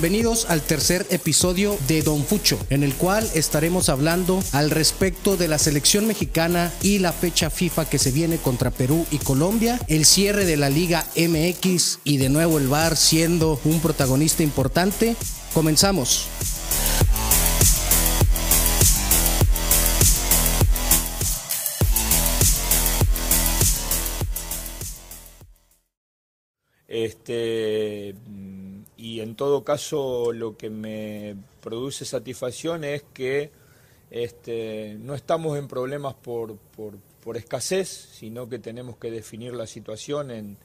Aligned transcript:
Bienvenidos 0.00 0.48
al 0.48 0.62
tercer 0.62 1.04
episodio 1.10 1.76
de 1.88 2.02
Don 2.02 2.24
Fucho, 2.24 2.56
en 2.70 2.84
el 2.84 2.94
cual 2.94 3.28
estaremos 3.34 3.88
hablando 3.88 4.40
al 4.52 4.70
respecto 4.70 5.36
de 5.36 5.48
la 5.48 5.58
selección 5.58 6.06
mexicana 6.06 6.72
y 6.82 7.00
la 7.00 7.10
fecha 7.10 7.50
FIFA 7.50 7.90
que 7.90 7.98
se 7.98 8.12
viene 8.12 8.36
contra 8.36 8.70
Perú 8.70 9.04
y 9.10 9.18
Colombia, 9.18 9.80
el 9.88 10.04
cierre 10.04 10.44
de 10.44 10.56
la 10.56 10.70
Liga 10.70 11.04
MX 11.16 11.98
y 12.04 12.18
de 12.18 12.28
nuevo 12.28 12.58
el 12.58 12.68
VAR 12.68 12.96
siendo 12.96 13.60
un 13.64 13.80
protagonista 13.80 14.44
importante. 14.44 15.16
Comenzamos. 15.52 16.28
Este, 26.86 27.77
y 28.98 29.20
en 29.20 29.36
todo 29.36 29.62
caso 29.62 30.32
lo 30.32 30.56
que 30.56 30.68
me 30.68 31.36
produce 31.62 32.04
satisfacción 32.04 32.82
es 32.82 33.04
que 33.14 33.52
este, 34.10 34.96
no 34.98 35.14
estamos 35.14 35.56
en 35.56 35.68
problemas 35.68 36.14
por, 36.14 36.56
por, 36.56 36.98
por 37.22 37.36
escasez, 37.36 37.88
sino 37.88 38.48
que 38.48 38.58
tenemos 38.58 38.96
que 38.96 39.10
definir 39.10 39.54
la 39.54 39.68
situación 39.68 40.32
en, 40.32 40.58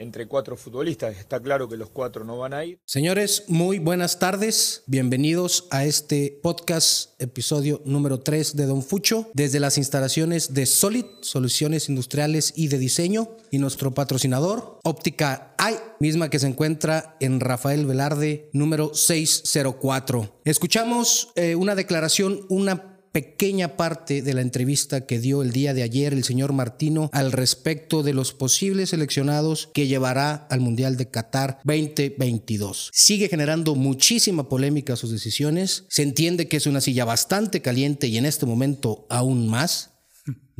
entre 0.00 0.26
cuatro 0.26 0.56
futbolistas. 0.56 1.16
Está 1.18 1.40
claro 1.40 1.68
que 1.68 1.76
los 1.76 1.90
cuatro 1.90 2.24
no 2.24 2.38
van 2.38 2.54
a 2.54 2.64
ir. 2.64 2.80
Señores, 2.84 3.44
muy 3.48 3.78
buenas 3.78 4.18
tardes. 4.18 4.82
Bienvenidos 4.86 5.68
a 5.70 5.84
este 5.84 6.38
podcast, 6.42 7.20
episodio 7.20 7.82
número 7.84 8.20
3 8.20 8.56
de 8.56 8.66
Don 8.66 8.82
Fucho, 8.82 9.30
desde 9.34 9.60
las 9.60 9.76
instalaciones 9.78 10.54
de 10.54 10.66
Solid, 10.66 11.04
Soluciones 11.20 11.88
Industriales 11.88 12.54
y 12.56 12.68
de 12.68 12.78
Diseño, 12.78 13.36
y 13.50 13.58
nuestro 13.58 13.92
patrocinador, 13.92 14.78
Óptica 14.84 15.54
AI, 15.58 15.76
misma 15.98 16.30
que 16.30 16.38
se 16.38 16.46
encuentra 16.46 17.16
en 17.20 17.40
Rafael 17.40 17.84
Velarde, 17.84 18.48
número 18.52 18.94
604. 18.94 20.40
Escuchamos 20.44 21.32
eh, 21.34 21.56
una 21.56 21.74
declaración, 21.74 22.46
una 22.48 22.99
pequeña 23.12 23.76
parte 23.76 24.22
de 24.22 24.34
la 24.34 24.40
entrevista 24.40 25.06
que 25.06 25.18
dio 25.18 25.42
el 25.42 25.52
día 25.52 25.74
de 25.74 25.82
ayer 25.82 26.12
el 26.12 26.24
señor 26.24 26.52
Martino 26.52 27.10
al 27.12 27.32
respecto 27.32 28.02
de 28.02 28.14
los 28.14 28.32
posibles 28.32 28.90
seleccionados 28.90 29.70
que 29.74 29.86
llevará 29.86 30.46
al 30.50 30.60
Mundial 30.60 30.96
de 30.96 31.08
Qatar 31.08 31.60
2022. 31.64 32.90
Sigue 32.92 33.28
generando 33.28 33.74
muchísima 33.74 34.48
polémica 34.48 34.96
sus 34.96 35.10
decisiones. 35.10 35.84
Se 35.88 36.02
entiende 36.02 36.48
que 36.48 36.56
es 36.56 36.66
una 36.66 36.80
silla 36.80 37.04
bastante 37.04 37.62
caliente 37.62 38.06
y 38.06 38.16
en 38.16 38.26
este 38.26 38.46
momento 38.46 39.06
aún 39.08 39.48
más 39.48 39.90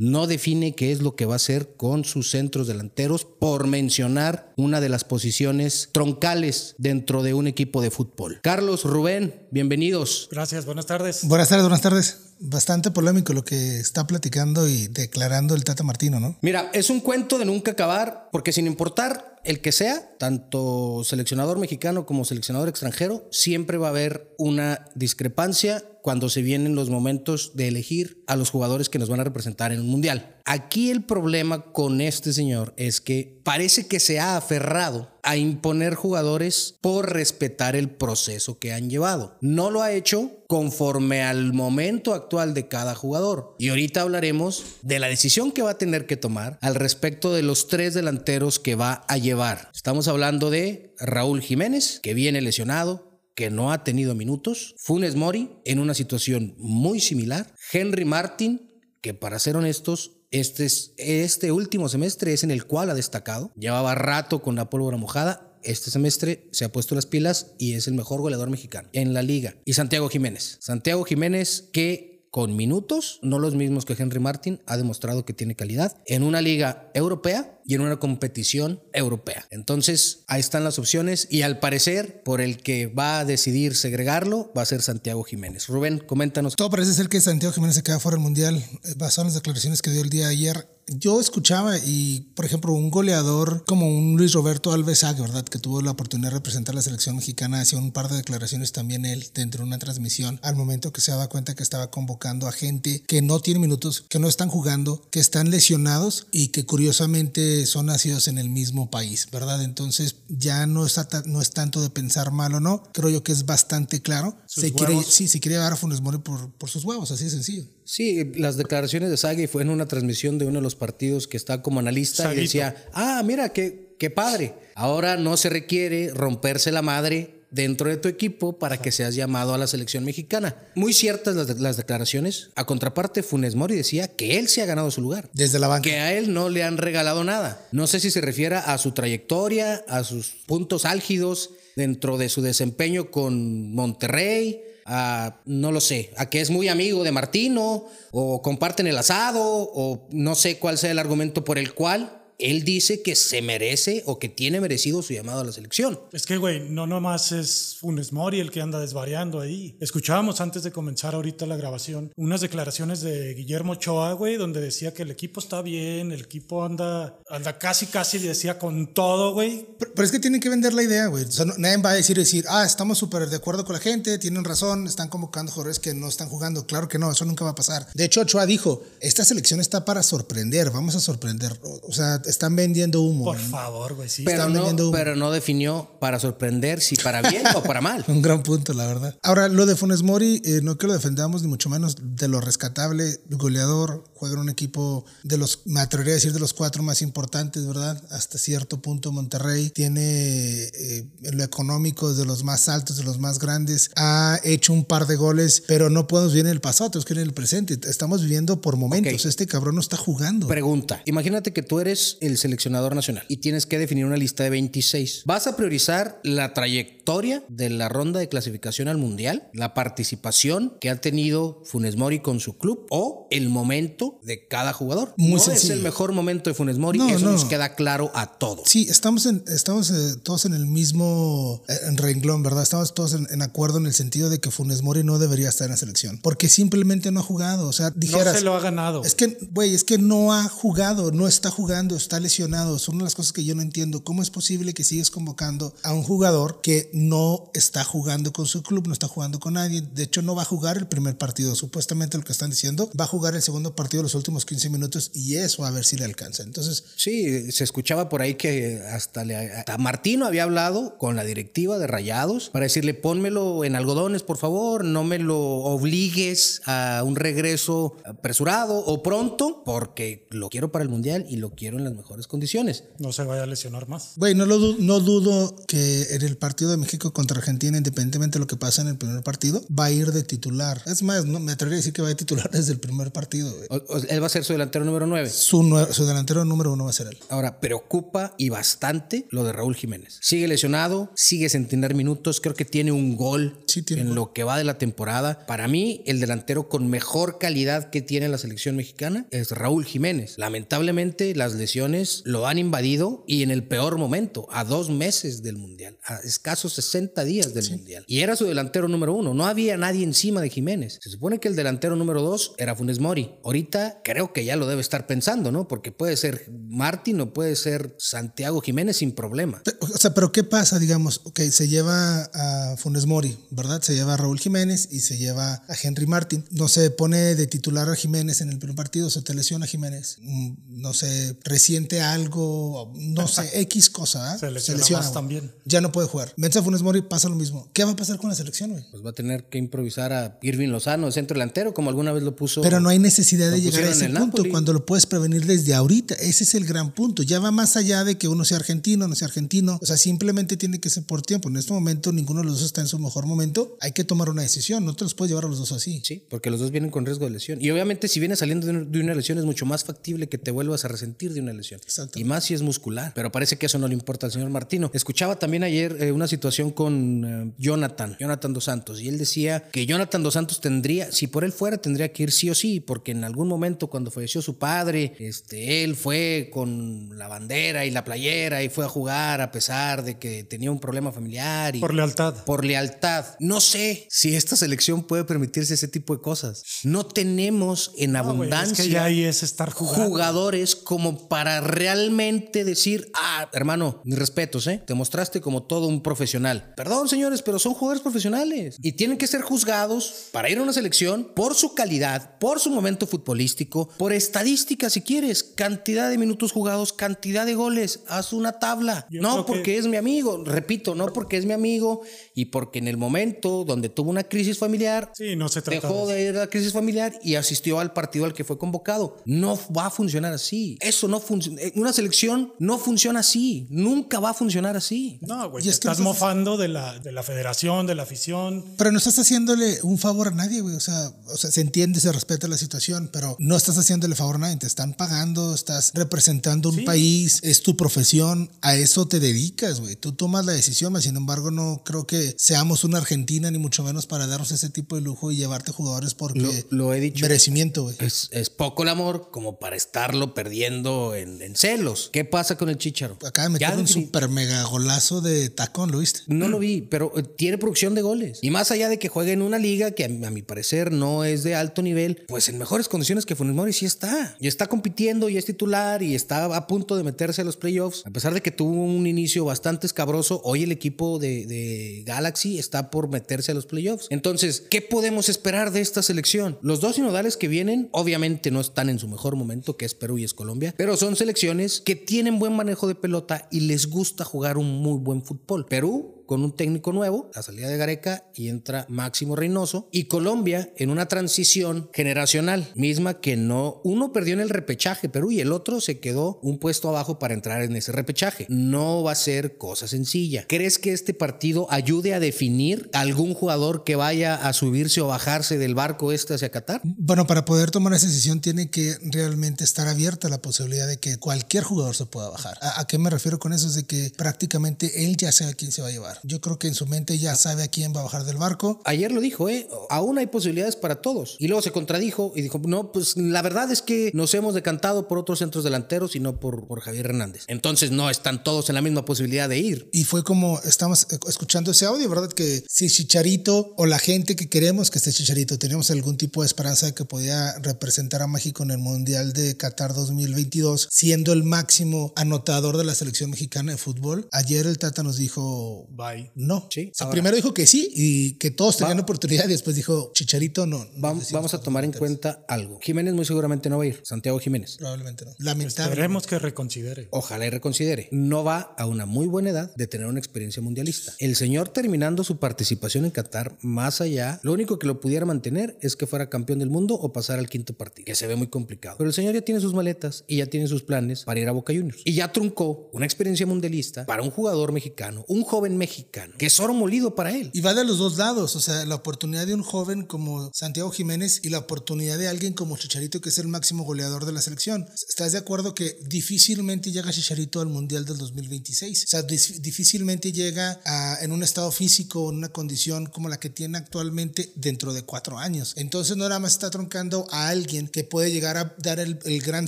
no 0.01 0.25
define 0.25 0.73
qué 0.73 0.91
es 0.91 1.01
lo 1.01 1.15
que 1.15 1.27
va 1.27 1.33
a 1.33 1.35
hacer 1.35 1.75
con 1.77 2.05
sus 2.05 2.31
centros 2.31 2.65
delanteros, 2.65 3.23
por 3.23 3.67
mencionar 3.67 4.51
una 4.57 4.81
de 4.81 4.89
las 4.89 5.03
posiciones 5.03 5.89
troncales 5.91 6.73
dentro 6.79 7.21
de 7.21 7.35
un 7.35 7.45
equipo 7.45 7.81
de 7.81 7.91
fútbol. 7.91 8.39
Carlos, 8.41 8.83
Rubén, 8.83 9.47
bienvenidos. 9.51 10.27
Gracias, 10.31 10.65
buenas 10.65 10.87
tardes. 10.87 11.23
Buenas 11.25 11.49
tardes, 11.49 11.65
buenas 11.65 11.81
tardes. 11.81 12.30
Bastante 12.43 12.89
polémico 12.89 13.33
lo 13.33 13.43
que 13.43 13.79
está 13.79 14.07
platicando 14.07 14.67
y 14.67 14.87
declarando 14.87 15.53
el 15.53 15.63
Tata 15.63 15.83
Martino, 15.83 16.19
¿no? 16.19 16.35
Mira, 16.41 16.71
es 16.73 16.89
un 16.89 16.99
cuento 16.99 17.37
de 17.37 17.45
nunca 17.45 17.71
acabar, 17.71 18.29
porque 18.31 18.51
sin 18.51 18.65
importar 18.65 19.30
el 19.43 19.61
que 19.61 19.71
sea, 19.71 20.15
tanto 20.17 21.03
seleccionador 21.03 21.59
mexicano 21.59 22.05
como 22.05 22.25
seleccionador 22.25 22.69
extranjero, 22.69 23.27
siempre 23.31 23.77
va 23.77 23.87
a 23.87 23.91
haber 23.91 24.33
una 24.37 24.85
discrepancia 24.95 25.83
cuando 26.01 26.29
se 26.29 26.41
vienen 26.41 26.75
los 26.75 26.89
momentos 26.89 27.51
de 27.55 27.67
elegir 27.67 28.23
a 28.27 28.35
los 28.35 28.49
jugadores 28.49 28.89
que 28.89 28.99
nos 28.99 29.09
van 29.09 29.19
a 29.19 29.23
representar 29.23 29.71
en 29.71 29.81
un 29.81 29.89
mundial. 29.89 30.37
Aquí 30.45 30.89
el 30.89 31.03
problema 31.03 31.71
con 31.71 32.01
este 32.01 32.33
señor 32.33 32.73
es 32.75 32.99
que 32.99 33.39
parece 33.43 33.87
que 33.87 33.99
se 33.99 34.19
ha 34.19 34.37
aferrado 34.37 35.11
a 35.23 35.37
imponer 35.37 35.93
jugadores 35.93 36.75
por 36.81 37.13
respetar 37.13 37.75
el 37.75 37.89
proceso 37.91 38.57
que 38.57 38.73
han 38.73 38.89
llevado. 38.89 39.37
No 39.41 39.69
lo 39.69 39.83
ha 39.83 39.91
hecho 39.91 40.31
conforme 40.47 41.21
al 41.21 41.53
momento 41.53 42.13
actual 42.13 42.53
de 42.53 42.67
cada 42.67 42.95
jugador. 42.95 43.55
Y 43.59 43.69
ahorita 43.69 44.01
hablaremos 44.01 44.63
de 44.81 44.99
la 44.99 45.07
decisión 45.07 45.51
que 45.51 45.61
va 45.61 45.71
a 45.71 45.77
tener 45.77 46.07
que 46.07 46.17
tomar 46.17 46.57
al 46.61 46.75
respecto 46.75 47.31
de 47.33 47.43
los 47.43 47.67
tres 47.67 47.93
delanteros 47.93 48.59
que 48.59 48.75
va 48.75 49.05
a 49.07 49.17
llevar. 49.17 49.30
Estamos 49.73 50.07
hablando 50.07 50.49
de 50.49 50.93
Raúl 50.99 51.41
Jiménez, 51.41 51.99
que 52.01 52.13
viene 52.13 52.41
lesionado, 52.41 53.21
que 53.35 53.49
no 53.49 53.71
ha 53.71 53.83
tenido 53.83 54.13
minutos, 54.13 54.75
Funes 54.77 55.15
Mori 55.15 55.51
en 55.65 55.79
una 55.79 55.93
situación 55.93 56.53
muy 56.57 56.99
similar, 56.99 57.53
Henry 57.71 58.05
Martin, 58.05 58.69
que 59.01 59.13
para 59.13 59.39
ser 59.39 59.55
honestos, 59.55 60.17
este, 60.31 60.65
es, 60.65 60.93
este 60.97 61.51
último 61.51 61.89
semestre 61.89 62.33
es 62.33 62.43
en 62.43 62.51
el 62.51 62.65
cual 62.65 62.89
ha 62.89 62.93
destacado, 62.93 63.51
llevaba 63.55 63.95
rato 63.95 64.41
con 64.41 64.55
la 64.55 64.69
pólvora 64.69 64.97
mojada, 64.97 65.57
este 65.63 65.91
semestre 65.91 66.49
se 66.51 66.65
ha 66.65 66.71
puesto 66.71 66.95
las 66.95 67.05
pilas 67.05 67.53
y 67.57 67.73
es 67.73 67.87
el 67.87 67.93
mejor 67.93 68.19
goleador 68.21 68.49
mexicano 68.49 68.89
en 68.93 69.13
la 69.13 69.21
liga. 69.21 69.55
Y 69.63 69.73
Santiago 69.73 70.09
Jiménez. 70.09 70.57
Santiago 70.59 71.03
Jiménez 71.03 71.69
que 71.71 72.11
con 72.31 72.55
minutos, 72.55 73.19
no 73.21 73.39
los 73.39 73.55
mismos 73.55 73.83
que 73.83 73.93
Henry 73.93 74.21
Martin, 74.21 74.61
ha 74.65 74.77
demostrado 74.77 75.25
que 75.25 75.33
tiene 75.33 75.55
calidad 75.55 76.01
en 76.05 76.23
una 76.23 76.41
liga 76.41 76.89
europea 76.93 77.59
y 77.71 77.75
en 77.75 77.81
una 77.81 77.99
competición 77.99 78.81
europea. 78.91 79.47
Entonces, 79.49 80.25
ahí 80.27 80.41
están 80.41 80.65
las 80.65 80.77
opciones 80.77 81.29
y 81.31 81.43
al 81.43 81.59
parecer, 81.59 82.21
por 82.21 82.41
el 82.41 82.57
que 82.57 82.87
va 82.87 83.19
a 83.19 83.25
decidir 83.25 83.77
segregarlo, 83.77 84.51
va 84.57 84.63
a 84.63 84.65
ser 84.65 84.81
Santiago 84.81 85.23
Jiménez. 85.23 85.67
Rubén, 85.67 85.99
coméntanos. 85.99 86.57
Todo 86.57 86.69
parece 86.69 86.93
ser 86.93 87.07
que 87.07 87.21
Santiago 87.21 87.53
Jiménez 87.53 87.77
se 87.77 87.83
queda 87.83 88.01
fuera 88.01 88.17
del 88.17 88.23
Mundial, 88.23 88.57
eh, 88.57 88.93
basado 88.97 89.21
en 89.21 89.27
las 89.27 89.35
declaraciones 89.35 89.81
que 89.81 89.89
dio 89.89 90.01
el 90.01 90.09
día 90.09 90.27
de 90.27 90.33
ayer 90.33 90.67
yo 90.87 91.19
escuchaba 91.21 91.77
y, 91.77 92.31
por 92.35 92.45
ejemplo, 92.45 92.73
un 92.73 92.91
goleador 92.91 93.63
como 93.65 93.87
un 93.87 94.17
Luis 94.17 94.33
Roberto 94.33 94.73
Alves 94.73 95.03
¿verdad? 95.17 95.45
Que 95.45 95.59
tuvo 95.59 95.81
la 95.81 95.91
oportunidad 95.91 96.29
de 96.29 96.35
representar 96.35 96.73
a 96.73 96.77
la 96.77 96.81
selección 96.81 97.15
mexicana, 97.15 97.61
hacía 97.61 97.79
un 97.79 97.91
par 97.91 98.09
de 98.09 98.17
declaraciones 98.17 98.71
también 98.71 99.05
él 99.05 99.25
dentro 99.33 99.59
de 99.59 99.67
una 99.67 99.79
transmisión 99.79 100.39
al 100.43 100.55
momento 100.55 100.91
que 100.91 101.01
se 101.01 101.11
daba 101.11 101.27
cuenta 101.27 101.55
que 101.55 101.63
estaba 101.63 101.89
convocando 101.89 102.47
a 102.47 102.51
gente 102.51 103.03
que 103.07 103.21
no 103.21 103.39
tiene 103.39 103.59
minutos, 103.59 104.03
que 104.09 104.19
no 104.19 104.27
están 104.27 104.49
jugando, 104.49 105.01
que 105.11 105.19
están 105.19 105.49
lesionados 105.49 106.27
y 106.31 106.49
que 106.49 106.65
curiosamente 106.65 107.60
son 107.65 107.87
nacidos 107.87 108.27
en 108.27 108.37
el 108.37 108.49
mismo 108.49 108.89
país, 108.89 109.27
¿verdad? 109.31 109.63
Entonces 109.63 110.15
ya 110.27 110.65
no, 110.65 110.85
está, 110.85 111.23
no 111.25 111.41
es 111.41 111.51
tanto 111.51 111.81
de 111.81 111.89
pensar 111.89 112.31
mal 112.31 112.53
o 112.55 112.59
no, 112.59 112.83
creo 112.93 113.09
yo 113.09 113.23
que 113.23 113.31
es 113.31 113.45
bastante 113.45 114.01
claro. 114.01 114.37
Se 114.47 114.71
quiere, 114.73 115.01
sí, 115.03 115.27
se 115.27 115.39
quiere 115.39 115.55
llevar 115.55 115.73
a 115.73 115.75
Funes 115.75 116.01
Mori 116.01 116.19
por, 116.19 116.51
por 116.53 116.69
sus 116.69 116.83
huevos, 116.83 117.11
así 117.11 117.25
de 117.25 117.29
sencillo. 117.29 117.63
Sí, 117.85 118.31
las 118.35 118.57
declaraciones 118.57 119.09
de 119.09 119.17
Sagui 119.17 119.47
fue 119.47 119.63
en 119.63 119.69
una 119.69 119.85
transmisión 119.85 120.37
de 120.37 120.45
uno 120.45 120.59
de 120.59 120.63
los 120.63 120.75
partidos 120.75 121.27
que 121.27 121.37
está 121.37 121.61
como 121.61 121.79
analista 121.79 122.33
y 122.33 122.37
decía, 122.37 122.75
ah, 122.93 123.21
mira, 123.25 123.49
qué, 123.49 123.95
qué 123.99 124.09
padre. 124.09 124.55
Ahora 124.75 125.17
no 125.17 125.37
se 125.37 125.49
requiere 125.49 126.11
romperse 126.13 126.71
la 126.71 126.81
madre 126.81 127.40
dentro 127.51 127.89
de 127.89 127.97
tu 127.97 128.07
equipo 128.07 128.57
para 128.57 128.77
que 128.77 128.91
seas 128.91 129.13
llamado 129.13 129.53
a 129.53 129.57
la 129.57 129.67
selección 129.67 130.03
mexicana. 130.03 130.55
Muy 130.73 130.93
ciertas 130.93 131.35
las, 131.35 131.59
las, 131.59 131.77
declaraciones. 131.77 132.49
A 132.55 132.65
contraparte, 132.65 133.21
Funes 133.21 133.55
Mori 133.55 133.75
decía 133.75 134.07
que 134.07 134.39
él 134.39 134.47
se 134.47 134.61
ha 134.61 134.65
ganado 134.65 134.89
su 134.89 135.01
lugar. 135.01 135.29
Desde 135.33 135.59
la 135.59 135.67
banca. 135.67 135.89
Que 135.89 135.99
a 135.99 136.13
él 136.13 136.33
no 136.33 136.49
le 136.49 136.63
han 136.63 136.77
regalado 136.77 137.23
nada. 137.23 137.67
No 137.71 137.85
sé 137.87 137.99
si 137.99 138.09
se 138.09 138.21
refiere 138.21 138.55
a 138.55 138.77
su 138.77 138.93
trayectoria, 138.93 139.83
a 139.87 140.03
sus 140.03 140.29
puntos 140.47 140.85
álgidos 140.85 141.51
dentro 141.75 142.17
de 142.17 142.29
su 142.29 142.41
desempeño 142.41 143.11
con 143.11 143.73
Monterrey 143.73 144.63
a, 144.85 145.41
no 145.45 145.71
lo 145.71 145.79
sé, 145.79 146.11
a 146.17 146.29
que 146.29 146.41
es 146.41 146.49
muy 146.49 146.67
amigo 146.67 147.03
de 147.03 147.11
Martino, 147.11 147.85
o 148.11 148.41
comparten 148.41 148.87
el 148.87 148.97
asado, 148.97 149.41
o 149.43 150.07
no 150.11 150.35
sé 150.35 150.57
cuál 150.57 150.77
sea 150.77 150.91
el 150.91 150.99
argumento 150.99 151.45
por 151.45 151.57
el 151.57 151.73
cual 151.73 152.20
él 152.41 152.63
dice 152.63 153.01
que 153.01 153.15
se 153.15 153.41
merece 153.41 154.03
o 154.05 154.19
que 154.19 154.29
tiene 154.29 154.59
merecido 154.59 155.01
su 155.01 155.13
llamado 155.13 155.41
a 155.41 155.43
la 155.45 155.51
selección. 155.51 155.99
Es 156.11 156.25
que, 156.25 156.37
güey, 156.37 156.59
no 156.69 156.87
nomás 156.87 157.31
es 157.31 157.77
Funes 157.79 158.11
Mori 158.13 158.39
el 158.39 158.51
que 158.51 158.61
anda 158.61 158.79
desvariando 158.79 159.39
ahí. 159.39 159.77
Escuchábamos 159.79 160.41
antes 160.41 160.63
de 160.63 160.71
comenzar 160.71 161.15
ahorita 161.15 161.45
la 161.45 161.55
grabación 161.55 162.11
unas 162.15 162.41
declaraciones 162.41 163.01
de 163.01 163.33
Guillermo 163.33 163.75
Choa, 163.75 164.13
güey, 164.13 164.37
donde 164.37 164.61
decía 164.61 164.93
que 164.93 165.03
el 165.03 165.11
equipo 165.11 165.39
está 165.39 165.61
bien, 165.61 166.11
el 166.11 166.21
equipo 166.21 166.63
anda, 166.63 167.19
anda 167.29 167.57
casi, 167.57 167.87
casi, 167.87 168.19
decía 168.19 168.57
con 168.59 168.93
todo, 168.93 169.33
güey. 169.33 169.65
Pero, 169.79 169.91
pero, 169.93 170.05
es 170.05 170.11
que 170.11 170.19
tienen 170.19 170.41
que 170.41 170.49
vender 170.49 170.73
la 170.73 170.83
idea, 170.83 171.07
güey. 171.07 171.25
O 171.25 171.31
sea, 171.31 171.45
nadie 171.57 171.77
va 171.77 171.91
a 171.91 171.95
decir, 171.95 172.17
decir, 172.17 172.45
ah, 172.49 172.65
estamos 172.65 172.97
súper 172.97 173.29
de 173.29 173.35
acuerdo 173.35 173.65
con 173.65 173.73
la 173.73 173.79
gente, 173.79 174.17
tienen 174.17 174.43
razón, 174.43 174.87
están 174.87 175.09
convocando 175.09 175.51
jugadores 175.51 175.79
que 175.79 175.93
no 175.93 176.07
están 176.07 176.29
jugando. 176.29 176.65
Claro 176.65 176.87
que 176.87 176.99
no, 176.99 177.11
eso 177.11 177.25
nunca 177.25 177.43
va 177.43 177.51
a 177.51 177.55
pasar. 177.55 177.87
De 177.93 178.05
hecho, 178.05 178.23
Choa 178.23 178.45
dijo, 178.45 178.83
esta 178.99 179.25
selección 179.25 179.59
está 179.59 179.85
para 179.85 180.03
sorprender, 180.03 180.71
vamos 180.71 180.95
a 180.95 180.99
sorprender. 180.99 181.59
O 181.61 181.91
sea, 181.91 182.21
están 182.31 182.55
vendiendo 182.55 183.01
humo. 183.01 183.25
Por 183.25 183.37
favor, 183.37 183.93
güey, 183.93 184.09
sí. 184.09 184.23
Pero 184.23 184.49
no, 184.49 184.91
pero 184.91 185.15
no 185.15 185.31
definió 185.31 185.91
para 185.99 186.19
sorprender 186.19 186.81
si 186.81 186.95
para 186.95 187.21
bien 187.21 187.43
o 187.55 187.63
para 187.63 187.81
mal. 187.81 188.03
Un 188.07 188.21
gran 188.21 188.43
punto, 188.43 188.73
la 188.73 188.87
verdad. 188.87 189.17
Ahora, 189.21 189.47
lo 189.47 189.65
de 189.65 189.75
Funes 189.75 190.01
Mori, 190.01 190.41
eh, 190.43 190.61
no 190.63 190.77
que 190.77 190.87
lo 190.87 190.93
defendamos 190.93 191.41
ni 191.41 191.47
mucho 191.47 191.69
menos 191.69 191.95
de 192.01 192.27
lo 192.27 192.41
rescatable, 192.41 193.19
goleador, 193.29 194.03
juega 194.15 194.35
en 194.35 194.41
un 194.41 194.49
equipo 194.49 195.05
de 195.23 195.37
los, 195.37 195.61
me 195.65 195.79
atrevería 195.79 196.13
a 196.13 196.15
decir, 196.15 196.33
de 196.33 196.39
los 196.39 196.53
cuatro 196.53 196.83
más 196.83 197.01
importantes, 197.01 197.65
¿verdad? 197.65 198.01
Hasta 198.11 198.37
cierto 198.37 198.81
punto 198.81 199.11
Monterrey 199.11 199.69
tiene 199.69 200.63
eh, 200.63 201.05
lo 201.31 201.43
económico 201.43 202.13
de 202.13 202.25
los 202.25 202.43
más 202.43 202.69
altos, 202.69 202.97
de 202.97 203.03
los 203.03 203.19
más 203.19 203.39
grandes, 203.39 203.91
ha 203.95 204.39
hecho 204.43 204.73
un 204.73 204.85
par 204.85 205.07
de 205.07 205.15
goles, 205.15 205.63
pero 205.67 205.89
no 205.89 206.07
podemos 206.07 206.33
vivir 206.33 206.45
en 206.45 206.51
el 206.51 206.61
pasado, 206.61 206.91
tenemos 206.91 207.05
que 207.05 207.13
ir 207.13 207.19
en 207.19 207.27
el 207.27 207.33
presente. 207.33 207.79
Estamos 207.89 208.21
viviendo 208.21 208.61
por 208.61 208.77
momentos. 208.77 209.13
Okay. 209.13 209.29
Este 209.29 209.47
cabrón 209.47 209.75
no 209.75 209.81
está 209.81 209.97
jugando. 209.97 210.47
Pregunta, 210.47 211.01
imagínate 211.05 211.53
que 211.53 211.63
tú 211.63 211.79
eres 211.79 212.17
el 212.21 212.37
seleccionador 212.37 212.95
nacional 212.95 213.25
y 213.27 213.37
tienes 213.37 213.65
que 213.65 213.77
definir 213.77 214.05
una 214.05 214.17
lista 214.17 214.43
de 214.43 214.49
26. 214.51 215.23
Vas 215.25 215.47
a 215.47 215.55
priorizar 215.55 216.19
la 216.23 216.53
trayectoria 216.53 217.43
de 217.49 217.69
la 217.69 217.89
ronda 217.89 218.19
de 218.19 218.29
clasificación 218.29 218.87
al 218.87 218.97
mundial, 218.97 219.49
la 219.53 219.73
participación 219.73 220.77
que 220.79 220.89
ha 220.89 221.01
tenido 221.01 221.61
Funes 221.65 221.95
Mori 221.95 222.19
con 222.19 222.39
su 222.39 222.57
club 222.57 222.85
o 222.89 223.27
el 223.31 223.49
momento 223.49 224.19
de 224.23 224.47
cada 224.47 224.73
jugador. 224.73 225.13
Muy 225.17 225.33
no 225.33 225.39
sencillo. 225.39 225.73
es 225.73 225.77
el 225.77 225.83
mejor 225.83 226.11
momento 226.13 226.49
de 226.49 226.53
Funes 226.53 226.77
Mori, 226.77 226.99
No, 226.99 227.09
eso 227.09 227.25
no. 227.25 227.31
nos 227.31 227.45
queda 227.45 227.75
claro 227.75 228.11
a 228.13 228.37
todos. 228.37 228.67
Sí, 228.69 228.87
estamos, 228.89 229.25
en, 229.25 229.43
estamos 229.47 229.89
eh, 229.91 230.15
todos 230.23 230.45
en 230.45 230.53
el 230.53 230.65
mismo 230.65 231.63
eh, 231.67 231.73
en 231.87 231.97
renglón, 231.97 232.43
¿verdad? 232.43 232.63
Estamos 232.63 232.93
todos 232.93 233.13
en, 233.13 233.27
en 233.31 233.41
acuerdo 233.41 233.77
en 233.77 233.85
el 233.85 233.93
sentido 233.93 234.29
de 234.29 234.39
que 234.39 234.51
Funes 234.51 234.81
Mori 234.83 235.03
no 235.03 235.19
debería 235.19 235.49
estar 235.49 235.65
en 235.65 235.71
la 235.71 235.77
selección. 235.77 236.19
Porque 236.21 236.49
simplemente 236.49 237.11
no 237.11 237.19
ha 237.21 237.23
jugado. 237.23 237.67
O 237.67 237.73
sea, 237.73 237.91
dijeras. 237.95 238.33
no 238.33 238.39
se 238.39 238.45
lo 238.45 238.55
ha 238.55 238.59
ganado. 238.59 239.03
Es 239.03 239.15
que, 239.15 239.37
güey, 239.51 239.73
es 239.73 239.83
que 239.83 239.97
no 239.97 240.33
ha 240.33 240.47
jugado, 240.49 241.11
no 241.11 241.27
está 241.27 241.49
jugando, 241.49 241.95
está 241.95 242.10
lesionado. 242.19 242.79
Son 242.79 242.95
una 242.95 243.03
de 243.03 243.07
las 243.07 243.15
cosas 243.15 243.33
que 243.33 243.43
yo 243.43 243.55
no 243.55 243.61
entiendo. 243.61 244.03
¿Cómo 244.03 244.21
es 244.21 244.29
posible 244.29 244.73
que 244.73 244.83
sigues 244.83 245.11
convocando 245.11 245.73
a 245.83 245.93
un 245.93 246.03
jugador 246.03 246.61
que 246.61 246.89
no 246.93 247.51
está 247.53 247.83
jugando 247.83 248.33
con 248.33 248.45
su 248.45 248.63
club, 248.63 248.87
no 248.87 248.93
está 248.93 249.07
jugando 249.07 249.39
con 249.39 249.53
nadie? 249.53 249.81
De 249.81 250.03
hecho, 250.03 250.21
no 250.21 250.35
va 250.35 250.43
a 250.43 250.45
jugar 250.45 250.77
el 250.77 250.87
primer 250.87 251.17
partido. 251.17 251.55
Supuestamente 251.55 252.17
lo 252.17 252.23
que 252.23 252.31
están 252.31 252.49
diciendo, 252.49 252.89
va 252.99 253.05
a 253.05 253.07
jugar 253.07 253.35
el 253.35 253.41
segundo 253.41 253.75
partido 253.75 254.03
los 254.03 254.15
últimos 254.15 254.45
15 254.45 254.69
minutos 254.69 255.11
y 255.13 255.35
eso 255.35 255.65
a 255.65 255.71
ver 255.71 255.85
si 255.85 255.97
le 255.97 256.05
alcanza. 256.05 256.43
Entonces, 256.43 256.83
Sí, 256.95 257.51
se 257.51 257.63
escuchaba 257.63 258.09
por 258.09 258.21
ahí 258.21 258.35
que 258.35 258.79
hasta, 258.91 259.25
le, 259.25 259.63
Martino 259.79 260.25
había 260.25 260.43
hablado 260.43 260.97
con 260.97 261.15
la 261.15 261.23
directiva 261.23 261.77
de 261.77 261.87
Rayados 261.87 262.49
para 262.49 262.63
decirle 262.63 262.93
pónmelo 262.93 263.63
en 263.63 263.75
algodones, 263.75 264.23
por 264.23 264.37
favor, 264.37 264.83
no 264.83 265.03
me 265.03 265.17
lo 265.17 265.39
obligues 265.39 266.61
a 266.65 267.01
un 267.03 267.15
regreso 267.15 267.97
apresurado 268.05 268.77
o 268.77 269.01
pronto, 269.01 269.63
porque 269.65 270.27
lo 270.29 270.49
quiero 270.49 270.71
para 270.71 270.83
el 270.83 270.89
Mundial 270.89 271.25
y 271.27 271.37
lo 271.37 271.51
quiero 271.51 271.79
en 271.79 271.85
las 271.91 271.97
mejores 271.97 272.27
condiciones. 272.27 272.83
No 272.99 273.11
se 273.13 273.23
vaya 273.23 273.43
a 273.43 273.45
lesionar 273.45 273.87
más. 273.87 274.13
Güey, 274.15 274.35
no, 274.35 274.45
lo 274.45 274.57
no 274.79 274.99
dudo 274.99 275.55
que 275.67 276.03
en 276.15 276.21
el 276.23 276.37
partido 276.37 276.71
de 276.71 276.77
México 276.77 277.13
contra 277.13 277.37
Argentina, 277.37 277.77
independientemente 277.77 278.37
de 278.37 278.39
lo 278.41 278.47
que 278.47 278.55
pasa 278.57 278.81
en 278.81 278.87
el 278.89 278.97
primer 278.97 279.21
partido, 279.23 279.63
va 279.77 279.85
a 279.85 279.91
ir 279.91 280.11
de 280.11 280.23
titular. 280.23 280.81
Es 280.85 281.03
más, 281.03 281.25
no, 281.25 281.39
me 281.39 281.51
atrevería 281.51 281.77
a 281.77 281.81
decir 281.81 281.93
que 281.93 282.01
va 282.01 282.07
de 282.07 282.15
titular 282.15 282.49
desde 282.51 282.73
el 282.73 282.79
primer 282.79 283.11
partido. 283.11 283.51
güey. 283.55 283.67
O- 283.69 283.95
o- 283.95 284.01
él 284.09 284.21
va 284.21 284.25
a 284.27 284.29
ser 284.29 284.43
su 284.43 284.53
delantero 284.53 284.85
número 284.85 285.05
9. 285.07 285.29
Su, 285.29 285.61
su 285.91 286.05
delantero 286.05 286.45
número 286.45 286.73
uno 286.73 286.85
va 286.85 286.89
a 286.89 286.93
ser 286.93 287.07
él. 287.07 287.17
Ahora, 287.29 287.59
preocupa 287.59 288.33
y 288.37 288.49
bastante 288.49 289.25
lo 289.31 289.43
de 289.43 289.51
Raúl 289.53 289.75
Jiménez. 289.75 290.17
Sigue 290.21 290.47
lesionado, 290.47 291.11
sigue 291.15 291.49
sin 291.49 291.67
tener 291.67 291.95
minutos, 291.95 292.41
creo 292.41 292.55
que 292.55 292.65
tiene 292.65 292.91
un 292.91 293.15
gol 293.15 293.63
Sí, 293.67 293.81
tiene 293.81 294.01
en 294.03 294.07
gol. 294.09 294.15
lo 294.15 294.33
que 294.33 294.43
va 294.43 294.57
de 294.57 294.63
la 294.63 294.77
temporada. 294.77 295.45
Para 295.45 295.67
mí, 295.67 296.03
el 296.05 296.19
delantero 296.19 296.69
con 296.69 296.87
mejor 296.89 297.37
calidad 297.39 297.89
que 297.89 298.01
tiene 298.01 298.27
la 298.29 298.37
selección 298.37 298.75
mexicana 298.75 299.25
es 299.31 299.51
Raúl 299.51 299.85
Jiménez. 299.85 300.37
Lamentablemente, 300.37 301.35
las 301.35 301.53
lesiones 301.55 301.80
lo 302.25 302.47
han 302.47 302.57
invadido 302.57 303.23
y 303.27 303.43
en 303.43 303.51
el 303.51 303.67
peor 303.67 303.97
momento, 303.97 304.47
a 304.51 304.63
dos 304.63 304.89
meses 304.89 305.41
del 305.41 305.57
Mundial, 305.57 305.97
a 306.05 306.17
escasos 306.17 306.73
60 306.73 307.23
días 307.23 307.53
del 307.53 307.69
Mundial. 307.71 308.03
Y 308.07 308.19
era 308.19 308.35
su 308.35 308.45
delantero 308.45 308.87
número 308.87 309.13
uno, 309.13 309.33
no 309.33 309.45
había 309.45 309.77
nadie 309.77 310.03
encima 310.03 310.41
de 310.41 310.49
Jiménez. 310.49 310.99
Se 311.01 311.09
supone 311.09 311.39
que 311.39 311.47
el 311.47 311.55
delantero 311.55 311.95
número 311.95 312.21
dos 312.21 312.53
era 312.57 312.75
Funes 312.75 312.99
Mori. 312.99 313.31
Ahorita 313.43 314.01
creo 314.03 314.33
que 314.33 314.45
ya 314.45 314.55
lo 314.55 314.67
debe 314.67 314.81
estar 314.81 315.07
pensando, 315.07 315.51
¿no? 315.51 315.67
Porque 315.67 315.91
puede 315.91 316.17
ser 316.17 316.45
Martín 316.49 317.19
o 317.21 317.33
puede 317.33 317.55
ser 317.55 317.95
Santiago 317.99 318.61
Jiménez 318.61 318.97
sin 318.97 319.11
problema. 319.13 319.61
O 319.79 319.87
sea, 319.97 320.13
pero 320.13 320.31
¿qué 320.31 320.43
pasa? 320.43 320.79
Digamos, 320.79 321.21
ok, 321.23 321.39
se 321.49 321.67
lleva 321.67 322.29
a 322.33 322.75
Funes 322.77 323.05
Mori, 323.05 323.37
¿verdad? 323.49 323.81
Se 323.81 323.95
lleva 323.95 324.13
a 324.13 324.17
Raúl 324.17 324.39
Jiménez 324.39 324.87
y 324.91 324.99
se 324.99 325.17
lleva 325.17 325.63
a 325.67 325.75
Henry 325.81 326.05
Martin. 326.05 326.45
No 326.51 326.67
se 326.67 326.89
pone 326.91 327.35
de 327.35 327.47
titular 327.47 327.89
a 327.89 327.95
Jiménez 327.95 328.41
en 328.41 328.49
el 328.49 328.59
primer 328.59 328.75
partido, 328.75 329.09
se 329.09 329.21
te 329.21 329.33
lesiona 329.33 329.65
Jiménez. 329.65 330.17
Mm, 330.21 330.81
No 330.81 330.93
sé, 330.93 331.35
resiente 331.71 332.01
algo, 332.01 332.91
no 332.95 333.27
sé, 333.27 333.49
X 333.61 333.89
cosa, 333.89 334.33
¿ah? 334.33 334.37
Se 334.37 334.51
lesiona 334.51 334.85
más 334.91 335.13
también. 335.13 335.51
Ya 335.63 335.79
no 335.79 335.91
puede 335.91 336.07
jugar. 336.07 336.33
Vence 336.35 336.59
a 336.59 336.63
Funes 336.63 336.81
Mori, 336.81 337.01
pasa 337.01 337.29
lo 337.29 337.35
mismo. 337.35 337.69
¿Qué 337.73 337.85
va 337.85 337.91
a 337.91 337.95
pasar 337.95 338.17
con 338.17 338.29
la 338.29 338.35
selección, 338.35 338.71
güey? 338.71 338.83
Pues 338.91 339.05
va 339.05 339.11
a 339.11 339.13
tener 339.13 339.45
que 339.45 339.57
improvisar 339.57 340.11
a 340.11 340.37
Irving 340.41 340.67
Lozano, 340.67 341.05
de 341.05 341.13
centro 341.13 341.35
delantero, 341.35 341.73
como 341.73 341.89
alguna 341.89 342.11
vez 342.11 342.23
lo 342.23 342.35
puso. 342.35 342.61
Pero 342.61 342.81
no 342.81 342.89
hay 342.89 342.99
necesidad 342.99 343.51
de 343.51 343.61
llegar 343.61 343.83
a 343.85 343.89
ese 343.89 344.07
punto 344.07 344.19
Napoli. 344.19 344.49
cuando 344.49 344.73
lo 344.73 344.85
puedes 344.85 345.05
prevenir 345.05 345.45
desde 345.45 345.73
ahorita. 345.73 346.15
Ese 346.15 346.43
es 346.43 346.55
el 346.55 346.65
gran 346.65 346.91
punto. 346.91 347.23
Ya 347.23 347.39
va 347.39 347.51
más 347.51 347.77
allá 347.77 348.03
de 348.03 348.17
que 348.17 348.27
uno 348.27 348.43
sea 348.43 348.57
argentino, 348.57 349.07
no 349.07 349.15
sea 349.15 349.27
argentino. 349.27 349.79
O 349.81 349.85
sea, 349.85 349.95
simplemente 349.95 350.57
tiene 350.57 350.79
que 350.79 350.89
ser 350.89 351.03
por 351.03 351.21
tiempo. 351.21 351.47
En 351.47 351.55
este 351.55 351.71
momento 351.71 352.11
ninguno 352.11 352.41
de 352.41 352.47
los 352.47 352.55
dos 352.55 352.65
está 352.65 352.81
en 352.81 352.87
su 352.87 352.99
mejor 352.99 353.25
momento. 353.27 353.77
Hay 353.79 353.93
que 353.93 354.03
tomar 354.03 354.29
una 354.29 354.41
decisión. 354.41 354.83
No 354.83 354.93
te 354.93 355.05
los 355.05 355.13
puedes 355.13 355.29
llevar 355.29 355.45
a 355.45 355.47
los 355.47 355.59
dos 355.59 355.71
así. 355.71 356.01
Sí, 356.03 356.25
porque 356.29 356.49
los 356.49 356.59
dos 356.59 356.71
vienen 356.71 356.91
con 356.91 357.05
riesgo 357.05 357.25
de 357.25 357.31
lesión. 357.31 357.61
Y 357.61 357.69
obviamente 357.71 358.09
si 358.09 358.19
vienes 358.19 358.39
saliendo 358.39 358.67
de 358.67 358.99
una 358.99 359.15
lesión 359.15 359.37
es 359.37 359.45
mucho 359.45 359.65
más 359.65 359.85
factible 359.85 360.27
que 360.27 360.37
te 360.37 360.51
vuelvas 360.51 360.83
a 360.83 360.89
resentir 360.89 361.33
de 361.33 361.39
una 361.39 361.53
lesión. 361.53 361.60
Exacto. 361.71 362.19
Y 362.19 362.23
más 362.23 362.45
si 362.45 362.53
es 362.53 362.61
muscular. 362.61 363.11
Pero 363.15 363.31
parece 363.31 363.57
que 363.57 363.65
eso 363.65 363.77
no 363.77 363.87
le 363.87 363.93
importa 363.93 364.25
al 364.25 364.31
señor 364.31 364.49
Martino. 364.49 364.89
Escuchaba 364.93 365.37
también 365.37 365.63
ayer 365.63 365.95
eh, 365.99 366.11
una 366.11 366.27
situación 366.27 366.71
con 366.71 367.23
eh, 367.25 367.53
Jonathan, 367.57 368.17
Jonathan 368.19 368.53
Dos 368.53 368.65
Santos. 368.65 369.01
Y 369.01 369.07
él 369.07 369.17
decía 369.17 369.63
que 369.71 369.85
Jonathan 369.85 370.23
Dos 370.23 370.33
Santos 370.33 370.61
tendría, 370.61 371.11
si 371.11 371.27
por 371.27 371.43
él 371.43 371.51
fuera, 371.51 371.77
tendría 371.77 372.11
que 372.11 372.23
ir 372.23 372.31
sí 372.31 372.49
o 372.49 372.55
sí, 372.55 372.79
porque 372.79 373.11
en 373.11 373.23
algún 373.23 373.47
momento 373.47 373.87
cuando 373.87 374.11
falleció 374.11 374.41
su 374.41 374.57
padre, 374.57 375.13
este, 375.19 375.83
él 375.83 375.95
fue 375.95 376.49
con 376.51 377.17
la 377.17 377.27
bandera 377.27 377.85
y 377.85 377.91
la 377.91 378.03
playera 378.03 378.63
y 378.63 378.69
fue 378.69 378.85
a 378.85 378.89
jugar 378.89 379.41
a 379.41 379.51
pesar 379.51 380.03
de 380.03 380.17
que 380.17 380.43
tenía 380.43 380.71
un 380.71 380.79
problema 380.79 381.11
familiar. 381.11 381.75
Y, 381.75 381.79
Por 381.79 381.93
lealtad. 381.93 382.43
por 382.45 382.65
lealtad. 382.65 383.25
No 383.39 383.59
sé 383.61 384.07
si 384.09 384.35
esta 384.35 384.55
selección 384.55 385.03
puede 385.03 385.23
permitirse 385.23 385.73
ese 385.73 385.87
tipo 385.87 386.15
de 386.15 386.21
cosas. 386.21 386.63
No 386.83 387.05
tenemos 387.05 387.91
en 387.97 388.13
No, 388.13 388.19
abundancia 388.19 388.81
es 388.83 388.87
que 388.87 388.93
ya 388.93 389.03
ahí 389.05 389.23
es 389.23 389.43
estar 389.43 389.71
jugando. 389.71 390.05
jugadores 390.07 390.75
como 390.75 391.27
para 391.27 391.50
realmente 391.59 392.63
decir, 392.63 393.11
ah, 393.13 393.49
hermano, 393.51 394.01
mis 394.05 394.17
respetos, 394.17 394.67
¿eh? 394.67 394.81
Te 394.85 394.93
mostraste 394.93 395.41
como 395.41 395.63
todo 395.63 395.87
un 395.87 396.01
profesional. 396.01 396.73
Perdón, 396.77 397.09
señores, 397.09 397.41
pero 397.41 397.59
son 397.59 397.73
jugadores 397.73 398.01
profesionales 398.01 398.77
y 398.81 398.93
tienen 398.93 399.17
que 399.17 399.27
ser 399.27 399.41
juzgados 399.41 400.29
para 400.31 400.49
ir 400.49 400.57
a 400.59 400.61
una 400.63 400.71
selección 400.73 401.31
por 401.35 401.55
su 401.55 401.73
calidad, 401.75 402.37
por 402.39 402.59
su 402.59 402.69
momento 402.69 403.07
futbolístico, 403.07 403.89
por 403.97 404.13
estadísticas 404.13 404.93
si 404.93 405.01
quieres, 405.01 405.43
cantidad 405.43 406.09
de 406.09 406.17
minutos 406.17 406.51
jugados, 406.51 406.93
cantidad 406.93 407.45
de 407.45 407.55
goles, 407.55 408.01
haz 408.07 408.31
una 408.31 408.53
tabla. 408.53 409.07
Yo 409.09 409.21
no 409.21 409.29
creo 409.31 409.45
que- 409.45 409.51
porque 409.53 409.77
es 409.77 409.87
mi 409.87 409.97
amigo, 409.97 410.43
repito, 410.45 410.95
no 410.95 411.07
porque 411.11 411.37
es 411.37 411.45
mi 411.45 411.53
amigo 411.53 412.01
y 412.35 412.45
porque 412.45 412.79
en 412.79 412.87
el 412.87 412.97
momento 412.97 413.63
donde 413.65 413.89
tuvo 413.89 414.09
una 414.11 414.23
crisis 414.23 414.57
familiar, 414.57 415.11
Sí, 415.15 415.35
no 415.35 415.49
se 415.49 415.61
dejó 415.61 416.07
de 416.07 416.11
de 416.11 416.23
ir 416.23 416.35
a 416.35 416.39
la 416.41 416.47
crisis 416.47 416.73
familiar 416.73 417.13
y 417.23 417.35
asistió 417.35 417.79
al 417.79 417.93
partido 417.93 418.25
al 418.25 418.33
que 418.33 418.43
fue 418.43 418.57
convocado. 418.57 419.17
No 419.25 419.57
va 419.75 419.85
a 419.87 419.89
funcionar 419.89 420.33
así. 420.33 420.77
Eso 420.81 421.07
no 421.07 421.19
funciona. 421.19 421.40
Una 421.75 421.93
selección 421.93 422.53
no 422.59 422.77
funciona 422.77 423.19
así. 423.21 423.67
Nunca 423.69 424.19
va 424.19 424.31
a 424.31 424.33
funcionar 424.33 424.75
así. 424.75 425.19
No, 425.21 425.49
güey, 425.49 425.61
es 425.61 425.65
que 425.65 425.69
estás 425.71 425.99
no 425.99 426.11
estás- 426.11 426.21
mofando 426.21 426.57
de 426.57 426.67
la, 426.67 426.99
de 426.99 427.11
la 427.11 427.23
federación, 427.23 427.87
de 427.87 427.95
la 427.95 428.03
afición. 428.03 428.63
Pero 428.77 428.91
no 428.91 428.97
estás 428.97 429.17
haciéndole 429.19 429.79
un 429.83 429.97
favor 429.97 430.27
a 430.29 430.31
nadie, 430.31 430.61
güey. 430.61 430.75
O 430.75 430.79
sea, 430.79 431.11
o 431.27 431.37
sea, 431.37 431.51
se 431.51 431.61
entiende, 431.61 431.99
se 431.99 432.11
respeta 432.11 432.47
la 432.47 432.57
situación, 432.57 433.09
pero 433.11 433.35
no 433.39 433.55
estás 433.55 433.77
haciéndole 433.77 434.15
favor 434.15 434.35
a 434.35 434.39
nadie. 434.39 434.57
Te 434.57 434.67
están 434.67 434.93
pagando, 434.93 435.53
estás 435.55 435.91
representando 435.95 436.69
un 436.69 436.75
Sí. 436.77 436.81
país, 436.83 437.39
es 437.43 437.61
tu 437.63 437.75
profesión, 437.77 438.49
a 438.61 438.75
eso 438.75 439.07
te 439.07 439.19
dedicas, 439.19 439.79
güey. 439.79 439.95
Tú 439.95 440.13
tomas 440.13 440.45
la 440.45 440.51
decisión, 440.53 440.99
sin 441.01 441.15
embargo, 441.17 441.51
no 441.51 441.81
creo 441.85 442.05
que 442.07 442.35
seamos 442.37 442.83
una 442.83 442.97
Argentina, 442.97 443.49
ni 443.51 443.57
mucho 443.57 443.83
menos 443.83 444.05
para 444.07 444.27
darnos 444.27 444.51
ese 444.51 444.69
tipo 444.69 444.95
de 444.95 445.01
lujo 445.01 445.31
y 445.31 445.37
llevarte 445.37 445.71
jugadores 445.71 446.13
porque 446.13 446.65
Lo- 446.69 446.77
lo 446.77 446.93
he 446.93 446.99
dicho. 446.99 447.21
merecimiento, 447.21 447.83
güey. 447.83 447.95
Es, 447.99 448.29
es 448.31 448.49
poco 448.49 448.83
el 448.83 448.89
amor 448.89 449.29
como 449.31 449.57
para 449.59 449.75
estarlo 449.75 450.33
perdiendo 450.33 451.15
en, 451.15 451.30
en 451.39 451.55
celos. 451.55 452.09
¿Qué 452.11 452.25
pasa 452.25 452.57
con 452.57 452.69
el 452.69 452.77
Chicharo? 452.77 453.17
Acaba 453.25 453.47
de 453.47 453.53
meter 453.53 453.69
Ya 453.69 453.77
un 453.77 453.87
super 453.87 454.27
mega 454.29 454.63
golazo 454.63 455.21
de 455.21 455.49
tacón, 455.49 455.91
¿lo 455.91 455.99
viste? 455.99 456.21
No 456.27 456.47
lo 456.47 456.59
vi, 456.59 456.81
pero 456.81 457.11
eh, 457.17 457.23
tiene 457.23 457.57
producción 457.57 457.93
de 457.95 458.01
goles. 458.01 458.39
Y 458.41 458.49
más 458.49 458.71
allá 458.71 458.89
de 458.89 458.99
que 458.99 459.07
juegue 459.09 459.31
en 459.33 459.41
una 459.41 459.57
liga 459.59 459.91
que 459.91 460.05
a, 460.05 460.09
mi- 460.09 460.25
a 460.25 460.31
mi 460.31 460.41
parecer 460.41 460.91
no 460.91 461.23
es 461.23 461.43
de 461.43 461.55
alto 461.55 461.81
nivel, 461.81 462.23
pues 462.27 462.49
en 462.49 462.57
mejores 462.57 462.87
condiciones 462.87 463.25
que 463.25 463.35
Funes 463.35 463.55
Mori 463.55 463.73
sí 463.73 463.85
está. 463.85 464.35
Y 464.39 464.47
está 464.47 464.67
compitiendo 464.67 465.29
y 465.29 465.37
es 465.37 465.45
titular 465.45 466.01
y 466.03 466.15
está 466.15 466.45
a 466.55 466.67
punto 466.67 466.95
de 466.97 467.03
meterse 467.03 467.41
a 467.41 467.45
los 467.45 467.57
playoffs. 467.57 468.03
A 468.05 468.09
pesar 468.09 468.33
de 468.33 468.41
que 468.41 468.51
tuvo 468.51 468.71
un 468.83 469.05
inicio 469.07 469.45
bastante 469.45 469.85
escabroso, 469.87 470.41
hoy 470.43 470.63
el 470.63 470.71
equipo 470.71 471.19
de, 471.19 471.45
de 471.45 472.03
Galaxy 472.05 472.57
está 472.59 472.89
por 472.89 473.09
meterse 473.09 473.51
a 473.51 473.55
los 473.55 473.65
playoffs. 473.65 474.07
Entonces, 474.09 474.63
¿qué 474.69 474.81
podemos 474.81 475.29
esperar 475.29 475.71
de 475.71 475.81
esta 475.81 476.01
selección? 476.01 476.57
Los 476.61 476.79
dos 476.81 476.95
sinodales 476.95 477.37
que 477.37 477.47
vienen, 477.47 477.89
obviamente 477.91 478.51
no 478.51 478.61
están 478.61 478.89
en 478.89 478.99
su 478.99 479.07
mejor 479.07 479.35
momento, 479.35 479.77
que 479.77 479.85
es 479.85 479.93
Perú 479.93 480.17
y 480.17 480.23
es 480.23 480.33
Colombia, 480.33 480.73
pero 480.77 480.97
son 480.97 481.15
selecciones 481.21 481.81
que 481.81 481.95
tienen 481.95 482.39
buen 482.39 482.55
manejo 482.55 482.87
de 482.87 482.95
pelota 482.95 483.47
y 483.51 483.59
les 483.59 483.91
gusta 483.91 484.25
jugar 484.25 484.57
un 484.57 484.81
muy 484.81 484.97
buen 484.97 485.21
fútbol. 485.21 485.67
Perú 485.67 486.20
con 486.31 486.45
un 486.45 486.55
técnico 486.55 486.93
nuevo, 486.93 487.29
la 487.35 487.43
salida 487.43 487.67
de 487.67 487.75
Gareca 487.75 488.23
y 488.33 488.47
entra 488.47 488.85
Máximo 488.87 489.35
Reynoso. 489.35 489.89
Y 489.91 490.05
Colombia 490.05 490.71
en 490.77 490.89
una 490.89 491.09
transición 491.09 491.89
generacional, 491.93 492.71
misma 492.73 493.19
que 493.19 493.35
no, 493.35 493.81
uno 493.83 494.13
perdió 494.13 494.35
en 494.35 494.39
el 494.39 494.49
repechaje 494.49 495.09
Perú 495.09 495.31
y 495.31 495.41
el 495.41 495.51
otro 495.51 495.81
se 495.81 495.99
quedó 495.99 496.39
un 496.41 496.57
puesto 496.57 496.87
abajo 496.87 497.19
para 497.19 497.33
entrar 497.33 497.61
en 497.63 497.75
ese 497.75 497.91
repechaje. 497.91 498.45
No 498.47 499.03
va 499.03 499.11
a 499.11 499.15
ser 499.15 499.57
cosa 499.57 499.89
sencilla. 499.89 500.45
¿Crees 500.47 500.79
que 500.79 500.93
este 500.93 501.13
partido 501.13 501.67
ayude 501.69 502.13
a 502.13 502.21
definir 502.21 502.89
algún 502.93 503.33
jugador 503.33 503.83
que 503.83 503.97
vaya 503.97 504.35
a 504.35 504.53
subirse 504.53 505.01
o 505.01 505.07
bajarse 505.07 505.57
del 505.57 505.75
barco 505.75 506.13
este 506.13 506.35
hacia 506.35 506.49
Qatar? 506.49 506.79
Bueno, 506.85 507.27
para 507.27 507.43
poder 507.43 507.71
tomar 507.71 507.91
esa 507.91 508.07
decisión 508.07 508.39
tiene 508.39 508.69
que 508.69 508.95
realmente 509.01 509.65
estar 509.65 509.89
abierta 509.89 510.29
la 510.29 510.41
posibilidad 510.41 510.87
de 510.87 510.95
que 510.95 511.17
cualquier 511.17 511.65
jugador 511.65 511.93
se 511.93 512.05
pueda 512.05 512.29
bajar. 512.29 512.57
¿A, 512.61 512.87
qué 512.87 512.97
me 512.97 513.09
refiero 513.09 513.37
con 513.37 513.51
eso? 513.51 513.67
Es 513.67 513.75
de 513.75 513.83
que 513.83 514.13
prácticamente 514.15 515.03
él 515.03 515.17
ya 515.17 515.33
sabe 515.33 515.51
a 515.51 515.55
quién 515.55 515.73
se 515.73 515.81
va 515.81 515.89
a 515.89 515.91
llevar. 515.91 516.20
Yo 516.23 516.41
creo 516.41 516.59
que 516.59 516.67
en 516.67 516.75
su 516.75 516.85
mente 516.85 517.17
ya 517.17 517.35
sabe 517.35 517.63
a 517.63 517.67
quién 517.67 517.93
va 517.95 518.01
a 518.01 518.03
bajar 518.03 518.25
del 518.25 518.37
barco. 518.37 518.81
Ayer 518.85 519.11
lo 519.11 519.21
dijo, 519.21 519.49
¿eh? 519.49 519.67
Aún 519.89 520.17
hay 520.17 520.27
posibilidades 520.27 520.75
para 520.75 521.01
todos. 521.01 521.35
Y 521.39 521.47
luego 521.47 521.61
se 521.61 521.71
contradijo 521.71 522.31
y 522.35 522.41
dijo, 522.41 522.59
no, 522.65 522.91
pues 522.91 523.17
la 523.17 523.41
verdad 523.41 523.71
es 523.71 523.81
que 523.81 524.11
nos 524.13 524.33
hemos 524.33 524.53
decantado 524.53 525.07
por 525.07 525.17
otros 525.17 525.39
centros 525.39 525.63
delanteros 525.63 526.15
y 526.15 526.19
no 526.19 526.39
por, 526.39 526.67
por 526.67 526.81
Javier 526.81 527.07
Hernández. 527.07 527.43
Entonces 527.47 527.91
no 527.91 528.09
están 528.09 528.43
todos 528.43 528.69
en 528.69 528.75
la 528.75 528.81
misma 528.81 529.05
posibilidad 529.05 529.49
de 529.49 529.59
ir. 529.59 529.89
Y 529.91 530.03
fue 530.03 530.23
como 530.23 530.59
estamos 530.61 531.07
escuchando 531.27 531.71
ese 531.71 531.85
audio, 531.85 532.09
¿verdad? 532.09 532.29
Que 532.29 532.63
si 532.69 532.89
Chicharito 532.89 533.73
o 533.77 533.85
la 533.85 533.99
gente 533.99 534.35
que 534.35 534.49
queremos 534.49 534.91
que 534.91 534.97
esté 534.97 535.11
Chicharito, 535.11 535.57
teníamos 535.57 535.91
algún 535.91 536.17
tipo 536.17 536.41
de 536.41 536.47
esperanza 536.47 536.85
de 536.85 536.93
que 536.93 537.05
podía 537.05 537.57
representar 537.59 538.21
a 538.21 538.27
México 538.27 538.63
en 538.63 538.71
el 538.71 538.77
Mundial 538.77 539.33
de 539.33 539.57
Qatar 539.57 539.93
2022, 539.93 540.89
siendo 540.91 541.33
el 541.33 541.43
máximo 541.43 542.13
anotador 542.15 542.77
de 542.77 542.83
la 542.83 542.95
selección 542.95 543.29
mexicana 543.29 543.71
de 543.71 543.77
fútbol. 543.77 544.27
Ayer 544.31 544.67
el 544.67 544.77
Tata 544.77 545.03
nos 545.03 545.17
dijo, 545.17 545.87
No. 546.35 546.67
Sí. 546.69 546.91
primero 547.11 547.35
dijo 547.35 547.53
que 547.53 547.67
sí 547.67 547.91
y 547.93 548.33
que 548.33 548.51
todos 548.51 548.77
tenían 548.77 548.99
oportunidad 548.99 549.45
y 549.45 549.49
después 549.49 549.75
dijo, 549.75 550.11
Chicharito 550.13 550.65
no. 550.65 550.85
vamos, 550.97 551.31
vamos 551.31 551.53
a 551.53 551.61
tomar 551.61 551.83
en 551.83 551.93
cuenta 551.93 552.43
algo. 552.47 552.79
Jiménez 552.81 553.13
muy 553.13 553.25
seguramente 553.25 553.69
no 553.69 553.77
va 553.77 553.83
a 553.83 553.87
ir. 553.87 554.01
Santiago 554.03 554.39
Jiménez. 554.39 554.77
Probablemente 554.77 555.25
no. 555.25 555.31
Lamentable. 555.39 555.91
Esperemos 555.91 556.27
que 556.27 556.39
reconsidere. 556.39 557.07
Ojalá 557.11 557.45
y 557.45 557.49
reconsidere. 557.49 558.07
No 558.11 558.43
va 558.43 558.73
a 558.77 558.85
una 558.85 559.05
muy 559.05 559.27
buena 559.27 559.49
edad 559.49 559.73
de 559.75 559.87
tener 559.87 560.07
una 560.07 560.19
experiencia 560.19 560.61
mundialista. 560.61 561.13
El 561.19 561.35
señor 561.35 561.69
terminando 561.69 562.23
su 562.23 562.37
participación 562.37 563.05
en 563.05 563.11
Qatar, 563.11 563.57
más 563.61 564.01
allá, 564.01 564.39
lo 564.43 564.53
único 564.53 564.79
que 564.79 564.87
lo 564.87 564.99
pudiera 564.99 565.25
mantener 565.25 565.77
es 565.81 565.95
que 565.95 566.07
fuera 566.07 566.29
campeón 566.29 566.59
del 566.59 566.69
mundo 566.69 566.95
o 566.95 567.11
pasar 567.13 567.39
al 567.39 567.49
quinto 567.49 567.73
partido, 567.73 568.05
que 568.05 568.15
se 568.15 568.27
ve 568.27 568.35
muy 568.35 568.47
complicado. 568.47 568.97
Pero 568.97 569.09
el 569.09 569.13
señor 569.13 569.33
ya 569.33 569.41
tiene 569.41 569.61
sus 569.61 569.73
maletas 569.73 570.23
y 570.27 570.37
ya 570.37 570.45
tiene 570.45 570.67
sus 570.67 570.83
planes 570.83 571.23
para 571.23 571.39
ir 571.39 571.47
a 571.47 571.51
Boca 571.51 571.73
Juniors. 571.73 572.01
Y 572.05 572.13
ya 572.13 572.31
truncó 572.31 572.89
una 572.93 573.05
experiencia 573.05 573.45
mundialista 573.45 574.05
para 574.05 574.23
un 574.23 574.31
jugador 574.31 574.71
mexicano, 574.71 575.25
un 575.27 575.43
joven 575.43 575.77
mexicano, 575.91 576.33
que 576.37 576.45
es 576.45 576.59
oro 576.59 576.73
molido 576.73 577.15
para 577.15 577.31
él. 577.31 577.49
Y 577.53 577.61
va 577.61 577.73
de 577.73 577.83
los 577.83 577.97
dos 577.97 578.17
lados, 578.17 578.55
o 578.55 578.61
sea, 578.61 578.85
la 578.85 578.95
oportunidad 578.95 579.45
de 579.45 579.53
un 579.53 579.63
joven 579.63 580.03
como 580.03 580.49
Santiago 580.53 580.89
Jiménez 580.91 581.41
y 581.43 581.49
la 581.49 581.59
oportunidad 581.59 582.17
de 582.17 582.27
alguien 582.27 582.53
como 582.53 582.77
Chicharito, 582.77 583.19
que 583.19 583.29
es 583.29 583.37
el 583.37 583.47
máximo 583.47 583.83
goleador 583.83 584.25
de 584.25 584.31
la 584.31 584.41
selección. 584.41 584.87
¿Estás 585.09 585.33
de 585.33 585.37
acuerdo 585.37 585.75
que 585.75 585.97
difícilmente 586.07 586.91
llega 586.91 587.11
Chicharito 587.11 587.59
al 587.59 587.67
Mundial 587.67 588.05
del 588.05 588.17
2026? 588.17 589.03
O 589.03 589.07
sea, 589.07 589.23
difícilmente 589.23 590.31
llega 590.31 590.79
a, 590.85 591.17
en 591.21 591.31
un 591.31 591.43
estado 591.43 591.71
físico, 591.71 592.29
en 592.29 592.37
una 592.37 592.49
condición 592.49 593.07
como 593.07 593.27
la 593.27 593.39
que 593.39 593.49
tiene 593.49 593.77
actualmente 593.77 594.51
dentro 594.55 594.93
de 594.93 595.03
cuatro 595.03 595.37
años. 595.37 595.73
Entonces 595.75 596.15
no 596.15 596.23
nada 596.23 596.39
más 596.39 596.53
está 596.53 596.69
troncando 596.69 597.27
a 597.31 597.49
alguien 597.49 597.87
que 597.87 598.03
puede 598.03 598.31
llegar 598.31 598.57
a 598.57 598.75
dar 598.77 598.99
el, 598.99 599.19
gran 599.41 599.67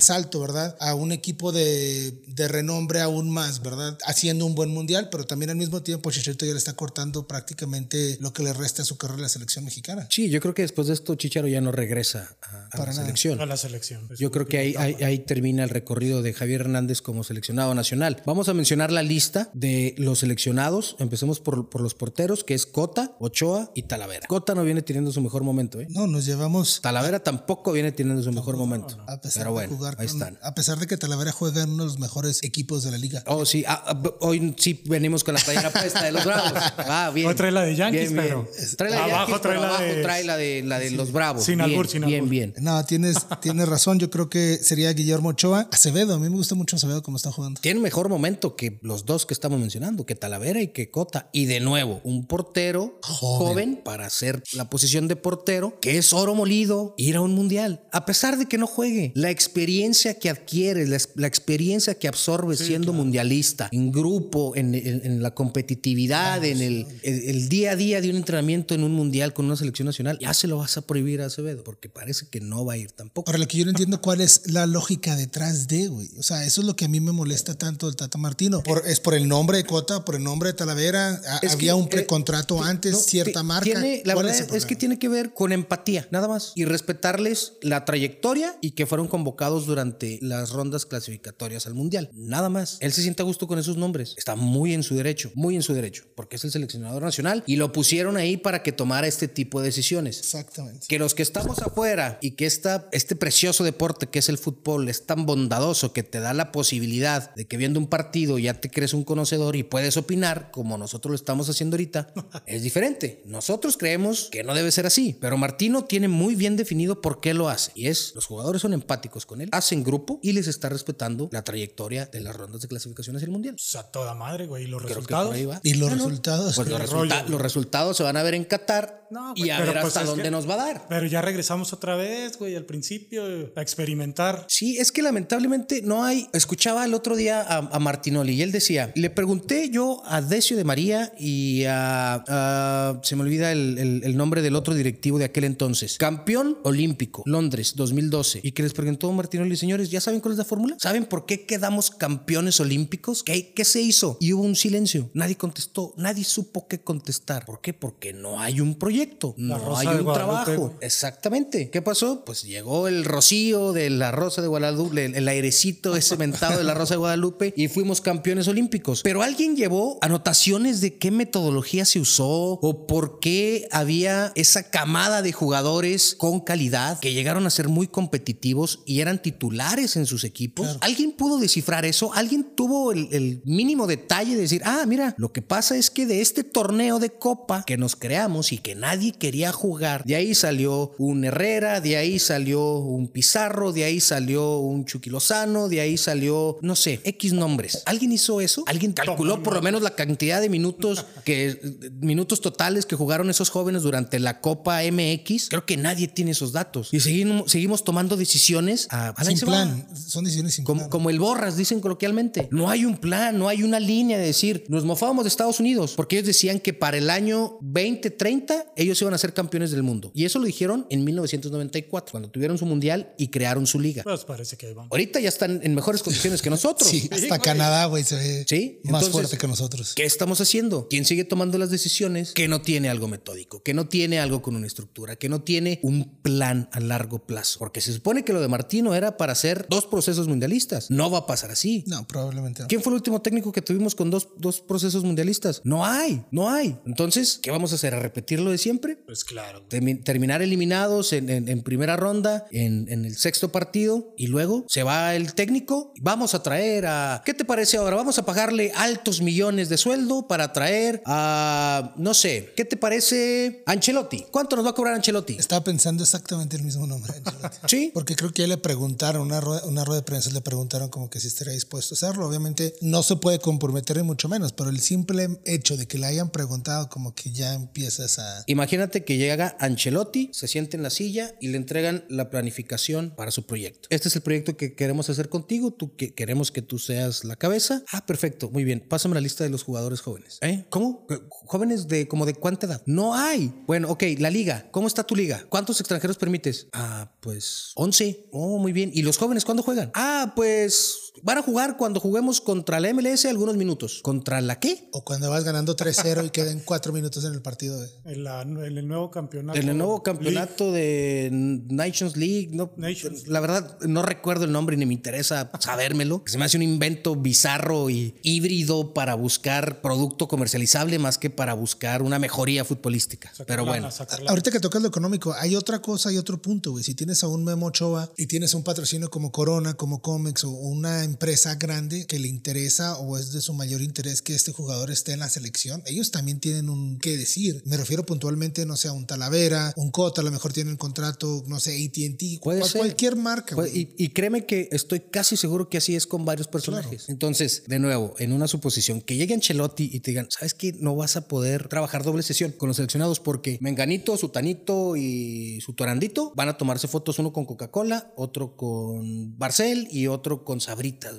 salto, 0.00 0.40
¿verdad? 0.40 0.76
A 0.80 0.94
un 0.94 1.12
equipo 1.12 1.52
de, 1.52 2.22
de, 2.28 2.48
renombre 2.48 3.00
aún 3.00 3.28
más, 3.28 3.60
¿verdad? 3.60 3.98
Haciendo 4.06 4.46
un 4.46 4.54
buen 4.54 4.70
mundial, 4.70 5.08
pero 5.10 5.24
también 5.24 5.50
al 5.50 5.56
mismo 5.56 5.82
tiempo 5.82 6.10
Chicharito 6.14 6.46
ya 6.46 6.52
le 6.52 6.58
está 6.58 6.74
cortando 6.74 7.26
prácticamente 7.26 8.18
lo 8.20 8.32
que 8.32 8.42
le 8.42 8.52
resta 8.52 8.82
a 8.82 8.84
su 8.84 8.96
carrera 8.96 9.18
en 9.18 9.22
la 9.22 9.28
selección 9.28 9.64
mexicana. 9.64 10.06
Sí, 10.10 10.30
yo 10.30 10.40
creo 10.40 10.54
que 10.54 10.62
después 10.62 10.88
de 10.88 10.94
esto 10.94 11.14
Chicharo 11.14 11.48
ya 11.48 11.60
no 11.60 11.72
regresa 11.72 12.36
a, 12.42 12.78
la 12.78 12.92
selección. 12.92 13.40
A 13.40 13.46
la 13.46 13.56
selección. 13.56 14.08
Yo 14.18 14.30
creo 14.30 14.46
que 14.46 14.58
ahí, 14.58 14.74
ahí, 14.76 15.18
termina 15.20 15.64
el 15.64 15.70
recorrido 15.70 16.22
de 16.22 16.32
Javier 16.32 16.62
Hernández 16.62 17.02
como 17.02 17.24
seleccionado 17.24 17.74
nacional. 17.74 18.22
Vamos 18.26 18.48
a 18.48 18.54
mencionar 18.54 18.90
la 18.92 19.02
lista 19.02 19.50
de 19.54 19.94
los 19.98 20.20
seleccionados. 20.20 20.96
Empecemos 20.98 21.40
por, 21.40 21.68
por 21.68 21.80
los 21.80 21.94
porteros, 21.94 22.44
que 22.44 22.54
es 22.54 22.66
Cota, 22.66 23.16
Ochoa 23.18 23.70
y 23.74 23.82
Talavera. 23.82 24.26
Cota 24.26 24.54
no 24.54 24.64
viene 24.64 24.82
teniendo 24.82 25.12
su 25.12 25.20
mejor 25.20 25.42
momento, 25.42 25.80
¿eh? 25.80 25.86
No, 25.90 26.06
nos 26.06 26.26
llevamos. 26.26 26.80
Talavera 26.80 27.20
tampoco 27.20 27.72
viene 27.72 27.92
teniendo 27.92 28.22
su 28.22 28.32
mejor 28.32 28.56
momento. 28.56 29.02
A 29.06 29.20
pesar 29.20 29.42
Pero 29.42 29.52
bueno, 29.52 29.70
de 29.70 29.76
jugar 29.76 29.96
ahí 29.98 30.06
están. 30.06 30.38
A 30.42 30.54
pesar 30.54 30.78
de 30.78 30.86
que 30.86 30.96
Talavera 30.96 31.32
juega 31.32 31.62
en 31.62 31.70
uno 31.70 31.84
de 31.84 31.90
los 31.90 31.98
mejores 31.98 32.42
equipos 32.42 32.84
de 32.84 32.90
la 32.90 32.98
liga. 32.98 33.22
Oh, 33.26 33.44
sí. 33.46 33.64
Ah, 33.66 33.82
ah, 33.86 34.02
hoy 34.20 34.54
sí 34.58 34.82
venimos 34.86 35.24
con 35.24 35.34
la 35.34 35.40
playera 35.40 35.70
puesta 35.70 36.03
de 36.04 36.12
los 36.12 36.24
Bravos. 36.24 36.52
Ah, 36.86 37.10
bien. 37.14 37.26
Hoy 37.26 37.34
trae 37.34 37.50
la 37.50 37.62
de 37.62 37.74
Yankees, 37.74 38.12
pero. 38.14 38.48
Trae 38.76 38.90
la 38.90 39.06
de 39.06 39.12
abajo 39.12 39.40
trae 39.40 39.58
la 39.58 39.80
de... 39.80 40.02
trae 40.02 40.24
la 40.24 40.36
de, 40.36 40.62
la 40.62 40.78
de 40.78 40.90
los 40.92 41.12
Bravos. 41.12 41.44
Sin 41.44 41.60
albur, 41.60 41.88
sin 41.88 42.04
albur. 42.04 42.28
Bien, 42.28 42.28
bien. 42.28 42.54
No, 42.58 42.84
tienes, 42.84 43.26
tienes 43.40 43.68
razón. 43.68 43.98
Yo 43.98 44.10
creo 44.10 44.28
que 44.28 44.58
sería 44.58 44.92
Guillermo 44.92 45.30
Ochoa. 45.30 45.68
Acevedo, 45.72 46.14
a 46.14 46.18
mí 46.18 46.28
me 46.28 46.36
gusta 46.36 46.54
mucho 46.54 46.76
Acevedo 46.76 47.02
como 47.02 47.16
está 47.16 47.32
jugando. 47.32 47.60
Tiene 47.60 47.80
mejor 47.80 48.08
momento 48.08 48.56
que 48.56 48.78
los 48.82 49.06
dos 49.06 49.26
que 49.26 49.34
estamos 49.34 49.58
mencionando, 49.58 50.06
que 50.06 50.14
Talavera 50.14 50.60
y 50.60 50.68
que 50.68 50.90
Cota. 50.90 51.28
Y 51.32 51.46
de 51.46 51.60
nuevo, 51.60 52.00
un 52.04 52.26
portero 52.26 52.98
joven, 53.02 53.80
para 53.84 54.06
hacer 54.06 54.42
la 54.52 54.68
posición 54.70 55.08
de 55.08 55.16
portero, 55.16 55.78
que 55.80 55.98
es 55.98 56.12
oro 56.12 56.34
molido, 56.34 56.94
ir 56.96 57.16
a 57.16 57.20
un 57.20 57.34
mundial. 57.34 57.82
A 57.92 58.06
pesar 58.06 58.38
de 58.38 58.46
que 58.46 58.58
no 58.58 58.66
juegue, 58.66 59.12
la 59.14 59.30
experiencia 59.30 60.18
que 60.18 60.30
adquiere, 60.30 60.86
la, 60.86 61.26
experiencia 61.26 61.98
que 61.98 62.08
absorbe 62.08 62.56
siendo 62.56 62.92
mundialista, 62.92 63.68
en 63.72 63.90
grupo, 63.90 64.52
en, 64.56 65.22
la 65.22 65.32
competitividad, 65.32 65.93
en 65.94 66.60
el, 66.60 66.86
el, 67.02 67.48
día 67.48 67.72
a 67.72 67.76
día 67.76 68.00
de 68.00 68.10
un 68.10 68.16
entrenamiento 68.16 68.74
en 68.74 68.84
un 68.84 68.92
mundial 68.92 69.32
con 69.32 69.46
una 69.46 69.56
selección 69.56 69.86
nacional, 69.86 70.18
ya 70.20 70.34
se 70.34 70.46
lo 70.46 70.58
vas 70.58 70.76
a 70.76 70.82
prohibir 70.82 71.22
a 71.22 71.26
Acevedo, 71.26 71.64
porque 71.64 71.88
parece 71.88 72.26
que 72.28 72.40
no 72.40 72.64
va 72.64 72.74
a 72.74 72.76
ir 72.76 72.90
tampoco. 72.90 73.30
Ahora, 73.30 73.38
lo 73.38 73.48
que 73.48 73.58
yo 73.58 73.64
no 73.64 73.70
entiendo 73.70 74.00
cuál 74.00 74.20
es 74.20 74.42
la 74.50 74.66
lógica 74.66 75.16
detrás 75.16 75.68
de, 75.68 75.88
güey. 75.88 76.10
O 76.18 76.22
sea, 76.22 76.44
eso 76.44 76.60
es 76.60 76.66
lo 76.66 76.76
que 76.76 76.84
a 76.84 76.88
mí 76.88 77.00
me 77.00 77.12
molesta 77.12 77.54
tanto 77.54 77.86
del 77.86 77.96
Tata 77.96 78.18
Martino. 78.18 78.62
es 78.86 79.00
por 79.00 79.14
el 79.14 79.28
nombre 79.28 79.58
de 79.58 79.64
Cota, 79.64 80.04
por 80.04 80.16
el 80.16 80.22
nombre 80.22 80.48
de 80.48 80.54
Talavera. 80.54 81.20
había 81.50 81.74
un 81.74 81.84
eh, 81.84 81.90
precontrato 81.90 82.62
antes, 82.62 83.06
cierta 83.06 83.42
marca. 83.42 83.80
la 84.04 84.14
verdad 84.14 84.34
es, 84.54 84.66
que 84.66 84.76
tiene 84.76 84.98
que 84.98 85.08
ver 85.08 85.34
con 85.34 85.52
empatía, 85.52 86.08
nada 86.10 86.28
más. 86.28 86.52
Y 86.54 86.64
respetarles 86.64 87.54
la 87.62 87.84
trayectoria 87.84 88.56
y 88.60 88.72
que 88.72 88.86
fueron 88.86 89.08
convocados 89.08 89.66
durante 89.66 90.18
las 90.22 90.50
rondas 90.50 90.86
clasificatorias 90.86 91.66
al 91.66 91.74
Mundial. 91.74 92.10
Nada 92.14 92.48
más. 92.48 92.78
Él 92.80 92.92
se 92.92 93.02
siente 93.02 93.22
a 93.22 93.24
gusto 93.24 93.46
con 93.46 93.58
esos 93.58 93.76
nombres. 93.76 94.14
Está 94.16 94.36
muy 94.36 94.74
en 94.74 94.82
su 94.82 94.94
derecho, 94.94 95.30
muy 95.34 95.56
en 95.56 95.62
su 95.62 95.74
derecho, 95.74 95.83
porque 96.14 96.36
es 96.36 96.44
el 96.44 96.50
seleccionador 96.50 97.02
nacional 97.02 97.42
y 97.46 97.56
lo 97.56 97.72
pusieron 97.72 98.16
ahí 98.16 98.36
para 98.36 98.62
que 98.62 98.72
tomara 98.72 99.06
este 99.06 99.28
tipo 99.28 99.60
de 99.60 99.66
decisiones. 99.66 100.18
Exactamente. 100.18 100.86
Que 100.88 100.98
los 100.98 101.14
que 101.14 101.22
estamos 101.22 101.60
afuera 101.60 102.18
y 102.20 102.32
que 102.32 102.46
esta, 102.46 102.88
este 102.92 103.16
precioso 103.16 103.64
deporte 103.64 104.06
que 104.06 104.18
es 104.18 104.28
el 104.28 104.38
fútbol 104.38 104.88
es 104.88 105.06
tan 105.06 105.26
bondadoso 105.26 105.92
que 105.92 106.02
te 106.02 106.20
da 106.20 106.32
la 106.32 106.52
posibilidad 106.52 107.34
de 107.34 107.46
que 107.46 107.56
viendo 107.56 107.78
un 107.78 107.86
partido 107.86 108.38
ya 108.38 108.54
te 108.54 108.70
crees 108.70 108.94
un 108.94 109.04
conocedor 109.04 109.56
y 109.56 109.62
puedes 109.62 109.96
opinar 109.96 110.50
como 110.50 110.78
nosotros 110.78 111.10
lo 111.10 111.16
estamos 111.16 111.48
haciendo 111.48 111.74
ahorita, 111.74 112.12
es 112.46 112.62
diferente. 112.62 113.22
Nosotros 113.26 113.76
creemos 113.76 114.28
que 114.30 114.44
no 114.44 114.54
debe 114.54 114.70
ser 114.70 114.86
así, 114.86 115.16
pero 115.20 115.36
Martino 115.36 115.84
tiene 115.84 116.08
muy 116.08 116.34
bien 116.34 116.56
definido 116.56 117.00
por 117.00 117.20
qué 117.20 117.34
lo 117.34 117.48
hace 117.48 117.72
y 117.74 117.88
es 117.88 118.12
los 118.14 118.26
jugadores 118.26 118.62
son 118.62 118.72
empáticos 118.72 119.26
con 119.26 119.40
él, 119.40 119.48
hacen 119.52 119.82
grupo 119.82 120.20
y 120.22 120.32
les 120.32 120.46
está 120.46 120.68
respetando 120.68 121.28
la 121.32 121.42
trayectoria 121.42 122.06
de 122.06 122.20
las 122.20 122.36
rondas 122.36 122.62
de 122.62 122.68
clasificación 122.68 123.16
hacia 123.16 123.26
el 123.26 123.32
mundial. 123.32 123.54
O 123.54 123.58
sea, 123.58 123.84
toda 123.84 124.14
madre, 124.14 124.46
güey, 124.46 124.64
y 124.64 124.66
los 124.66 124.82
resultados. 124.82 125.36
Y 125.62 125.73
los 125.76 125.92
resultados. 125.92 126.56
Pues 126.56 126.68
los, 126.68 127.40
resultados 127.40 127.96
se 127.96 128.02
van 128.02 128.16
a 128.16 128.22
ver 128.22 128.34
en 128.34 128.44
Qatar 128.44 129.03
y 129.34 129.50
a 129.50 129.60
ver 129.60 129.72
pues 129.80 129.96
hasta 129.96 130.04
dónde 130.04 130.30
nos 130.30 130.48
va 130.48 130.54
a 130.54 130.56
dar. 130.56 130.86
Pero 130.88 131.06
ya 131.06 131.20
regresamos 131.22 131.72
otra 131.72 131.96
vez, 131.96 132.38
güey, 132.38 132.56
al 132.56 132.64
principio 132.64 133.24
a 133.54 133.62
experimentar. 133.62 134.46
Sí, 134.48 134.78
es 134.78 134.92
que 134.92 135.02
lamentablemente 135.02 135.82
no 135.82 136.04
hay. 136.04 136.28
Escuchaba 136.32 136.84
el 136.84 136.94
otro 136.94 137.16
día 137.16 137.42
a, 137.42 137.78
Martinoli 137.78 138.34
y 138.34 138.42
él 138.42 138.52
decía: 138.52 138.92
Le 138.94 139.10
pregunté 139.10 139.70
yo 139.70 140.02
a 140.06 140.20
Decio 140.20 140.56
de 140.56 140.64
María 140.64 141.12
y 141.18 141.64
a. 141.66 143.00
se 143.02 143.16
me 143.16 143.22
olvida 143.22 143.52
el, 143.52 144.02
el, 144.04 144.16
nombre 144.16 144.42
del 144.42 144.56
otro 144.56 144.74
directivo 144.74 145.18
de 145.18 145.26
aquel 145.26 145.44
entonces. 145.44 145.96
Campeón 145.98 146.58
olímpico, 146.64 147.22
Londres, 147.26 147.74
2012. 147.76 148.40
Y 148.42 148.52
que 148.52 148.62
les 148.62 148.72
preguntó 148.72 149.10
Martinoli, 149.12 149.56
señores, 149.56 149.90
¿ya 149.90 150.00
saben 150.00 150.20
cuál 150.20 150.32
es 150.32 150.38
la 150.38 150.44
fórmula? 150.44 150.76
¿Saben 150.78 151.04
por 151.04 151.26
qué 151.26 151.46
quedamos 151.46 151.90
campeones 151.90 152.60
olímpicos? 152.60 153.22
¿Qué, 153.22 153.52
¿Qué 153.52 153.64
se 153.64 153.80
hizo? 153.80 154.16
Y 154.20 154.32
hubo 154.32 154.42
un 154.42 154.56
silencio. 154.56 155.10
Nadie 155.14 155.36
contestó. 155.36 155.92
Nadie 155.96 156.24
supo 156.24 156.66
qué 156.66 156.80
contestar. 156.80 157.44
¿Por 157.44 157.60
qué? 157.60 157.72
Porque 157.72 158.12
no 158.12 158.40
hay 158.40 158.60
un 158.60 158.76
proyecto 158.76 159.03
proyecto, 159.04 159.34
no 159.36 159.58
Rosa 159.58 159.80
hay 159.80 159.86
de 159.88 159.94
un 159.96 160.04
Guadalupe, 160.04 160.44
trabajo. 160.44 160.74
Exactamente. 160.80 161.70
¿Qué 161.70 161.82
pasó? 161.82 162.24
Pues 162.24 162.42
llegó 162.42 162.88
el 162.88 163.04
rocío 163.04 163.72
de 163.72 163.90
la 163.90 164.10
Rosa 164.10 164.42
de 164.42 164.48
Guadalupe, 164.48 165.04
el, 165.04 165.14
el 165.14 165.28
airecito 165.28 165.96
ese 165.96 166.16
mentado 166.18 166.58
de 166.58 166.64
la 166.64 166.74
Rosa 166.74 166.94
de 166.94 166.98
Guadalupe 166.98 167.52
y 167.56 167.68
fuimos 167.68 168.00
campeones 168.00 168.48
olímpicos. 168.48 169.02
Pero 169.02 169.22
alguien 169.22 169.56
llevó 169.56 169.98
anotaciones 170.00 170.80
de 170.80 170.96
qué 170.96 171.10
metodología 171.10 171.84
se 171.84 172.00
usó 172.00 172.28
o 172.28 172.86
por 172.86 173.20
qué 173.20 173.68
había 173.70 174.32
esa 174.34 174.70
camada 174.70 175.22
de 175.22 175.32
jugadores 175.32 176.14
con 176.16 176.40
calidad 176.40 176.98
que 177.00 177.12
llegaron 177.12 177.46
a 177.46 177.50
ser 177.50 177.68
muy 177.68 177.88
competitivos 177.88 178.80
y 178.86 179.00
eran 179.00 179.20
titulares 179.20 179.96
en 179.96 180.06
sus 180.06 180.24
equipos. 180.24 180.78
¿Alguien 180.80 181.12
pudo 181.12 181.38
descifrar 181.38 181.84
eso? 181.84 182.12
¿Alguien 182.14 182.54
tuvo 182.54 182.92
el, 182.92 183.08
el 183.12 183.42
mínimo 183.44 183.86
detalle 183.86 184.34
de 184.34 184.42
decir, 184.42 184.62
ah, 184.64 184.84
mira, 184.86 185.14
lo 185.18 185.32
que 185.32 185.42
pasa 185.42 185.76
es 185.76 185.90
que 185.90 186.06
de 186.06 186.20
este 186.20 186.44
torneo 186.44 186.98
de 186.98 187.10
copa 187.10 187.64
que 187.64 187.76
nos 187.76 187.96
creamos 187.96 188.52
y 188.52 188.58
que 188.58 188.74
nadie 188.84 189.12
quería 189.12 189.50
jugar, 189.50 190.04
de 190.04 190.14
ahí 190.14 190.34
salió 190.34 190.92
un 190.98 191.24
Herrera, 191.24 191.80
de 191.80 191.96
ahí 191.96 192.18
salió 192.18 192.76
un 192.78 193.08
Pizarro, 193.08 193.72
de 193.72 193.84
ahí 193.84 193.98
salió 193.98 194.58
un 194.58 194.84
Chucky 194.84 195.08
Lozano, 195.08 195.70
de 195.70 195.80
ahí 195.80 195.96
salió, 195.96 196.58
no 196.60 196.76
sé, 196.76 197.00
X 197.02 197.32
nombres. 197.32 197.82
¿Alguien 197.86 198.12
hizo 198.12 198.42
eso? 198.42 198.62
¿Alguien 198.66 198.92
calculó 198.92 199.42
por 199.42 199.54
lo 199.54 199.62
menos 199.62 199.80
la 199.80 199.94
cantidad 199.94 200.40
de 200.42 200.50
minutos 200.50 201.06
que 201.24 201.58
minutos 202.00 202.42
totales 202.42 202.84
que 202.84 202.94
jugaron 202.94 203.30
esos 203.30 203.48
jóvenes 203.48 203.82
durante 203.82 204.18
la 204.18 204.42
Copa 204.42 204.80
MX? 204.82 205.48
Creo 205.48 205.64
que 205.64 205.78
nadie 205.78 206.06
tiene 206.08 206.32
esos 206.32 206.52
datos. 206.52 206.92
Y 206.92 207.00
seguimos, 207.00 207.50
seguimos 207.50 207.84
tomando 207.84 208.16
decisiones 208.18 208.86
a, 208.90 209.08
a 209.16 209.24
Sin 209.24 209.38
va. 209.38 209.46
plan. 209.46 209.88
Son 209.96 210.24
decisiones 210.24 210.54
sin 210.56 210.64
Como, 210.66 210.80
plan. 210.80 210.90
como 210.90 211.08
el 211.08 211.18
borras, 211.18 211.56
dicen 211.56 211.80
coloquialmente. 211.80 212.48
No 212.50 212.68
hay 212.68 212.84
un 212.84 212.98
plan, 212.98 213.38
no 213.38 213.48
hay 213.48 213.62
una 213.62 213.80
línea 213.80 214.18
de 214.18 214.26
decir, 214.26 214.64
nos 214.68 214.84
mofábamos 214.84 215.24
de 215.24 215.28
Estados 215.28 215.58
Unidos, 215.58 215.94
porque 215.96 216.16
ellos 216.16 216.26
decían 216.26 216.60
que 216.60 216.74
para 216.74 216.98
el 216.98 217.08
año 217.08 217.56
2030 217.62 218.73
ellos 218.76 219.00
iban 219.02 219.14
a 219.14 219.18
ser 219.18 219.34
campeones 219.34 219.70
del 219.70 219.82
mundo. 219.82 220.10
Y 220.14 220.24
eso 220.24 220.38
lo 220.38 220.46
dijeron 220.46 220.86
en 220.90 221.04
1994, 221.04 222.12
cuando 222.12 222.30
tuvieron 222.30 222.58
su 222.58 222.66
mundial 222.66 223.14
y 223.18 223.28
crearon 223.28 223.66
su 223.66 223.80
liga. 223.80 224.02
Pues 224.02 224.24
parece 224.24 224.56
que 224.56 224.66
ahí 224.66 224.74
van. 224.74 224.88
Ahorita 224.90 225.20
ya 225.20 225.28
están 225.28 225.60
en 225.62 225.74
mejores 225.74 226.02
condiciones 226.02 226.42
que 226.42 226.50
nosotros. 226.50 226.74
Sí, 226.94 227.08
hasta 227.10 227.38
Canadá, 227.40 227.86
güey, 227.86 228.04
se 228.04 228.14
ve 228.14 228.44
Sí, 228.48 228.78
más 228.84 229.02
entonces, 229.02 229.12
fuerte 229.12 229.38
que 229.38 229.48
nosotros. 229.48 229.94
¿Qué 229.94 230.04
estamos 230.04 230.40
haciendo? 230.40 230.86
¿Quién 230.88 231.04
sigue 231.04 231.24
tomando 231.24 231.58
las 231.58 231.70
decisiones 231.70 232.32
que 232.32 232.46
no 232.46 232.60
tiene 232.62 232.88
algo 232.88 233.08
metódico, 233.08 233.62
que 233.62 233.74
no 233.74 233.88
tiene 233.88 234.20
algo 234.20 234.42
con 234.42 234.54
una 234.54 234.66
estructura, 234.66 235.16
que 235.16 235.28
no 235.28 235.42
tiene 235.42 235.80
un 235.82 236.18
plan 236.22 236.68
a 236.72 236.80
largo 236.80 237.26
plazo? 237.26 237.58
Porque 237.58 237.80
se 237.80 237.92
supone 237.92 238.24
que 238.24 238.32
lo 238.32 238.40
de 238.40 238.48
Martino 238.48 238.94
era 238.94 239.16
para 239.16 239.32
hacer 239.32 239.66
dos 239.68 239.86
procesos 239.86 240.28
mundialistas. 240.28 240.90
No 240.90 241.10
va 241.10 241.18
a 241.20 241.26
pasar 241.26 241.50
así. 241.50 241.84
No, 241.86 242.06
probablemente 242.06 242.62
no. 242.62 242.68
¿Quién 242.68 242.82
fue 242.82 242.90
el 242.92 242.96
último 242.96 243.22
técnico 243.22 243.50
que 243.50 243.62
tuvimos 243.62 243.94
con 243.94 244.10
dos, 244.10 244.28
dos 244.36 244.60
procesos 244.60 245.02
mundialistas? 245.04 245.60
No 245.64 245.84
hay, 245.84 246.24
no 246.30 246.50
hay. 246.50 246.78
Entonces, 246.86 247.38
¿qué 247.42 247.50
vamos 247.50 247.72
a 247.72 247.76
hacer? 247.76 247.94
¿A 247.94 248.00
repetir 248.00 248.40
lo 248.40 248.50
de 248.50 248.58
siempre? 248.64 248.96
Pues 248.96 249.24
claro. 249.24 249.64
Termi- 249.68 250.02
terminar 250.02 250.42
eliminados 250.42 251.12
en, 251.12 251.30
en- 251.30 251.48
en 251.48 251.62
primera 251.62 251.96
ronda, 251.96 252.46
en, 252.50 252.86
en 252.88 253.04
el 253.04 253.16
sexto 253.16 253.50
partido, 253.52 254.12
y 254.16 254.26
luego 254.26 254.64
se 254.68 254.82
va 254.82 255.14
el 255.14 255.34
técnico. 255.34 255.92
Vamos 256.00 256.34
a 256.34 256.42
traer 256.42 256.86
a. 256.86 257.22
¿Qué 257.24 257.34
te 257.34 257.44
parece 257.44 257.76
ahora? 257.76 257.96
Vamos 257.96 258.18
a 258.18 258.24
pagarle 258.24 258.72
altos 258.74 259.20
millones 259.20 259.68
de 259.68 259.76
sueldo 259.78 260.26
para 260.26 260.52
traer 260.52 261.02
a. 261.06 261.94
No 261.96 262.14
sé, 262.14 262.52
¿qué 262.56 262.64
te 262.64 262.76
parece 262.76 263.62
Ancelotti? 263.66 264.24
¿Cuánto 264.30 264.56
nos 264.56 264.64
va 264.64 264.70
a 264.70 264.74
cobrar 264.74 264.94
Ancelotti? 264.94 265.36
Estaba 265.38 265.62
pensando 265.62 266.02
exactamente 266.02 266.56
el 266.56 266.62
mismo 266.62 266.86
nombre. 266.86 267.12
Ancelotti. 267.16 267.56
Sí. 267.74 267.90
Porque 267.94 268.14
creo 268.16 268.32
que 268.32 268.42
ya 268.42 268.48
le 268.48 268.56
preguntaron, 268.58 269.22
una 269.22 269.40
rueda, 269.40 269.64
una 269.66 269.84
rueda 269.84 270.00
de 270.00 270.04
prensa 270.04 270.30
le 270.30 270.40
preguntaron 270.40 270.88
como 270.88 271.08
que 271.10 271.20
si 271.20 271.28
estaría 271.28 271.52
dispuesto 271.54 271.94
a 271.94 271.96
hacerlo. 271.96 272.26
Obviamente 272.26 272.74
no 272.80 273.02
se 273.02 273.16
puede 273.16 273.38
comprometer 273.38 273.96
ni 273.96 274.02
mucho 274.02 274.28
menos, 274.28 274.52
pero 274.52 274.70
el 274.70 274.80
simple 274.80 275.28
hecho 275.44 275.76
de 275.76 275.86
que 275.86 275.98
le 275.98 276.06
hayan 276.06 276.30
preguntado 276.30 276.88
como 276.88 277.14
que 277.14 277.30
ya 277.32 277.54
empiezas 277.54 278.18
a... 278.18 278.44
Imagínate 278.54 279.04
que 279.04 279.16
llega 279.16 279.56
Ancelotti, 279.58 280.30
se 280.32 280.46
siente 280.46 280.76
en 280.76 280.84
la 280.84 280.90
silla 280.90 281.34
y 281.40 281.48
le 281.48 281.56
entregan 281.56 282.04
la 282.08 282.30
planificación 282.30 283.12
para 283.16 283.32
su 283.32 283.46
proyecto. 283.46 283.88
Este 283.90 284.06
es 284.06 284.14
el 284.14 284.22
proyecto 284.22 284.56
que 284.56 284.76
queremos 284.76 285.10
hacer 285.10 285.28
contigo, 285.28 285.72
tú 285.72 285.96
que 285.96 286.14
queremos 286.14 286.52
que 286.52 286.62
tú 286.62 286.78
seas 286.78 287.24
la 287.24 287.34
cabeza. 287.34 287.82
Ah, 287.90 288.06
perfecto, 288.06 288.50
muy 288.50 288.62
bien. 288.62 288.78
Pásame 288.88 289.16
la 289.16 289.20
lista 289.20 289.42
de 289.42 289.50
los 289.50 289.64
jugadores 289.64 290.02
jóvenes. 290.02 290.38
¿Eh? 290.40 290.66
¿Cómo? 290.70 291.04
¿Jóvenes 291.46 291.88
de 291.88 292.06
como 292.06 292.26
de 292.26 292.34
cuánta 292.34 292.66
edad? 292.66 292.82
No 292.86 293.16
hay. 293.16 293.52
Bueno, 293.66 293.90
ok, 293.90 294.04
la 294.18 294.30
liga. 294.30 294.68
¿Cómo 294.70 294.86
está 294.86 295.02
tu 295.02 295.16
liga? 295.16 295.44
¿Cuántos 295.48 295.80
extranjeros 295.80 296.16
permites? 296.16 296.68
Ah, 296.72 297.12
pues 297.18 297.72
11. 297.74 298.28
Oh, 298.30 298.58
muy 298.58 298.72
bien. 298.72 298.92
¿Y 298.94 299.02
los 299.02 299.18
jóvenes 299.18 299.44
cuándo 299.44 299.64
juegan? 299.64 299.90
Ah, 299.94 300.32
pues 300.36 301.12
van 301.24 301.38
a 301.38 301.42
jugar 301.42 301.76
cuando 301.76 301.98
juguemos 302.00 302.40
contra 302.40 302.78
la 302.80 302.92
MLS 302.92 303.24
algunos 303.24 303.56
minutos. 303.56 304.00
¿Contra 304.02 304.40
la 304.40 304.60
qué? 304.60 304.88
O 304.92 305.04
cuando 305.04 305.30
vas 305.30 305.42
ganando 305.42 305.74
3-0 305.74 306.26
y 306.26 306.30
queden 306.30 306.60
4 306.64 306.92
minutos 306.92 307.24
en 307.24 307.32
el 307.32 307.40
partido. 307.42 307.82
En, 308.04 308.22
la- 308.24 308.42
en 308.42 308.58
el 308.78 308.86
nuevo 308.86 309.10
campeonato. 309.10 309.58
En 309.58 309.68
el 309.68 309.76
nuevo 309.78 309.94
League. 309.94 310.04
campeonato 310.04 310.70
de 310.70 311.30
Nations 311.32 312.16
League, 312.16 312.50
no, 312.52 312.70
Nations 312.76 313.26
la 313.26 313.40
verdad 313.40 313.78
no 313.80 314.02
recuerdo 314.02 314.44
el 314.44 314.52
nombre 314.52 314.76
ni 314.76 314.84
me 314.86 314.92
interesa 314.94 315.50
sabérmelo. 315.60 316.22
Se 316.26 316.36
me 316.38 316.44
hace 316.44 316.56
un 316.58 316.62
invento 316.62 317.16
bizarro 317.16 317.88
y 317.90 318.14
híbrido 318.22 318.92
para 318.92 319.14
buscar 319.14 319.80
producto 319.80 320.28
comercializable 320.28 320.98
más 320.98 321.16
que 321.18 321.30
para 321.30 321.54
buscar 321.54 322.02
una 322.02 322.18
mejoría 322.18 322.64
futbolística. 322.64 323.30
Sacar 323.30 323.46
Pero 323.46 323.64
lana, 323.64 323.88
bueno. 323.90 324.28
Ahorita 324.28 324.50
que 324.50 324.60
tocas 324.60 324.82
lo 324.82 324.88
económico, 324.88 325.32
hay 325.38 325.56
otra 325.56 325.80
cosa 325.80 326.12
y 326.12 326.18
otro 326.18 326.40
punto, 326.42 326.72
güey. 326.72 326.84
Si 326.84 326.94
tienes 326.94 327.24
a 327.24 327.28
un 327.28 327.44
Memo 327.44 327.66
Ochoa 327.66 328.10
y 328.18 328.26
tienes 328.26 328.52
un 328.54 328.62
patrocinio 328.62 329.08
como 329.10 329.32
Corona, 329.32 329.74
como 329.74 330.02
Comex 330.02 330.44
o 330.44 330.50
una 330.50 331.04
empresa 331.14 331.54
grande 331.54 332.06
que 332.06 332.18
le 332.18 332.28
interesa 332.28 332.98
o 332.98 333.16
es 333.18 333.32
de 333.32 333.40
su 333.40 333.54
mayor 333.54 333.80
interés 333.82 334.20
que 334.20 334.34
este 334.34 334.52
jugador 334.52 334.90
esté 334.90 335.12
en 335.12 335.20
la 335.20 335.28
selección, 335.28 335.82
ellos 335.86 336.10
también 336.10 336.40
tienen 336.40 336.68
un 336.68 336.98
qué 336.98 337.16
decir. 337.16 337.62
Me 337.64 337.76
refiero 337.76 338.04
puntualmente, 338.04 338.66
no 338.66 338.76
sé, 338.76 338.88
a 338.88 338.92
un 338.92 339.06
Talavera, 339.06 339.72
un 339.76 339.90
Cota, 339.90 340.20
a 340.20 340.24
lo 340.24 340.30
mejor 340.32 340.52
tienen 340.52 340.76
contrato, 340.76 341.44
no 341.46 341.60
sé, 341.60 341.72
AT&T, 341.84 342.38
cual- 342.40 342.60
cualquier 342.78 343.16
marca, 343.16 343.54
y, 343.72 343.94
y 343.96 344.08
créeme 344.08 344.44
que 344.44 344.68
estoy 344.72 345.00
casi 345.00 345.36
seguro 345.36 345.68
que 345.68 345.78
así 345.78 345.94
es 345.94 346.06
con 346.06 346.24
varios 346.24 346.48
personajes. 346.48 347.08
Entonces, 347.08 347.62
de 347.68 347.78
nuevo, 347.78 348.14
en 348.18 348.32
una 348.32 348.48
suposición, 348.48 349.00
que 349.00 349.16
llegue 349.16 349.34
Ancelotti 349.34 349.88
y 349.92 350.00
te 350.00 350.10
digan, 350.10 350.26
¿sabes 350.30 350.54
qué? 350.54 350.72
No 350.80 350.96
vas 350.96 351.16
a 351.16 351.28
poder 351.28 351.68
trabajar 351.68 352.02
doble 352.02 352.22
sesión 352.22 352.52
con 352.52 352.68
los 352.68 352.76
seleccionados 352.76 353.20
porque 353.20 353.58
Menganito, 353.60 354.16
Sutanito 354.16 354.96
y 354.96 355.60
su 355.60 355.74
Torandito 355.74 356.32
van 356.34 356.48
a 356.48 356.56
tomarse 356.58 356.88
fotos 356.88 357.18
uno 357.18 357.32
con 357.32 357.46
Coca-Cola, 357.46 358.12
otro 358.16 358.56
con 358.56 359.38
Barcel 359.38 359.86
y 359.90 360.06
otro 360.08 360.44
con 360.44 360.60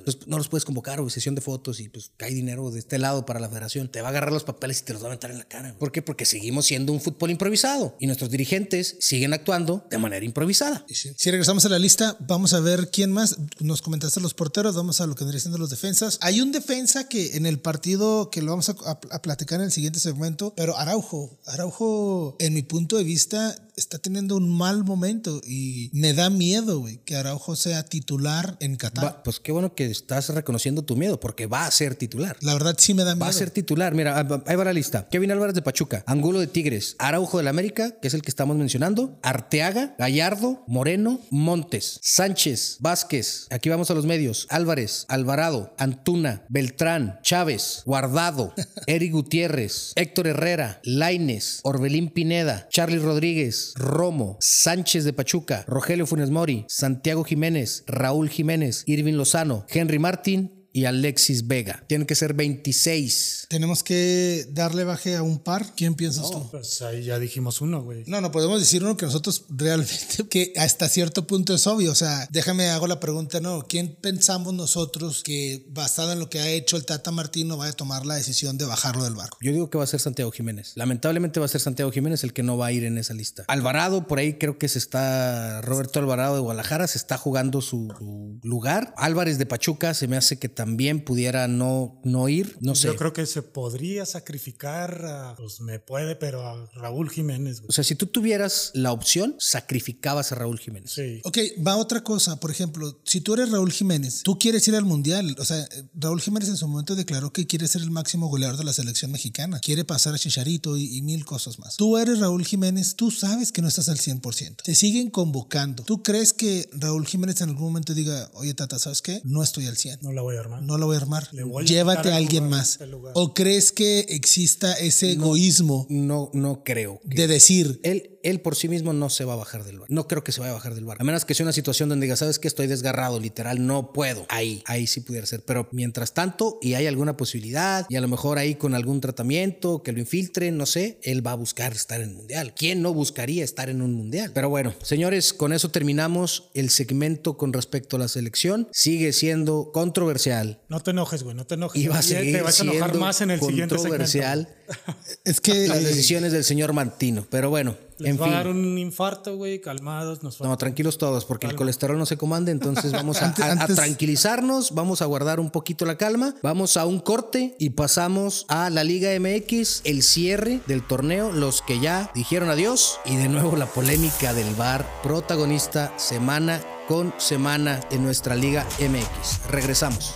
Pues 0.04 0.28
no 0.28 0.38
los 0.38 0.48
puedes 0.48 0.66
convocar 0.66 1.00
o 1.00 1.10
sesión 1.10 1.36
de 1.36 1.42
fotos 1.42 1.80
y 1.80 1.90
pues 1.90 2.12
cae 2.18 2.34
dinero 2.34 2.72
de 2.72 2.80
este 2.80 2.98
lado 3.00 3.26
para 3.26 3.40
la 3.40 3.50
federación. 3.50 3.90
Te 3.90 4.02
va 4.02 4.08
a 4.08 4.12
agarrar 4.12 4.32
los 4.32 4.44
papeles 4.44 4.82
y 4.82 4.84
te 4.86 4.94
los 4.94 5.02
va 5.02 5.08
a 5.08 5.10
aventar 5.10 5.32
en 5.32 5.38
la 5.38 5.46
cara. 5.46 5.76
¿Por 5.78 5.92
qué? 5.92 6.02
Porque 6.02 6.26
seguimos 6.26 6.66
siendo 6.66 6.92
un 6.94 7.02
fútbol 7.02 7.32
improvisado 7.32 7.96
y 8.00 8.08
nuestros 8.08 8.30
dirigentes 8.30 8.98
siguen 9.00 9.34
actuando 9.34 9.86
de 9.90 9.98
manera 9.98 10.26
improvisada. 10.26 10.86
Si 10.90 11.32
regresamos 11.32 11.66
a 11.66 11.70
la 11.70 11.80
lista, 11.80 12.18
vamos 12.20 12.54
a 12.54 12.60
ver 12.60 12.90
quién 12.92 13.12
más. 13.12 13.38
Nos 13.60 13.82
comentaste 13.82 14.20
los 14.22 14.34
porteros, 14.34 14.76
vamos 14.76 15.02
a 15.02 15.08
lo 15.08 15.16
que 15.16 15.24
vendría 15.24 15.40
siendo 15.42 15.58
los 15.58 15.70
defensas. 15.70 16.18
Hay 16.22 16.42
un 16.42 16.52
defensa 16.52 17.08
que 17.10 17.36
en 17.38 17.46
el 17.46 17.60
partido 17.60 18.30
que 18.30 18.42
lo 18.42 18.52
vamos 18.52 18.70
a- 18.70 18.76
a 19.12 19.22
platicar 19.22 19.60
en 19.60 19.66
el 19.66 19.72
siguiente 19.72 20.00
segmento, 20.00 20.54
pero 20.56 20.78
Araujo, 20.78 21.38
Araujo, 21.46 22.36
en 22.40 22.54
mi 22.54 22.62
punto 22.64 22.98
de 22.98 23.04
vista, 23.04 23.56
está 23.78 23.98
teniendo 24.00 24.36
un 24.38 24.50
mal 24.56 24.84
momento 24.84 25.42
y 25.46 25.90
me 25.94 26.14
da 26.14 26.30
miedo, 26.30 26.80
güey, 26.80 26.98
que 27.06 27.16
Araujo 27.16 27.56
sea 27.56 27.84
titular 27.84 28.58
en 28.60 28.76
Qatar. 28.76 29.06
Va- 29.06 29.24
pues 29.24 29.40
qué 29.40 29.52
bueno 29.52 29.76
que 29.76 29.86
estás 29.86 30.30
reconociendo 30.30 30.84
tu 30.84 30.96
miedo, 30.96 31.20
porque 31.20 31.46
va 31.48 31.66
a 31.66 31.72
ser 31.72 31.96
titular. 31.96 32.38
La 32.42 32.54
verdad 32.54 32.76
sí 32.78 32.94
me 32.94 33.04
da 33.04 33.16
miedo. 33.16 33.26
Va 33.26 33.30
a 33.30 33.34
ser 33.34 33.50
titular. 33.52 33.94
Mira, 33.94 34.20
ah, 34.20 34.44
ahí 34.48 34.56
va 34.56 34.64
la 34.66 34.74
lista. 34.74 35.08
Kevin 35.10 35.32
Álvarez 35.32 35.56
de 35.56 35.62
Pachuca, 35.62 36.04
Angulo 36.08 36.40
de 36.40 36.48
Tigres, 36.48 36.96
Araujo 37.00 37.38
del 37.38 37.48
América, 37.48 37.92
que 38.02 38.08
es 38.08 38.14
el 38.14 38.22
que 38.22 38.30
estamos 38.30 38.56
mencionando, 38.58 39.20
Arteaga, 39.24 39.96
Gallardo, 39.98 40.64
Moreno, 40.68 41.20
Montes, 41.32 42.00
Sánchez, 42.02 42.78
Vázquez. 42.80 43.48
Aquí 43.50 43.70
vamos 43.70 43.92
a 43.92 43.94
los 43.94 44.06
medios. 44.06 44.48
Álvarez, 44.50 45.06
Alvarado, 45.10 45.74
Antuna, 45.78 46.46
Beltrán, 46.50 47.20
Chávez, 47.24 47.82
Guardado, 47.86 48.54
Eric 48.88 49.12
Gutiérrez, 49.12 49.92
Héctor 49.96 50.28
Herrera, 50.28 50.80
Laines, 50.84 51.60
Orbelín 51.64 52.10
Pineda, 52.10 52.68
Charlie 52.70 53.00
Rodríguez, 53.00 53.65
Romo, 53.76 54.38
Sánchez 54.40 55.04
de 55.04 55.14
Pachuca, 55.14 55.66
Rogelio 55.68 56.06
Funes 56.06 56.30
Mori, 56.30 56.66
Santiago 56.68 57.24
Jiménez, 57.24 57.84
Raúl 57.88 58.30
Jiménez, 58.30 58.84
Irving 58.86 59.14
Lozano, 59.14 59.66
Henry 59.70 60.00
Martín 60.00 60.65
y 60.76 60.84
Alexis 60.84 61.48
Vega. 61.48 61.86
Tienen 61.88 62.06
que 62.06 62.16
ser 62.16 62.34
26. 62.34 63.48
Tenemos 63.48 63.82
que 63.82 64.46
darle 64.52 64.84
baje 64.84 65.16
a 65.16 65.24
un 65.24 65.40
par. 65.40 65.74
¿Quién 65.74 65.96
piensas 65.96 66.30
tú? 66.30 66.50
Pues 66.52 66.82
ahí 66.82 67.02
ya 67.02 67.18
dijimos 67.18 67.62
uno, 67.62 67.82
güey. 67.82 68.04
No, 68.08 68.20
no 68.20 68.30
podemos 68.34 68.60
decir 68.60 68.84
uno 68.84 68.98
que 68.98 69.06
nosotros 69.06 69.46
realmente, 69.48 69.96
que 70.30 70.52
hasta 70.58 70.90
cierto 70.90 71.28
punto 71.28 71.54
es 71.56 71.66
obvio. 71.66 71.94
O 71.94 71.96
sea, 71.96 72.28
déjame 72.30 72.68
hago 72.72 72.88
la 72.88 73.00
pregunta, 73.00 73.40
¿no? 73.40 73.66
¿Quién 73.70 73.96
pensamos 73.96 74.54
nosotros 74.54 75.24
que 75.24 75.66
basado 75.70 76.12
en 76.12 76.20
lo 76.20 76.30
que 76.30 76.42
ha 76.42 76.50
hecho 76.50 76.76
el 76.76 76.84
Tata 76.84 77.10
Martino 77.10 77.56
vaya 77.56 77.72
a 77.72 77.76
tomar 77.76 78.06
la 78.06 78.16
decisión 78.16 78.58
de 78.58 78.66
bajarlo 78.66 79.06
del 79.06 79.16
barco? 79.16 79.38
Yo 79.40 79.54
digo 79.54 79.70
que 79.70 79.78
va 79.78 79.86
a 79.86 79.88
ser 79.88 80.02
Santiago 80.02 80.30
Jiménez. 80.34 80.74
Lamentablemente 80.76 81.40
va 81.40 81.46
a 81.46 81.50
ser 81.50 81.62
Santiago 81.62 81.90
Jiménez 81.90 82.26
el 82.26 82.34
que 82.34 82.44
no 82.44 82.58
va 82.58 82.66
a 82.66 82.72
ir 82.74 82.84
en 82.84 82.98
esa 82.98 83.14
lista. 83.14 83.46
Alvarado, 83.48 84.08
por 84.08 84.20
ahí 84.20 84.34
creo 84.34 84.58
que 84.58 84.68
se 84.68 84.80
está, 84.80 85.62
Roberto 85.62 86.00
Alvarado 86.00 86.36
de 86.36 86.42
Guadalajara 86.42 86.86
se 86.88 86.98
está 86.98 87.18
jugando 87.18 87.62
su, 87.62 87.88
su 87.98 88.42
lugar. 88.44 88.94
Álvarez 88.98 89.38
de 89.38 89.46
Pachuca 89.46 89.94
se 89.94 90.10
me 90.10 90.18
hace 90.18 90.38
que 90.38 90.50
también 90.50 90.65
pudiera 91.04 91.48
no, 91.48 92.00
no 92.04 92.30
ir. 92.30 92.58
No 92.62 92.76
sé. 92.76 92.88
Yo 92.88 92.96
creo 92.96 93.14
que 93.14 93.26
se 93.26 93.42
podría 93.42 94.06
sacrificar, 94.06 95.06
a, 95.06 95.36
pues 95.36 95.62
me 95.62 95.80
puede, 95.80 96.16
pero 96.16 96.46
a 96.46 96.70
Raúl 96.74 97.10
Jiménez. 97.10 97.62
O 97.68 97.72
sea, 97.72 97.84
si 97.84 97.96
tú 97.96 98.08
tuvieras 98.08 98.72
la 98.74 98.92
opción, 98.92 99.36
sacrificabas 99.40 100.32
a 100.32 100.36
Raúl 100.36 100.60
Jiménez. 100.60 100.92
Sí. 100.92 101.22
Ok, 101.24 101.38
va 101.66 101.78
otra 101.78 102.04
cosa. 102.04 102.40
Por 102.40 102.52
ejemplo, 102.52 103.02
si 103.06 103.22
tú 103.22 103.34
eres 103.34 103.52
Raúl 103.52 103.72
Jiménez, 103.72 104.22
tú 104.24 104.38
quieres 104.40 104.68
ir 104.68 104.76
al 104.76 104.86
Mundial. 104.86 105.36
O 105.40 105.46
sea, 105.46 105.68
Raúl 105.94 106.22
Jiménez 106.22 106.50
en 106.50 106.58
su 106.58 106.68
momento 106.68 106.96
declaró 106.96 107.32
que 107.32 107.48
quiere 107.48 107.68
ser 107.68 107.82
el 107.82 107.92
máximo 107.92 108.28
goleador 108.28 108.58
de 108.58 108.64
la 108.64 108.74
selección 108.74 109.12
mexicana. 109.12 109.60
Quiere 109.60 109.84
pasar 109.84 110.14
a 110.14 110.18
Chicharito 110.18 110.78
y, 110.78 110.98
y 110.98 111.02
mil 111.02 111.26
cosas 111.26 111.60
más. 111.60 111.76
Tú 111.78 111.98
eres 111.98 112.20
Raúl 112.20 112.46
Jiménez, 112.46 112.96
tú 112.96 113.12
sabes 113.12 113.52
que 113.52 113.62
no 113.62 113.68
estás 113.68 113.90
al 113.90 113.98
100%. 113.98 114.64
Te 114.64 114.76
siguen 114.76 115.10
convocando. 115.10 115.84
¿Tú 115.84 116.04
crees 116.04 116.34
que 116.34 116.70
Raúl 116.74 117.06
Jiménez 117.06 117.42
en 117.42 117.50
algún 117.50 117.66
momento 117.66 117.94
diga, 117.94 118.30
oye, 118.34 118.54
Tata, 118.54 118.80
¿sabes 118.80 119.02
qué? 119.02 119.22
No 119.24 119.44
estoy 119.44 119.68
al 119.68 119.78
100. 119.78 120.00
No 120.02 120.12
la 120.12 120.22
voy 120.22 120.36
a 120.36 120.40
armar. 120.42 120.55
No 120.62 120.78
lo 120.78 120.86
voy 120.88 120.96
a 120.96 121.00
armar. 121.00 121.28
Le 121.34 121.44
voy 121.44 121.64
a 121.64 121.68
Llévate 121.68 122.12
a 122.12 122.16
alguien 122.18 122.50
más. 122.50 122.80
lugar. 122.90 123.14
¿O 123.16 123.34
crees 123.34 123.72
que 123.72 124.00
exista 124.10 124.74
ese 124.74 125.12
egoísmo 125.14 125.86
No, 125.90 126.30
no 126.34 126.64
creo. 126.64 127.00
que- 127.10 127.16
de 127.16 127.28
decir, 127.28 127.80
Él, 127.84 128.15
él 128.26 128.42
por 128.42 128.56
sí 128.56 128.68
mismo 128.68 128.92
no 128.92 129.12
se 129.12 129.24
va 129.24 129.34
a 129.34 129.36
bajar 129.36 129.64
del 129.64 129.80
bar. 129.80 129.90
No 129.92 130.08
creo 130.08 130.24
que 130.24 130.32
se 130.32 130.42
vaya 130.42 130.52
a 130.52 130.56
bajar 130.56 130.74
del 130.74 130.84
bar. 130.84 130.98
A 131.00 131.04
menos 131.04 131.26
que 131.26 131.36
sea 131.36 131.44
una 131.44 131.54
situación 131.54 131.90
donde 131.90 132.06
diga, 132.06 132.16
sabes 132.16 132.40
que 132.40 132.48
estoy 132.48 132.66
desgarrado, 132.66 133.20
literal, 133.20 133.66
no 133.66 133.94
puedo. 133.94 134.26
Ahí, 134.30 134.64
ahí 134.66 134.88
sí 134.88 135.02
pudiera 135.02 135.28
ser. 135.28 135.44
Pero 135.46 135.70
mientras 135.72 136.16
tanto, 136.16 136.58
y 136.60 136.74
hay 136.74 136.88
alguna 136.88 137.16
posibilidad, 137.18 137.86
y 137.88 137.98
a 137.98 138.02
lo 138.02 138.08
mejor 138.08 138.40
ahí 138.40 138.56
con 138.56 138.74
algún 138.74 139.00
tratamiento 139.00 139.84
que 139.84 139.92
lo 139.92 140.00
infiltren, 140.00 140.58
no 140.58 140.66
sé, 140.66 141.00
él 141.04 141.26
va 141.26 141.34
a 141.34 141.36
buscar 141.36 141.74
estar 141.74 142.02
en 142.02 142.10
el 142.10 142.16
mundial. 142.16 142.56
¿Quién 142.56 142.82
no 142.82 142.96
buscaría 142.96 143.44
estar 143.44 143.70
en 143.70 143.84
un 143.84 143.94
mundial? 143.94 144.32
Pero 144.34 144.50
bueno, 144.50 144.74
señores, 144.82 145.32
con 145.32 145.54
eso 145.54 145.70
terminamos 145.70 146.50
el 146.56 146.72
segmento 146.72 147.38
con 147.38 147.54
respecto 147.54 147.98
a 147.98 148.00
la 148.00 148.08
selección. 148.08 148.68
Sigue 148.72 149.14
siendo 149.14 149.72
controversial. 149.72 150.62
No 150.68 150.80
te 150.80 150.92
enojes, 150.92 151.22
güey, 151.22 151.36
no 151.36 151.46
te 151.46 151.54
enojes. 151.54 151.80
Y 151.80 151.88
va 151.88 152.00
a 152.00 152.02
seguir 152.02 152.38
te 152.38 152.42
vas 152.42 152.60
a 152.60 152.64
enojar 152.64 152.90
siendo 152.90 153.06
más 153.06 153.22
en 153.22 153.30
el 153.30 153.40
siguiente 153.40 153.78
segmento. 153.78 154.04
controversial 154.04 154.50
es 155.26 155.42
que... 155.42 155.68
las 155.68 155.84
decisiones 155.84 156.32
del 156.32 156.44
señor 156.44 156.74
Martino. 156.74 157.28
Pero 157.30 157.52
bueno, 157.52 157.78
Les 157.98 158.12
en 158.12 158.20
va 158.20 158.26
fin. 158.26 158.34
a 158.34 158.38
dar 158.38 158.48
un 158.48 158.78
infarto, 158.78 159.38
güey, 159.38 159.62
calmados. 159.62 160.22
Nos 160.24 160.42
No, 160.42 160.58
tranquilos 160.58 160.98
todos, 160.98 161.24
porque 161.26 161.48
el 161.48 161.56
colesterol 161.56 161.98
no 161.98 162.06
se 162.06 162.18
comanda, 162.18 162.52
entonces 162.52 162.92
vamos 162.92 163.22
a, 163.22 163.28
a- 163.30 163.68
tranquilizarnos, 163.68 164.74
vamos 164.74 165.02
a 165.02 165.06
guardar 165.06 165.40
un 165.40 165.50
poquito 165.50 165.86
la 165.86 165.98
calma, 165.98 166.36
vamos 166.42 166.78
a 166.78 166.86
un 166.86 167.00
corte 167.00 167.56
y 167.60 167.72
pasamos 167.72 168.46
a 168.50 168.70
la 168.70 168.84
Liga 168.84 169.10
MX, 169.20 169.82
el 169.86 170.04
cierre 170.04 170.60
del 170.68 170.86
torneo, 170.86 171.32
los 171.32 171.62
que 171.62 171.80
ya 171.80 172.12
dijeron 172.14 172.50
adiós 172.50 173.00
y 173.06 173.16
de 173.16 173.30
nuevo 173.30 173.56
la 173.56 173.66
polémica 173.68 174.34
del 174.34 174.54
bar, 174.56 174.86
protagonista 175.02 175.94
semana 175.98 176.62
con 176.88 177.14
semana 177.18 177.80
en 177.92 178.04
nuestra 178.04 178.36
Liga 178.36 178.66
MX. 178.80 179.50
Regresamos. 179.50 180.16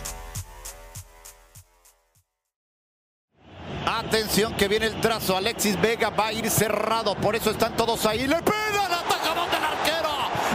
Atención 3.98 4.54
que 4.54 4.68
viene 4.68 4.86
el 4.86 5.02
trazo. 5.02 5.36
Alexis 5.36 5.82
Vega 5.82 6.12
va 6.12 6.28
a 6.28 6.34
ir 6.34 6.48
cerrado. 6.52 7.16
Por 7.16 7.36
eso 7.36 7.50
están 7.50 7.76
todos 7.76 8.06
ahí. 8.06 8.28
Le 8.28 8.36
pegan. 8.36 8.92
Atajamón 8.92 9.50
del 9.50 9.64
arquero. 9.64 10.10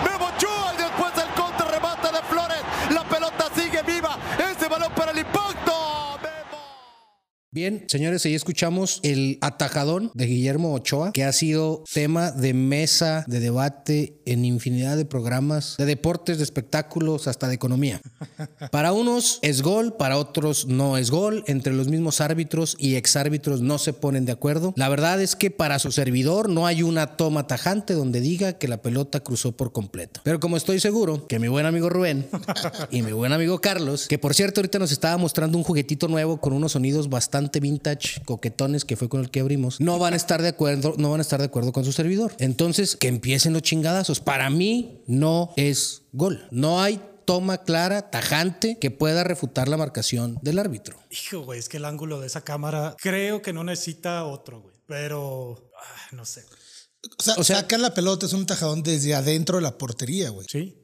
Memo 0.05 0.31
Ochoa 0.37 0.73
y 0.75 0.77
después 0.77 1.13
el 1.17 1.35
contra 1.35 2.13
de 2.13 2.23
Flores. 2.29 2.61
La 2.91 3.03
pelota 3.03 3.49
sigue 3.53 3.83
viva. 3.83 4.17
Ese 4.39 4.69
balón 4.69 4.93
para 4.93 5.11
el. 5.11 5.34
Bien, 7.55 7.85
señores, 7.87 8.27
ahí 8.27 8.35
escuchamos 8.35 8.99
el 9.05 9.39
atajadón 9.41 10.11
de 10.13 10.27
Guillermo 10.27 10.75
Ochoa, 10.75 11.13
que 11.13 11.23
ha 11.23 11.33
sido 11.33 11.85
tema 11.93 12.33
de 12.33 12.53
mesa, 12.53 13.25
de 13.29 13.39
debate 13.39 14.19
en 14.27 14.45
infinidad 14.45 14.97
de 14.97 15.05
programas, 15.05 15.77
de 15.79 15.85
deportes, 15.85 16.39
de 16.39 16.43
espectáculos, 16.43 17.29
hasta 17.29 17.47
de 17.47 17.55
economía. 17.55 18.01
Para 18.73 18.93
unos 18.93 19.39
es 19.43 19.63
gol, 19.63 19.95
para 19.97 20.19
otros 20.19 20.67
no 20.67 20.99
es 20.99 21.13
gol. 21.13 21.45
Entre 21.47 21.73
los 21.73 21.87
mismos 21.87 22.21
árbitros 22.21 22.75
y 22.77 22.97
exárbitros 22.97 23.61
no 23.61 23.79
se 23.79 23.93
ponen 23.93 24.25
de 24.25 24.33
acuerdo. 24.33 24.75
La 24.77 24.89
verdad 24.89 25.23
es 25.23 25.37
que 25.37 25.53
para 25.53 25.79
su 25.79 25.93
servidor 25.93 26.49
no 26.49 26.67
hay 26.67 26.83
una 26.83 27.17
toma 27.17 27.47
tajante 27.47 27.95
donde 27.95 28.21
diga 28.21 28.55
que 28.55 28.67
la 28.67 28.83
pelota 28.83 29.21
cruzó 29.21 29.53
por 29.53 29.71
completo. 29.71 30.21
Pero 30.25 30.41
como 30.41 30.57
estoy 30.57 30.81
seguro 30.81 31.29
que 31.29 31.39
mi 31.39 31.47
buen 31.47 31.67
amigo 31.67 31.89
Rubén 31.89 32.27
y 32.91 33.03
mi 33.03 33.13
buen 33.13 33.33
amigo 33.33 33.61
Carlos, 33.61 34.09
que 34.09 34.19
por 34.19 34.35
cierto 34.35 34.61
ahorita 34.61 34.81
nos 34.81 34.91
estaba 34.91 35.17
mostrando 35.19 35.57
un 35.57 35.63
juguetito 35.63 36.09
nuevo 36.09 36.41
con 36.41 36.53
unos 36.53 36.73
sonidos 36.73 37.09
bastante 37.09 37.44
vintage, 37.61 38.23
coquetones, 38.25 38.85
que 38.85 38.97
fue 38.97 39.09
con 39.09 39.21
el 39.21 39.31
que 39.31 39.41
abrimos, 39.41 39.81
no 39.81 39.99
van 39.99 40.13
a 40.15 40.17
estar 40.17 40.43
de 40.43 40.49
acuerdo, 40.49 40.95
no 40.99 41.11
van 41.11 41.21
a 41.21 41.23
estar 41.23 41.41
de 41.41 41.47
acuerdo 41.47 41.73
con 41.73 41.85
su 41.85 41.93
servidor. 41.93 42.35
Entonces, 42.39 42.97
que 42.97 43.09
empiecen 43.09 43.53
los 43.53 43.63
chingadazos. 43.63 44.21
Para 44.21 44.51
mí 44.51 45.03
no 45.07 45.53
es 45.57 46.03
gol. 46.13 46.47
No 46.51 46.81
hay 46.83 47.01
toma 47.25 47.59
clara, 47.65 48.11
tajante, 48.11 48.79
que 48.79 48.91
pueda 48.91 49.25
refutar 49.25 49.67
la 49.69 49.77
marcación 49.79 50.37
del 50.43 50.59
árbitro. 50.59 50.99
Hijo, 51.11 51.41
güey, 51.41 51.59
es 51.59 51.69
que 51.71 51.79
el 51.79 51.87
ángulo 51.87 52.21
de 52.21 52.27
esa 52.27 52.43
cámara 52.43 52.97
creo 53.01 53.41
que 53.41 53.53
no 53.55 53.65
necesita 53.65 54.25
otro, 54.25 54.61
güey. 54.61 54.75
Pero, 54.87 55.71
ah, 55.81 56.09
no 56.13 56.27
sé. 56.27 56.45
O 57.19 57.23
sea, 57.23 57.35
O 57.39 57.45
sea- 57.45 57.57
sacan 57.61 57.81
la 57.81 57.95
pelota, 57.95 58.27
es 58.27 58.33
un 58.35 58.43
atajadón 58.43 58.83
desde 58.83 59.15
adentro 59.15 59.57
de 59.57 59.63
la 59.63 59.79
portería, 59.79 60.29
güey. 60.31 60.47
Sí. 60.51 60.77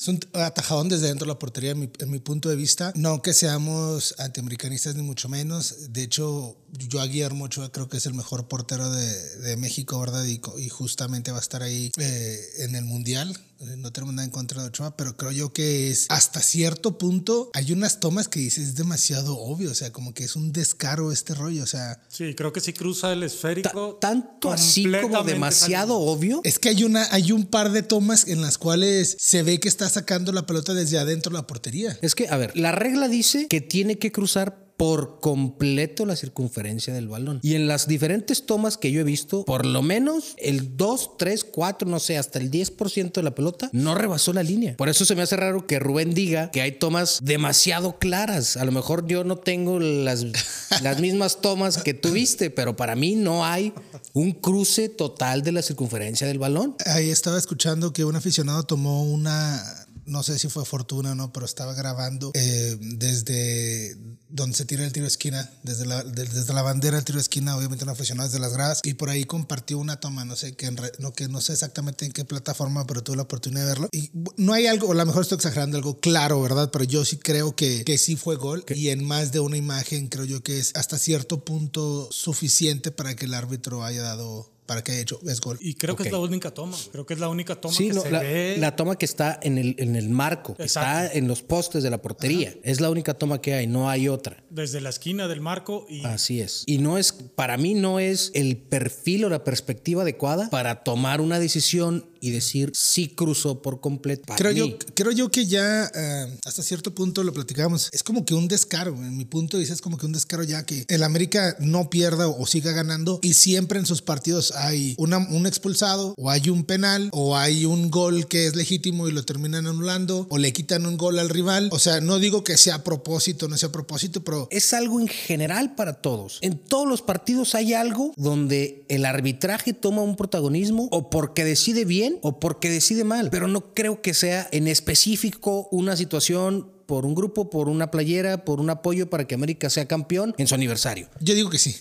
Es 0.00 0.08
un 0.08 0.18
atajadón 0.32 0.88
desde 0.88 1.08
dentro 1.08 1.26
de 1.26 1.34
la 1.34 1.38
portería, 1.38 1.72
en 1.72 1.80
mi, 1.80 1.90
en 1.98 2.10
mi 2.10 2.20
punto 2.20 2.48
de 2.48 2.56
vista. 2.56 2.90
No 2.96 3.20
que 3.20 3.34
seamos 3.34 4.14
antiamericanistas 4.18 4.94
ni 4.94 5.02
mucho 5.02 5.28
menos. 5.28 5.92
De 5.92 6.02
hecho, 6.02 6.56
yo 6.72 7.02
a 7.02 7.06
Guillermo 7.06 7.44
Ochoa 7.44 7.70
creo 7.70 7.90
que 7.90 7.98
es 7.98 8.06
el 8.06 8.14
mejor 8.14 8.48
portero 8.48 8.90
de, 8.90 9.56
México, 9.58 10.00
¿verdad? 10.00 10.24
Y 10.24 10.68
justamente 10.70 11.32
va 11.32 11.36
a 11.36 11.42
estar 11.42 11.62
ahí 11.62 11.92
eh, 11.98 12.40
en 12.60 12.76
el 12.76 12.86
Mundial. 12.86 13.38
Eh, 13.60 13.76
No 13.76 13.92
tenemos 13.92 14.14
nada 14.14 14.24
en 14.24 14.30
contra 14.30 14.62
de 14.62 14.68
Ochoa, 14.68 14.96
pero 14.96 15.16
creo 15.16 15.32
yo 15.32 15.52
que 15.52 15.90
es 15.90 16.06
hasta 16.08 16.40
cierto 16.40 16.96
punto. 16.98 17.50
Hay 17.54 17.72
unas 17.72 18.00
tomas 18.00 18.28
que 18.28 18.40
dices 18.40 18.68
es 18.68 18.74
demasiado 18.74 19.36
obvio, 19.38 19.70
o 19.70 19.74
sea, 19.74 19.92
como 19.92 20.14
que 20.14 20.24
es 20.24 20.34
un 20.36 20.52
descaro 20.52 21.12
este 21.12 21.34
rollo, 21.34 21.62
o 21.62 21.66
sea. 21.66 22.00
Sí, 22.08 22.34
creo 22.34 22.52
que 22.52 22.60
sí 22.60 22.72
cruza 22.72 23.12
el 23.12 23.20
Ta- 23.20 23.26
esférico. 23.26 23.98
tanto 24.00 24.50
así 24.50 24.86
como 25.02 25.22
demasiado 25.24 25.98
obvio. 25.98 26.40
Es 26.44 26.58
que 26.58 26.70
hay 26.70 26.84
una, 26.84 27.06
hay 27.12 27.32
un 27.32 27.44
par 27.46 27.70
de 27.72 27.82
tomas 27.82 28.26
en 28.28 28.40
las 28.40 28.56
cuales 28.58 29.16
se 29.18 29.42
ve 29.42 29.60
que 29.60 29.68
está 29.68 29.88
sacando 29.88 30.32
la 30.32 30.46
pelota 30.46 30.72
desde 30.74 30.98
adentro 30.98 31.30
de 31.32 31.38
la 31.38 31.46
portería. 31.46 31.98
Es 32.02 32.14
que, 32.14 32.28
a 32.28 32.36
ver, 32.36 32.56
la 32.56 32.72
regla 32.72 33.08
dice 33.08 33.46
que 33.48 33.60
tiene 33.60 33.98
que 33.98 34.10
cruzar 34.12 34.69
por 34.80 35.20
completo 35.20 36.06
la 36.06 36.16
circunferencia 36.16 36.94
del 36.94 37.06
balón. 37.06 37.38
Y 37.42 37.54
en 37.54 37.68
las 37.68 37.86
diferentes 37.86 38.46
tomas 38.46 38.78
que 38.78 38.90
yo 38.90 39.02
he 39.02 39.04
visto, 39.04 39.44
por 39.44 39.66
lo 39.66 39.82
menos 39.82 40.34
el 40.38 40.78
2, 40.78 41.18
3, 41.18 41.44
4, 41.44 41.86
no 41.86 42.00
sé, 42.00 42.16
hasta 42.16 42.38
el 42.38 42.50
10% 42.50 43.12
de 43.12 43.22
la 43.22 43.34
pelota 43.34 43.68
no 43.74 43.94
rebasó 43.94 44.32
la 44.32 44.42
línea. 44.42 44.78
Por 44.78 44.88
eso 44.88 45.04
se 45.04 45.14
me 45.14 45.20
hace 45.20 45.36
raro 45.36 45.66
que 45.66 45.78
Rubén 45.80 46.14
diga 46.14 46.50
que 46.50 46.62
hay 46.62 46.72
tomas 46.72 47.18
demasiado 47.22 47.98
claras. 47.98 48.56
A 48.56 48.64
lo 48.64 48.72
mejor 48.72 49.06
yo 49.06 49.22
no 49.22 49.36
tengo 49.36 49.78
las, 49.80 50.24
las 50.82 50.98
mismas 50.98 51.42
tomas 51.42 51.82
que 51.82 51.92
tú 51.92 52.12
viste, 52.12 52.48
pero 52.48 52.74
para 52.74 52.96
mí 52.96 53.16
no 53.16 53.44
hay 53.44 53.74
un 54.14 54.32
cruce 54.32 54.88
total 54.88 55.42
de 55.42 55.52
la 55.52 55.60
circunferencia 55.60 56.26
del 56.26 56.38
balón. 56.38 56.74
Ahí 56.86 57.10
estaba 57.10 57.36
escuchando 57.36 57.92
que 57.92 58.06
un 58.06 58.16
aficionado 58.16 58.62
tomó 58.62 59.04
una, 59.04 59.62
no 60.06 60.22
sé 60.22 60.38
si 60.38 60.48
fue 60.48 60.64
fortuna 60.64 61.12
o 61.12 61.14
no, 61.14 61.32
pero 61.32 61.46
estaba 61.46 61.74
grabando 61.74 62.30
eh, 62.34 62.76
desde 62.80 63.96
donde 64.28 64.56
se 64.56 64.64
tira 64.64 64.84
el 64.84 64.92
tiro 64.92 65.04
de 65.04 65.08
esquina, 65.08 65.50
desde 65.64 65.86
la, 65.86 66.04
de- 66.04 66.24
desde 66.24 66.52
la 66.52 66.62
bandera 66.62 66.96
del 66.96 67.04
tiro 67.04 67.16
de 67.16 67.22
esquina, 67.22 67.56
obviamente 67.56 67.84
un 67.84 67.90
aficionado 67.90 68.28
desde 68.28 68.38
las 68.40 68.52
gradas, 68.52 68.80
y 68.84 68.94
por 68.94 69.10
ahí 69.10 69.24
compartió 69.24 69.76
una 69.78 69.98
toma, 69.98 70.24
no 70.24 70.36
sé, 70.36 70.54
que 70.54 70.70
no, 70.98 71.12
que 71.12 71.28
no 71.28 71.40
sé 71.40 71.52
exactamente 71.52 72.04
en 72.06 72.12
qué 72.12 72.24
plataforma, 72.24 72.86
pero 72.86 73.02
tuve 73.02 73.16
la 73.16 73.22
oportunidad 73.22 73.62
de 73.62 73.66
verlo. 73.68 73.88
Y 73.92 74.10
no 74.36 74.52
hay 74.52 74.66
algo, 74.68 74.86
o 74.88 74.92
a 74.92 74.94
lo 74.94 75.06
mejor 75.06 75.22
estoy 75.22 75.36
exagerando 75.36 75.76
algo 75.78 75.98
claro, 75.98 76.40
¿verdad? 76.40 76.70
Pero 76.72 76.84
yo 76.84 77.04
sí 77.04 77.16
creo 77.16 77.56
que, 77.56 77.82
que 77.84 77.98
sí 77.98 78.14
fue 78.16 78.36
gol, 78.36 78.64
y 78.68 78.90
en 78.90 79.04
más 79.04 79.32
de 79.32 79.40
una 79.40 79.56
imagen 79.56 80.06
creo 80.06 80.24
yo 80.24 80.42
que 80.44 80.58
es 80.60 80.72
hasta 80.76 80.96
cierto 80.98 81.44
punto 81.44 82.08
suficiente 82.12 82.92
para 82.92 83.16
que 83.16 83.24
el 83.26 83.34
árbitro 83.34 83.82
haya 83.84 84.02
dado, 84.02 84.48
para 84.70 84.84
que 84.84 84.92
haya 84.92 85.00
hecho, 85.00 85.18
es 85.26 85.40
gol. 85.40 85.58
Y 85.60 85.74
creo 85.74 85.96
que 85.96 86.04
es 86.04 86.12
la 86.12 86.20
única 86.20 86.52
toma. 86.52 86.76
Creo 86.92 87.04
que 87.04 87.14
es 87.14 87.18
la 87.18 87.28
única 87.28 87.56
toma 87.56 87.74
Sí, 87.74 87.88
que 87.88 87.94
no, 87.94 88.02
se 88.02 88.10
la, 88.12 88.20
ve. 88.20 88.54
la 88.56 88.76
toma 88.76 88.96
que 88.96 89.04
está 89.04 89.36
en 89.42 89.58
el, 89.58 89.74
en 89.78 89.96
el 89.96 90.08
marco, 90.10 90.54
que 90.54 90.62
está 90.62 91.12
en 91.12 91.26
los 91.26 91.42
postes 91.42 91.82
de 91.82 91.90
la 91.90 92.00
portería. 92.00 92.54
Es 92.62 92.80
la 92.80 92.88
única 92.88 93.14
toma 93.14 93.40
que 93.40 93.54
hay, 93.54 93.66
no 93.66 93.90
hay 93.90 94.06
otra. 94.06 94.44
Desde 94.48 94.80
la 94.80 94.90
esquina 94.90 95.26
del 95.26 95.40
marco 95.40 95.86
y 95.88 96.04
Así 96.04 96.40
es. 96.40 96.62
Y 96.66 96.78
no 96.78 96.98
es, 96.98 97.10
para 97.10 97.56
mí 97.56 97.74
no 97.74 97.98
es 97.98 98.30
el 98.32 98.58
perfil 98.58 99.24
o 99.24 99.28
la 99.28 99.42
perspectiva 99.42 100.02
adecuada 100.02 100.48
para 100.50 100.84
tomar 100.84 101.20
una 101.20 101.40
decisión 101.40 102.06
y 102.20 102.30
decir 102.30 102.70
si 102.74 103.08
cruzó 103.08 103.62
por 103.62 103.80
completo. 103.80 104.34
Creo 104.36 104.52
yo, 104.52 104.78
creo 104.94 105.10
yo 105.10 105.30
que 105.30 105.46
ya 105.46 105.90
eh, 105.94 106.38
hasta 106.44 106.62
cierto 106.62 106.94
punto 106.94 107.24
lo 107.24 107.32
platicábamos. 107.32 107.88
Es 107.92 108.02
como 108.02 108.24
que 108.24 108.34
un 108.34 108.46
descaro. 108.46 108.94
En 108.94 109.16
mi 109.16 109.24
punto 109.24 109.56
de 109.56 109.62
vista 109.62 109.74
es 109.74 109.80
como 109.80 109.96
que 109.98 110.06
un 110.06 110.12
descaro 110.12 110.44
ya 110.44 110.64
que 110.64 110.84
el 110.88 111.02
América 111.02 111.56
no 111.58 111.90
pierda 111.90 112.28
o 112.28 112.46
siga 112.46 112.72
ganando 112.72 113.18
y 113.22 113.34
siempre 113.34 113.78
en 113.78 113.86
sus 113.86 114.02
partidos 114.02 114.52
hay 114.60 114.94
un 114.98 115.46
expulsado 115.46 116.14
o 116.16 116.30
hay 116.30 116.50
un 116.50 116.64
penal 116.64 117.08
o 117.12 117.36
hay 117.36 117.64
un 117.64 117.90
gol 117.90 118.26
que 118.28 118.46
es 118.46 118.56
legítimo 118.56 119.08
y 119.08 119.12
lo 119.12 119.24
terminan 119.24 119.66
anulando 119.66 120.26
o 120.30 120.38
le 120.38 120.52
quitan 120.52 120.86
un 120.86 120.96
gol 120.96 121.18
al 121.18 121.28
rival. 121.28 121.68
O 121.72 121.78
sea, 121.78 122.00
no 122.00 122.18
digo 122.18 122.44
que 122.44 122.56
sea 122.56 122.76
a 122.76 122.84
propósito, 122.84 123.48
no 123.48 123.56
sea 123.56 123.70
a 123.70 123.72
propósito, 123.72 124.22
pero 124.22 124.48
Es 124.50 124.72
algo 124.72 125.00
en 125.00 125.08
general 125.08 125.74
para 125.74 125.94
todos. 125.94 126.38
En 126.42 126.58
todos 126.58 126.88
los 126.88 127.02
partidos 127.02 127.54
hay 127.54 127.74
algo 127.74 128.12
donde 128.16 128.84
el 128.88 129.04
arbitraje 129.04 129.72
toma 129.72 130.02
un 130.02 130.16
protagonismo 130.16 130.88
o 130.90 131.10
porque 131.10 131.44
decide 131.44 131.84
bien 131.84 132.18
o 132.22 132.38
porque 132.38 132.70
decide 132.70 133.04
mal. 133.04 133.30
Pero 133.30 133.48
no 133.48 133.74
creo 133.74 134.02
que 134.02 134.14
sea 134.14 134.48
en 134.52 134.68
específico 134.68 135.68
una 135.70 135.96
situación 135.96 136.70
por 136.90 137.06
un 137.06 137.14
grupo, 137.14 137.48
por 137.50 137.68
una 137.68 137.88
playera, 137.92 138.44
por 138.44 138.58
un 138.58 138.68
apoyo 138.68 139.08
para 139.08 139.24
que 139.24 139.36
América 139.36 139.70
sea 139.70 139.86
campeón 139.86 140.34
en 140.38 140.48
su 140.48 140.56
aniversario. 140.56 141.08
Yo 141.20 141.36
digo 141.36 141.48
que 141.48 141.56
sí. 141.60 141.76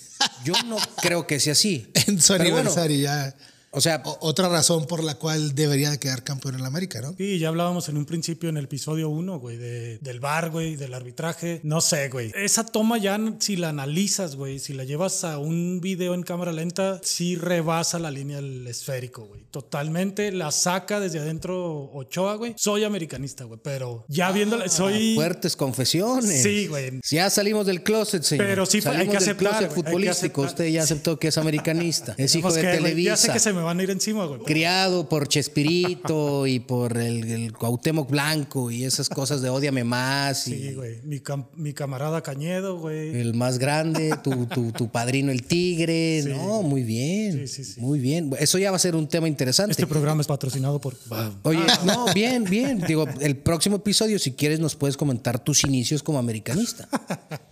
Yo 0.46 0.54
no 0.68 0.78
creo 1.02 1.26
que 1.26 1.40
sea 1.40 1.54
así. 1.54 1.90
en 1.96 2.22
su 2.22 2.34
Pero 2.34 2.44
bueno, 2.52 2.58
aniversario 2.60 3.00
ya. 3.00 3.36
O 3.72 3.82
sea, 3.82 4.02
O- 4.06 4.18
otra 4.22 4.50
razón 4.50 4.86
por 4.88 5.04
la 5.04 5.16
cual 5.16 5.54
debería 5.56 5.90
de 5.92 6.00
quedar 6.00 6.24
campeón 6.24 6.56
en 6.56 6.62
la 6.62 6.68
América, 6.68 7.02
¿no? 7.02 7.14
Sí, 7.18 7.38
ya 7.40 7.50
hablábamos 7.50 7.88
en 7.90 7.98
un 7.98 8.06
principio 8.06 8.50
en 8.50 8.58
el 8.58 8.66
episodio 8.66 9.10
1, 9.10 9.40
güey, 9.40 9.58
de, 9.58 9.98
del 10.00 10.20
bar, 10.20 10.50
güey, 10.50 10.76
del 10.76 10.94
arbitraje. 10.94 11.60
No 11.64 11.82
sé, 11.82 12.10
güey. 12.10 12.32
Esa 12.36 12.66
toma 12.66 12.98
ya, 12.98 13.20
si 13.40 13.56
la 13.56 13.70
analizas, 13.70 14.36
güey, 14.36 14.60
si 14.60 14.74
la 14.74 14.84
llevas 14.84 15.24
a 15.24 15.38
un 15.38 15.80
video 15.82 16.14
en 16.14 16.24
cámara 16.24 16.52
lenta, 16.52 17.00
sí 17.04 17.36
rebasa 17.36 18.00
la 18.00 18.12
línea 18.12 18.38
del 18.38 18.66
esférico, 18.68 19.26
güey. 19.26 19.42
Totalmente 19.52 20.32
la 20.32 20.52
saca 20.52 21.00
desde 21.00 21.20
adentro 21.20 21.92
Ochoa, 21.94 22.36
güey. 22.36 22.54
Soy 22.58 22.84
americanista, 22.84 23.44
güey, 23.44 23.60
pero 23.64 24.06
ya 24.08 24.32
viéndola, 24.32 24.68
soy... 24.70 25.16
fuertes 25.16 25.56
confesiones. 25.56 26.42
Sí, 26.44 26.68
güey. 26.68 27.00
Ya 27.10 27.30
salimos 27.30 27.66
del 27.66 27.84
closet, 27.84 28.24
señor. 28.24 28.46
Pero 28.46 28.66
sí, 28.66 28.78
hay 28.78 28.82
salimos 28.82 29.06
que 29.06 29.12
del 29.12 29.18
aceptar, 29.30 29.38
closet 29.52 29.68
güey, 29.70 29.78
hay 29.78 29.84
que 29.84 29.90
futbolístico. 29.90 30.42
aceptar. 30.44 30.66
Usted 30.66 30.74
ya 30.74 30.84
aceptó 30.84 31.20
que 31.20 31.28
es 31.30 31.38
americanista. 31.38 32.16
Es 32.18 32.36
hijo 32.36 32.52
de 32.52 32.62
que, 32.62 32.80
güey, 32.80 33.04
Ya 33.04 33.16
sé 33.18 33.28
Televisa. 33.28 33.34
que 33.34 33.40
se 33.40 33.54
me 33.54 33.59
van 33.62 33.80
a 33.80 33.84
ir 33.84 33.90
encima, 33.92 34.26
güey. 34.26 34.42
Criado 34.42 35.08
por 35.10 35.28
Chespirito 35.28 36.46
y 36.48 36.60
por 36.60 36.98
el, 36.98 37.24
el 37.30 37.54
Cuauhtémoc 37.54 38.10
Blanco 38.10 38.72
y 38.72 38.84
esas 38.84 39.10
cosas 39.10 39.42
de 39.42 39.50
odiame 39.50 39.84
más. 39.84 40.48
Y 40.48 40.70
Sí, 40.70 40.74
güey. 40.74 41.02
Mi, 41.04 41.20
cam- 41.20 41.48
mi 41.56 41.74
camarada 41.74 42.22
Cañedo, 42.22 42.80
güey. 42.80 43.20
El 43.20 43.34
más 43.34 43.60
grande, 43.60 44.16
tu, 44.24 44.46
tu, 44.48 44.72
tu 44.72 44.90
padrino 44.92 45.32
el 45.32 45.44
tigre. 45.44 46.24
No, 46.28 46.62
muy 46.64 46.84
bien. 46.84 47.48
Sí, 47.48 47.48
sí, 47.48 47.74
sí. 47.74 47.82
Muy 47.82 48.00
bien. 48.00 48.32
Eso 48.40 48.58
ya 48.58 48.72
va 48.72 48.78
a 48.78 48.80
ser 48.80 48.96
un 48.96 49.08
tema 49.08 49.28
interesante. 49.28 49.72
Este 49.72 49.88
programa 49.88 50.22
es 50.22 50.28
patrocinado 50.28 50.80
por... 50.80 50.96
Oye, 51.44 51.60
no, 51.86 52.06
bien, 52.14 52.44
bien. 52.44 52.82
Digo, 52.88 53.06
el 53.22 53.38
próximo 53.38 53.78
episodio, 53.78 54.20
si 54.20 54.34
quieres, 54.34 54.60
nos 54.60 54.76
puedes 54.76 54.98
comentar 54.98 55.40
tus 55.44 55.64
inicios 55.64 56.04
como 56.04 56.20
americanista. 56.20 56.88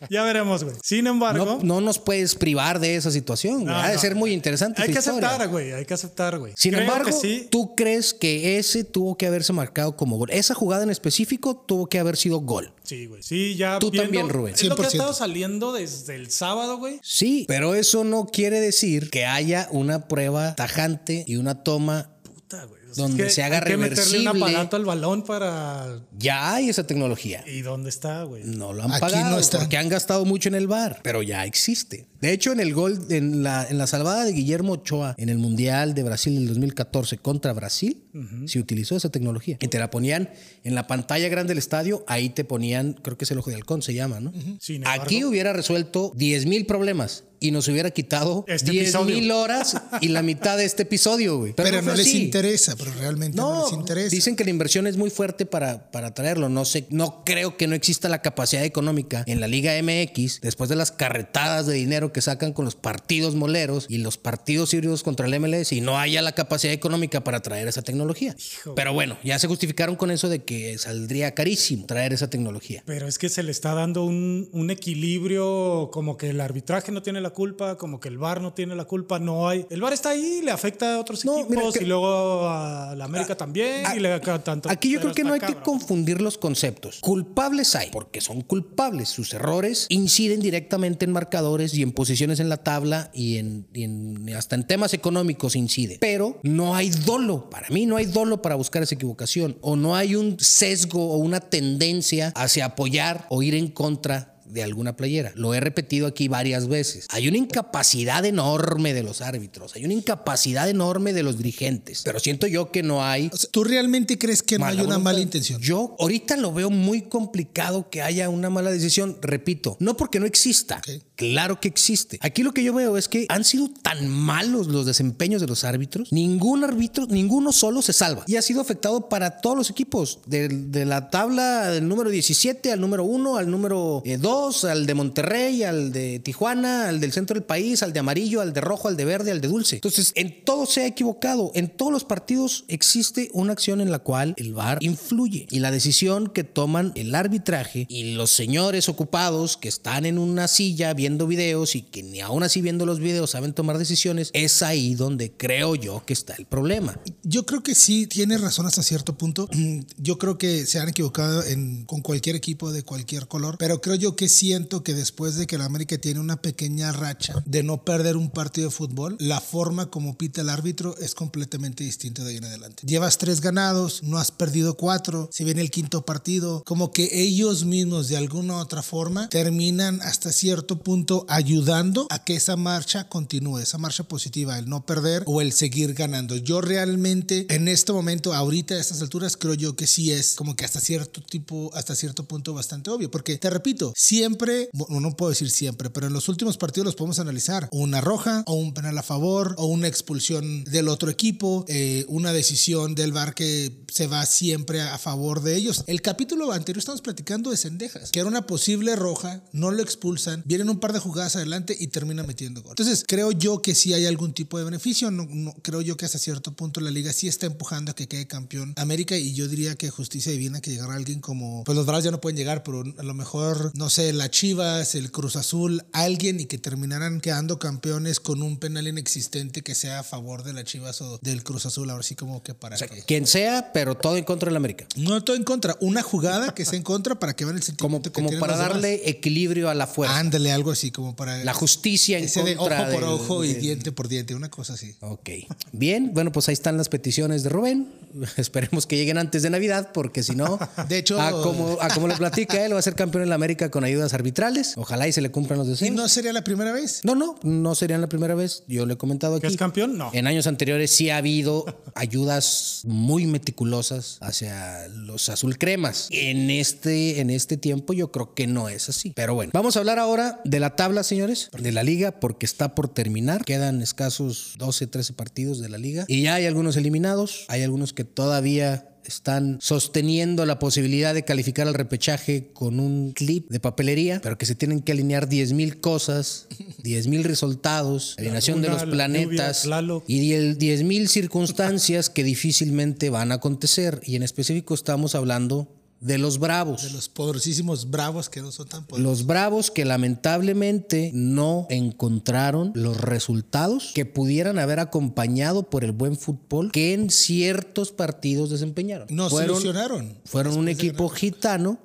Ya 0.10 0.24
veremos, 0.24 0.64
güey. 0.64 0.76
Sin 0.84 1.06
embargo... 1.06 1.44
No, 1.44 1.60
no 1.64 1.82
nos 1.82 2.00
puedes 2.00 2.34
privar 2.36 2.80
de 2.80 2.96
esa 2.96 3.12
situación. 3.12 3.66
No, 3.66 3.76
ha 3.76 3.90
de 3.90 3.98
ser 3.98 4.16
muy 4.16 4.32
interesante. 4.32 4.82
Hay 4.82 4.94
que 4.94 5.00
historia. 5.00 5.28
aceptar, 5.28 5.50
güey. 5.50 5.74
Hay 5.74 5.84
que 5.86 5.94
aceptar, 5.98 6.40
güey. 6.40 6.54
Sin 6.56 6.72
Creo 6.72 6.84
embargo, 6.84 7.12
sí. 7.12 7.48
tú 7.52 7.76
crees 7.76 8.14
que 8.14 8.58
ese 8.58 8.84
tuvo 8.84 9.18
que 9.18 9.28
haberse 9.28 9.54
marcado 9.54 9.96
como 9.96 10.18
gol. 10.18 10.30
Esa 10.32 10.54
jugada 10.54 10.84
en 10.84 10.90
específico 10.90 11.56
tuvo 11.68 11.88
que 11.88 12.00
haber 12.00 12.18
sido 12.18 12.40
gol. 12.40 12.74
Sí, 12.84 13.06
güey. 13.06 13.22
Sí, 13.24 13.56
ya. 13.56 13.80
Tú 13.80 13.92
también, 13.92 14.30
Rubén. 14.30 14.54
Es 14.54 14.64
lo 14.64 14.76
que 14.76 14.84
ha 14.84 14.86
100%. 14.86 14.92
estado 14.94 15.14
saliendo 15.14 15.74
desde 15.74 16.16
el 16.16 16.32
sábado, 16.32 16.78
güey. 16.78 17.00
Sí, 17.04 17.46
pero 17.48 17.76
eso 17.76 18.04
no 18.04 18.26
quiere 18.26 18.60
decir 18.60 19.10
que 19.10 19.26
haya 19.26 19.68
una 19.72 20.08
prueba 20.08 20.56
tajante 20.56 21.24
y 21.28 21.36
una 21.38 21.64
toma. 21.64 22.12
Puta, 22.24 22.66
güey. 22.66 22.77
Donde 22.98 23.24
que 23.26 23.30
se 23.30 23.44
haga 23.44 23.58
hay 23.60 23.64
que 23.64 23.78
meterle 23.78 24.20
un 24.20 24.28
aparato 24.28 24.76
al 24.76 24.86
balón 24.86 25.24
para. 25.24 26.02
Ya 26.18 26.54
hay 26.56 26.70
esa 26.70 26.86
tecnología. 26.86 27.44
¿Y 27.48 27.62
dónde 27.62 27.90
está, 27.90 28.24
güey? 28.24 28.44
No 28.44 28.74
lo 28.74 28.84
han 28.84 28.92
Aquí 28.92 29.00
pagado 29.02 29.30
no 29.32 29.40
está. 29.40 29.60
porque 29.60 29.78
han 29.78 29.90
gastado 29.90 30.26
mucho 30.26 30.50
en 30.50 30.56
el 30.56 30.68
bar, 30.68 31.00
pero 31.04 31.22
ya 31.24 31.46
existe. 31.46 32.08
De 32.20 32.32
hecho, 32.34 32.52
en 32.52 32.60
el 32.60 32.74
gol, 32.74 33.00
en 33.12 33.44
la, 33.44 33.68
en 33.70 33.78
la 33.78 33.86
salvada 33.86 34.26
de 34.26 34.32
Guillermo 34.34 34.74
Ochoa 34.74 35.14
en 35.20 35.30
el 35.30 35.38
Mundial 35.38 35.94
de 35.94 36.02
Brasil 36.02 36.34
del 36.36 36.48
2014 36.48 37.20
contra 37.20 37.54
Brasil, 37.54 38.04
se 38.48 38.58
utilizó 38.60 38.96
esa 38.98 39.10
tecnología. 39.10 39.58
Y 39.62 39.68
te 39.68 39.78
la 39.78 39.92
ponían 39.92 40.32
en 40.64 40.74
la 40.74 40.88
pantalla 40.88 41.30
grande 41.30 41.52
del 41.52 41.60
estadio, 41.60 42.04
ahí 42.08 42.30
te 42.32 42.44
ponían, 42.44 42.94
creo 42.94 43.16
que 43.18 43.26
es 43.26 43.32
el 43.32 43.38
ojo 43.38 43.52
de 43.52 43.56
halcón, 43.58 43.84
se 43.84 43.94
llama, 43.94 44.20
¿no? 44.20 44.34
Sin 44.60 44.78
embargo- 44.78 45.04
Aquí 45.04 45.24
hubiera 45.24 45.54
resuelto 45.54 46.12
10 46.16 46.48
mil 46.48 46.66
problemas 46.66 47.24
y 47.40 47.52
nos 47.52 47.68
hubiera 47.68 47.92
quitado 47.92 48.46
Este 48.48 48.72
10 48.72 49.02
mil 49.06 49.32
horas 49.32 49.76
y 50.02 50.10
la 50.10 50.22
mitad 50.22 50.58
de 50.58 50.66
este 50.66 50.84
episodio, 50.84 51.38
güey. 51.38 51.54
Pero, 51.54 51.82
no 51.82 51.94
les 51.94 52.14
interesa, 52.14 52.76
pero 52.76 52.92
realmente 52.94 53.38
no, 53.38 53.64
les 53.64 53.74
interesa. 53.74 54.10
Dicen 54.10 54.36
que 54.36 54.44
la 54.44 54.50
inversión 54.50 54.88
es 54.88 54.98
muy 54.98 55.10
fuerte 55.10 55.46
para, 55.46 55.92
para 55.92 56.14
traerlo. 56.14 56.50
No 56.50 56.66
sé, 56.66 56.86
no 56.90 57.24
creo 57.26 57.58
que 57.58 57.68
no 57.68 57.76
exista 57.76 58.10
la 58.10 58.22
capacidad 58.22 58.64
económica 58.64 59.24
en 59.28 59.40
la 59.40 59.48
Liga 59.48 59.74
MX 59.82 60.42
después 60.42 60.70
de 60.70 60.76
las 60.76 60.92
carretadas 60.92 61.66
de 61.68 61.74
dinero 61.74 62.12
que 62.12 62.22
sacan 62.22 62.54
con 62.54 62.66
los 62.66 62.76
partidos 62.76 63.36
moleros 63.36 63.86
y 63.90 63.98
los 63.98 64.18
partidos 64.18 64.74
híbridos 64.74 65.04
contra 65.04 65.28
el 65.28 65.40
MLS 65.40 65.72
y 65.72 65.82
no 65.82 66.00
haya 66.00 66.22
la 66.22 66.34
capacidad 66.34 66.74
económica 66.74 67.24
para 67.24 67.42
traer 67.42 67.68
esa 67.68 67.82
tecnología. 67.82 68.36
Pero 68.76 68.94
bueno, 68.94 69.18
ya 69.24 69.40
se 69.40 69.48
justificaron 69.48 69.96
con 69.96 70.12
eso 70.12 70.30
de 70.30 70.44
que 70.44 70.78
saldría 70.78 71.34
carísimo 71.34 71.86
traer 71.86 72.14
esa 72.14 72.30
tecnología. 72.30 72.84
Pero 72.86 73.08
es 73.08 73.18
que 73.18 73.30
se 73.30 73.44
le 73.44 73.52
está 73.52 73.74
dando 73.74 74.04
un, 74.04 74.50
un 74.52 74.70
equilibrio, 74.70 75.90
como 75.92 76.18
que 76.18 76.30
el 76.30 76.42
arbitraje 76.42 76.92
no 76.92 77.02
tiene 77.02 77.22
la 77.22 77.27
culpa, 77.32 77.78
como 77.78 78.00
que 78.00 78.08
el 78.10 78.18
VAR 78.18 78.42
no 78.42 78.54
tiene 78.54 78.76
la 78.76 78.86
culpa, 78.86 79.20
no 79.20 79.48
hay. 79.48 79.66
El 79.70 79.82
VAR 79.82 79.94
está 79.94 80.10
ahí, 80.10 80.42
le 80.44 80.52
afecta 80.52 80.96
a 80.96 81.00
otros 81.00 81.26
No, 81.26 81.40
equipos 81.40 81.74
que- 81.76 81.84
y 81.84 81.88
luego 81.88 82.48
a 82.48 82.94
la 82.96 83.06
América 83.06 83.36
también 83.36 83.86
a- 83.86 83.96
y 83.96 84.00
le 84.00 84.20
tanto. 84.20 84.70
Aquí 84.70 84.90
yo 84.92 85.00
creo 85.00 85.14
que 85.14 85.24
no 85.24 85.34
hay 85.34 85.40
que 85.40 85.56
confundir 85.56 86.22
los 86.22 86.38
conceptos. 86.38 87.00
Culpables 87.02 87.76
hay, 87.76 87.90
porque 87.92 88.22
son 88.22 88.42
culpables. 88.42 89.10
Sus 89.10 89.34
errores 89.34 89.86
inciden 89.90 90.40
directamente 90.40 91.06
en 91.06 91.12
marcadores 91.12 91.74
y 91.74 91.82
en 91.84 91.92
posiciones 91.92 92.40
en 92.40 92.50
la 92.50 92.58
tabla 92.58 93.10
y, 93.14 93.38
en, 93.38 93.68
y 93.74 93.84
en- 93.84 94.34
hasta 94.36 94.56
en 94.56 94.66
temas 94.66 94.94
económicos 94.94 95.56
incide. 95.56 95.98
Pero 96.00 96.40
no 96.44 96.76
hay 96.76 96.90
dolo. 96.90 97.50
Para 97.50 97.70
mí 97.70 97.86
no 97.86 97.98
hay 97.98 98.06
dolo 98.06 98.42
para 98.42 98.56
buscar 98.56 98.84
esa 98.84 98.96
equivocación. 98.96 99.58
O 99.62 99.76
no 99.76 99.96
hay 99.96 100.16
un 100.16 100.38
sesgo 100.40 101.12
o 101.12 101.18
una 101.18 101.40
tendencia 101.40 102.32
hacia 102.36 102.66
apoyar 102.66 103.26
o 103.30 103.42
ir 103.44 103.56
en 103.56 103.68
contra 103.70 104.37
de 104.50 104.64
alguna 104.64 104.96
playera. 104.96 105.32
Lo 105.36 105.54
he 105.54 105.60
repetido 105.60 106.08
aquí 106.08 106.28
varias 106.28 106.68
veces. 106.68 107.08
Hay 107.10 107.28
una 107.28 107.38
incapacidad 107.38 108.26
enorme 108.26 108.94
de 108.94 109.04
los 109.04 109.22
árbitros, 109.22 109.76
hay 109.76 109.86
una 109.86 109.94
incapacidad 109.94 110.70
enorme 110.70 111.14
de 111.14 111.24
los 111.24 111.38
dirigentes, 111.38 112.02
pero 112.04 112.20
siento 112.20 112.48
yo 112.48 112.72
que 112.72 112.84
no 112.84 113.04
hay 113.04 113.30
O 113.34 113.38
sea, 113.38 113.50
¿Tú 113.52 113.64
realmente 113.64 114.18
crees 114.18 114.44
que 114.44 114.58
no 114.58 114.66
hay 114.66 114.80
una 114.80 115.00
mala 115.00 115.20
intención? 115.20 115.62
Yo 115.62 115.96
ahorita 116.00 116.38
lo 116.38 116.54
veo 116.54 116.70
muy 116.70 117.04
complicado 117.04 117.90
que 117.90 118.02
haya 118.02 118.30
una 118.30 118.50
mala 118.50 118.72
decisión. 118.72 119.18
Repito, 119.22 119.78
no 119.80 119.98
porque 119.98 120.20
no 120.20 120.26
exista. 120.26 120.82
Claro 121.18 121.60
que 121.60 121.68
existe. 121.68 122.20
Aquí 122.22 122.44
lo 122.44 122.54
que 122.54 122.64
yo 122.64 122.76
veo 122.76 122.96
es 122.96 123.10
que 123.10 123.26
han 123.30 123.44
sido 123.44 123.70
tan 123.82 124.08
malos 124.08 124.68
los 124.68 124.86
desempeños 124.86 125.42
de 125.42 125.48
los 125.48 125.64
árbitros. 125.64 126.14
Ningún 126.14 126.64
árbitro, 126.64 127.08
ninguno 127.08 127.52
solo 127.52 127.82
se 127.82 127.92
salva. 127.92 128.24
Y 128.28 128.36
ha 128.36 128.42
sido 128.44 128.62
afectado 128.62 129.10
para 129.10 129.42
todos 129.42 129.58
los 129.58 129.70
equipos. 129.72 130.20
De, 130.28 130.86
la 130.86 131.10
tabla 131.10 131.72
del 131.72 131.88
número 131.88 132.12
17 132.12 132.72
al 132.72 132.80
número 132.80 133.04
1, 133.04 133.38
al 133.38 133.50
número 133.50 134.04
2, 134.06 134.66
al 134.66 134.86
de 134.86 134.94
Monterrey, 134.94 135.64
al 135.64 135.92
de 135.92 136.20
Tijuana, 136.20 136.88
al 136.88 137.00
del 137.00 137.12
centro 137.12 137.34
del 137.34 137.44
país, 137.44 137.82
al 137.82 137.94
de 137.94 138.00
amarillo, 138.00 138.42
al 138.42 138.54
de 138.54 138.62
rojo, 138.62 138.88
al 138.88 138.96
de 138.96 139.06
verde, 139.06 139.32
al 139.32 139.42
de 139.42 139.48
dulce. 139.48 139.78
Entonces, 139.78 140.12
en 140.16 140.46
todo 140.46 140.68
se 140.68 140.82
ha 140.82 140.86
equivocado. 140.86 141.52
En 141.56 141.70
todos 141.70 141.92
los 141.92 142.04
partidos 142.04 142.64
existe 142.68 143.32
una 143.34 143.54
acción 143.54 143.82
en 143.82 143.90
la 143.90 144.00
cual 144.00 144.36
el 144.38 144.54
VAR 144.54 144.78
influye. 144.82 145.48
Y 145.50 145.62
la 145.62 145.72
decisión 145.72 146.28
que 146.28 146.44
toman 146.44 146.92
el 146.94 147.16
arbitraje 147.16 147.88
y 147.90 148.14
los 148.14 148.30
señores 148.30 148.88
ocupados 148.88 149.58
que 149.58 149.68
están 149.68 150.06
en 150.06 150.20
una 150.20 150.48
silla 150.48 150.94
viendo 151.08 151.26
videos 151.26 151.78
y 151.78 151.84
que 151.84 152.04
ni 152.04 152.20
aún 152.20 152.44
así 152.44 152.62
viendo 152.62 152.86
los 152.86 153.00
videos 153.00 153.30
saben 153.30 153.54
tomar 153.54 153.78
decisiones, 153.78 154.30
es 154.34 154.62
ahí 154.62 154.94
donde 154.94 155.32
creo 155.32 155.74
yo 155.76 156.04
que 156.06 156.12
está 156.12 156.36
el 156.36 156.46
problema. 156.46 157.00
Yo 157.24 157.46
creo 157.46 157.64
que 157.64 157.76
sí 157.76 158.08
tienes 158.08 158.42
razón 158.42 158.66
hasta 158.66 158.84
cierto 158.84 159.18
punto. 159.18 159.48
Yo 159.98 160.18
creo 160.18 160.38
que 160.38 160.66
se 160.66 160.80
han 160.80 160.90
equivocado 160.90 161.44
en, 161.44 161.86
con 161.86 162.02
cualquier 162.02 162.36
equipo 162.36 162.72
de 162.72 162.84
cualquier 162.84 163.28
color, 163.28 163.58
pero 163.58 163.82
creo 163.82 163.96
yo 163.96 164.16
que 164.16 164.30
siento 164.30 164.84
que 164.84 164.94
después 164.94 165.36
de 165.36 165.48
que 165.48 165.58
la 165.58 165.66
América 165.66 165.98
tiene 165.98 166.20
una 166.20 166.42
pequeña 166.42 166.92
racha 166.92 167.42
de 167.46 167.64
no 167.64 167.84
perder 167.84 168.18
un 168.18 168.30
partido 168.30 168.68
de 168.68 168.76
fútbol, 168.76 169.16
la 169.20 169.40
forma 169.40 169.90
como 169.90 170.18
pita 170.18 170.42
el 170.42 170.50
árbitro 170.50 170.98
es 170.98 171.16
completamente 171.16 171.84
distinta 171.84 172.24
de 172.24 172.32
ahí 172.32 172.38
en 172.38 172.46
adelante. 172.46 172.84
Llevas 172.86 173.18
tres 173.18 173.42
ganados, 173.42 174.04
no 174.04 174.18
has 174.18 174.32
perdido 174.32 174.76
cuatro, 174.76 175.30
si 175.32 175.44
viene 175.44 175.62
el 175.62 175.72
quinto 175.72 176.06
partido, 176.06 176.64
como 176.66 176.92
que 176.92 177.10
ellos 177.12 177.66
mismos 177.66 178.10
de 178.10 178.18
alguna 178.18 178.56
u 178.56 178.58
otra 178.58 178.84
forma 178.84 179.30
terminan 179.30 180.02
hasta 180.02 180.32
cierto 180.32 180.80
punto 180.80 180.97
ayudando 181.28 182.08
a 182.10 182.24
que 182.24 182.36
esa 182.36 182.56
marcha 182.56 183.08
continúe, 183.10 183.60
esa 183.60 183.78
marcha 183.78 184.04
positiva, 184.04 184.58
el 184.58 184.70
no 184.70 184.86
perder 184.86 185.24
o 185.26 185.42
el 185.42 185.52
seguir 185.52 185.94
ganando. 185.94 186.36
Yo 186.36 186.62
realmente 186.62 187.46
en 187.50 187.68
este 187.68 187.94
momento, 187.94 188.34
ahorita 188.34 188.76
a 188.76 188.80
estas 188.80 189.02
alturas, 189.02 189.38
creo 189.38 189.54
yo 189.54 189.76
que 189.76 189.88
sí 189.88 190.12
es 190.12 190.36
como 190.36 190.56
que 190.56 190.66
hasta 190.66 190.80
cierto 190.80 191.22
tipo, 191.22 191.72
hasta 191.74 191.96
cierto 191.96 192.24
punto 192.26 192.54
bastante 192.54 192.90
obvio, 192.90 193.12
porque 193.12 193.38
te 193.38 193.50
repito, 193.50 193.94
siempre, 193.96 194.70
bueno, 194.74 195.00
no 195.00 195.16
puedo 195.16 195.30
decir 195.30 195.52
siempre, 195.52 195.90
pero 195.90 196.08
en 196.08 196.14
los 196.14 196.30
últimos 196.30 196.58
partidos 196.58 196.86
los 196.86 196.96
podemos 196.96 197.20
analizar, 197.20 197.70
una 197.72 198.02
roja 198.02 198.44
o 198.46 198.56
un 198.56 198.74
penal 198.74 198.98
a 198.98 199.04
favor 199.04 199.56
o 199.58 199.66
una 199.66 199.88
expulsión 199.88 200.64
del 200.66 200.88
otro 200.88 201.10
equipo, 201.10 201.66
eh, 201.68 202.06
una 202.08 202.34
decisión 202.34 202.96
del 202.96 203.12
VAR 203.12 203.34
que 203.34 203.86
se 203.92 204.08
va 204.08 204.26
siempre 204.26 204.82
a 204.82 204.98
favor 204.98 205.42
de 205.42 205.56
ellos. 205.56 205.84
El 205.88 206.02
capítulo 206.02 206.52
anterior 206.52 206.80
estamos 206.80 207.02
platicando 207.02 207.52
de 207.52 207.58
Cendejas, 207.58 208.12
que 208.12 208.20
era 208.20 208.28
una 208.28 208.48
posible 208.48 208.96
roja, 208.96 209.44
no 209.52 209.72
lo 209.72 209.82
expulsan, 209.82 210.44
viene 210.46 210.70
un 210.70 210.80
par 210.80 210.87
de 210.94 211.00
jugadas 211.00 211.36
adelante 211.36 211.76
y 211.80 211.88
termina 211.88 212.24
metiendo 212.24 212.62
gol. 212.62 212.72
Entonces, 212.72 213.04
creo 213.08 213.32
yo 213.32 213.62
que 213.62 213.76
sí 213.76 213.94
hay 213.94 214.06
algún 214.06 214.34
tipo 214.34 214.58
de 214.58 214.66
beneficio. 214.66 215.12
No, 215.12 215.26
no- 215.30 215.54
creo 215.62 215.82
yo 215.82 215.98
que 215.98 216.06
hasta 216.06 216.18
cierto 216.18 216.54
punto 216.54 216.80
la 216.82 216.92
liga 216.92 217.14
sí 217.14 217.28
está 217.28 217.46
empujando 217.46 217.92
a 217.92 217.96
que 217.96 218.08
quede 218.08 218.28
campeón 218.28 218.74
América 218.78 219.18
y 219.18 219.34
yo 219.34 219.48
diría 219.48 219.76
que 219.76 219.90
justicia 219.90 220.32
divina 220.32 220.62
que 220.62 220.72
llegara 220.72 220.94
alguien 220.96 221.20
como, 221.20 221.64
pues 221.64 221.76
los 221.76 221.86
Bravos 221.86 222.04
ya 222.04 222.12
no 222.12 222.22
pueden 222.22 222.38
llegar, 222.38 222.64
pero 222.64 222.84
a 222.98 223.04
lo 223.04 223.14
mejor, 223.14 223.72
no 223.76 223.90
sé, 223.90 224.14
la 224.14 224.30
Chivas, 224.30 224.96
el 224.96 225.12
Cruz 225.12 225.36
Azul, 225.36 225.84
alguien 225.94 226.40
y 226.40 226.46
que 226.46 226.58
terminaran 226.58 227.22
quedando 227.22 227.60
campeones 227.60 228.20
con 228.20 228.42
un 228.42 228.58
penal 228.58 228.88
inexistente 228.88 229.62
que 229.64 229.76
sea 229.76 230.00
a 230.00 230.04
favor 230.04 230.44
de 230.44 230.54
la 230.54 230.64
Chivas 230.64 231.02
o 231.02 231.20
del 231.22 231.44
Cruz 231.44 231.66
Azul. 231.66 231.90
Ahora 231.90 232.04
sí 232.04 232.16
como 232.16 232.44
que 232.44 232.54
para 232.54 232.76
O 232.76 232.80
sea, 232.80 232.88
que... 232.88 233.02
quien 233.04 233.26
sea, 233.28 233.72
pero 233.74 233.96
todo 233.96 234.18
en 234.18 234.24
contra 234.24 234.50
del 234.50 234.58
América. 234.58 234.86
No 234.96 235.24
todo 235.24 235.36
en 235.36 235.44
contra, 235.44 235.76
una 235.82 236.02
jugada 236.04 236.54
que 236.54 236.66
sea 236.66 236.78
en 236.78 236.84
contra 236.84 237.20
para 237.20 237.36
que 237.36 237.46
vean 237.46 237.58
el 237.58 237.62
Como, 237.64 237.66
sentimiento 237.98 238.10
que 238.12 238.14
como 238.14 238.30
tienen 238.30 238.40
para 238.40 238.54
demás. 238.58 238.70
darle 238.74 239.10
equilibrio 239.10 239.70
a 239.70 239.76
la 239.76 239.88
fuerza. 239.88 240.18
Ándale, 240.20 240.52
algo 240.52 240.72
así 240.72 240.77
como 240.92 241.16
para... 241.16 241.44
la 241.44 241.54
justicia 241.54 242.18
en 242.18 242.26
Ese 242.26 242.44
de 242.44 242.54
ojo 242.56 242.60
contra 242.68 242.86
por 242.92 243.02
del- 243.02 243.04
ojo 243.10 243.44
y 243.44 243.54
del- 243.54 243.62
diente 243.62 243.92
por 243.92 244.08
diente, 244.08 244.36
una 244.36 244.50
cosa 244.50 244.74
así. 244.74 244.96
Ok. 245.02 245.30
Bien, 245.72 246.12
bueno, 246.14 246.32
pues 246.32 246.48
ahí 246.50 246.54
están 246.54 246.78
las 246.78 246.90
peticiones 246.90 247.44
de 247.44 247.50
Rubén. 247.50 247.88
Esperemos 248.38 248.86
que 248.88 248.96
lleguen 248.98 249.18
antes 249.18 249.44
de 249.44 249.50
Navidad, 249.50 249.92
porque 249.94 250.24
si 250.24 250.36
no, 250.36 250.60
De 250.90 250.98
hecho- 250.98 251.20
a 251.22 251.32
como, 251.32 251.78
a 251.82 251.90
como 251.90 252.08
le 252.08 252.16
platica 252.16 252.64
él, 252.66 252.74
va 252.74 252.80
a 252.80 252.82
ser 252.82 252.96
campeón 252.96 253.24
en 253.24 253.30
la 253.30 253.36
América 253.36 253.70
con 253.72 253.84
ayudas 253.84 254.14
arbitrales. 254.14 254.74
Ojalá 254.78 255.08
y 255.08 255.12
se 255.12 255.22
le 255.22 255.30
cumplan 255.32 255.60
los 255.60 255.68
¿Y 255.68 255.72
deseos. 255.72 255.92
no 255.96 256.08
sería 256.10 256.34
la 256.34 256.44
primera 256.44 256.72
vez? 256.72 257.02
No, 257.04 257.16
no, 257.16 257.38
no 257.44 257.76
serían 257.76 258.02
la 258.02 258.08
primera 258.10 258.36
vez. 258.36 258.64
Yo 258.68 258.86
le 258.86 258.94
he 258.94 258.98
comentado 258.98 259.36
aquí. 259.36 259.42
¿Que 259.42 259.48
es 259.48 259.58
campeón? 259.58 259.98
No. 259.98 260.10
En 260.14 260.28
años 260.28 260.48
anteriores 260.48 260.92
sí 260.92 261.10
ha 261.10 261.18
habido 261.18 261.66
ayudas 261.96 262.82
muy 262.86 263.26
meticulosas 263.28 264.18
hacia 264.22 264.88
los 264.90 265.30
azul 265.30 265.58
cremas. 265.58 266.08
En 266.12 266.50
este, 266.50 267.20
en 267.20 267.30
este 267.30 267.58
tiempo 267.58 267.94
yo 267.94 268.12
creo 268.12 268.34
que 268.34 268.48
no 268.48 268.70
es 268.70 268.90
así. 268.90 269.12
Pero 269.16 269.36
bueno, 269.36 269.52
vamos 269.54 269.76
a 269.76 269.80
hablar 269.80 270.00
ahora 270.00 270.40
de 270.44 270.60
la 270.60 270.67
tabla, 270.76 271.04
señores, 271.04 271.50
de 271.58 271.72
la 271.72 271.84
liga, 271.84 272.20
porque 272.20 272.46
está 272.46 272.76
por 272.76 272.88
terminar. 272.88 273.46
Quedan 273.46 273.82
escasos 273.82 274.56
12, 274.58 274.88
13 274.88 275.14
partidos 275.14 275.60
de 275.60 275.70
la 275.70 275.78
liga. 275.78 276.06
Y 276.08 276.24
ya 276.24 276.36
hay 276.36 276.46
algunos 276.46 276.78
eliminados. 276.78 277.46
Hay 277.48 277.64
algunos 277.64 277.94
que 277.94 278.04
todavía 278.04 278.90
están 279.08 279.58
sosteniendo 279.62 280.46
la 280.46 280.60
posibilidad 280.60 281.14
de 281.14 281.24
calificar 281.24 281.68
al 281.68 281.74
repechaje 281.74 282.52
con 282.54 282.80
un 282.80 283.14
clip 283.14 283.50
de 283.50 283.60
papelería, 283.60 284.20
pero 284.22 284.38
que 284.38 284.46
se 284.46 284.56
tienen 284.56 284.82
que 284.82 284.92
alinear 284.92 285.30
10 285.30 285.54
mil 285.54 285.80
cosas, 285.80 286.48
10 286.84 287.08
mil 287.08 287.24
resultados, 287.24 288.16
alineación 288.18 288.62
de 288.62 288.70
los 288.70 288.84
la 288.84 288.92
planetas 288.92 289.64
lluvia, 289.64 290.04
y 290.08 290.54
10 290.56 290.84
mil 290.84 291.08
circunstancias 291.08 292.10
que 292.10 292.24
difícilmente 292.24 293.10
van 293.10 293.32
a 293.32 293.36
acontecer. 293.36 294.02
Y 294.04 294.16
en 294.16 294.24
específico 294.24 294.74
estamos 294.74 295.16
hablando 295.16 295.77
de 296.00 296.18
los 296.18 296.40
bravos. 296.40 296.84
De 296.84 296.92
los 296.92 297.10
poderosísimos 297.10 297.90
bravos 297.90 298.30
que 298.30 298.42
no 298.42 298.52
son 298.52 298.68
tan 298.68 298.86
poderosos. 298.86 299.20
Los 299.20 299.26
bravos 299.26 299.72
que 299.72 299.86
lamentablemente 299.86 301.12
no 301.14 301.68
encontraron 301.70 302.72
los 302.76 303.02
resultados 303.02 303.92
que 303.94 304.06
pudieran 304.06 304.60
haber 304.60 304.80
acompañado 304.80 305.70
por 305.70 305.84
el 305.84 305.92
buen 305.92 306.18
fútbol 306.18 306.72
que 306.72 306.94
en 306.94 307.10
ciertos 307.10 307.92
partidos 307.92 308.50
desempeñaron. 308.50 309.08
No 309.10 309.30
se 309.30 309.46
ilusionaron. 309.46 310.20
Fueron 310.26 310.58
un 310.58 310.68
equipo 310.68 311.10
gitano 311.10 311.80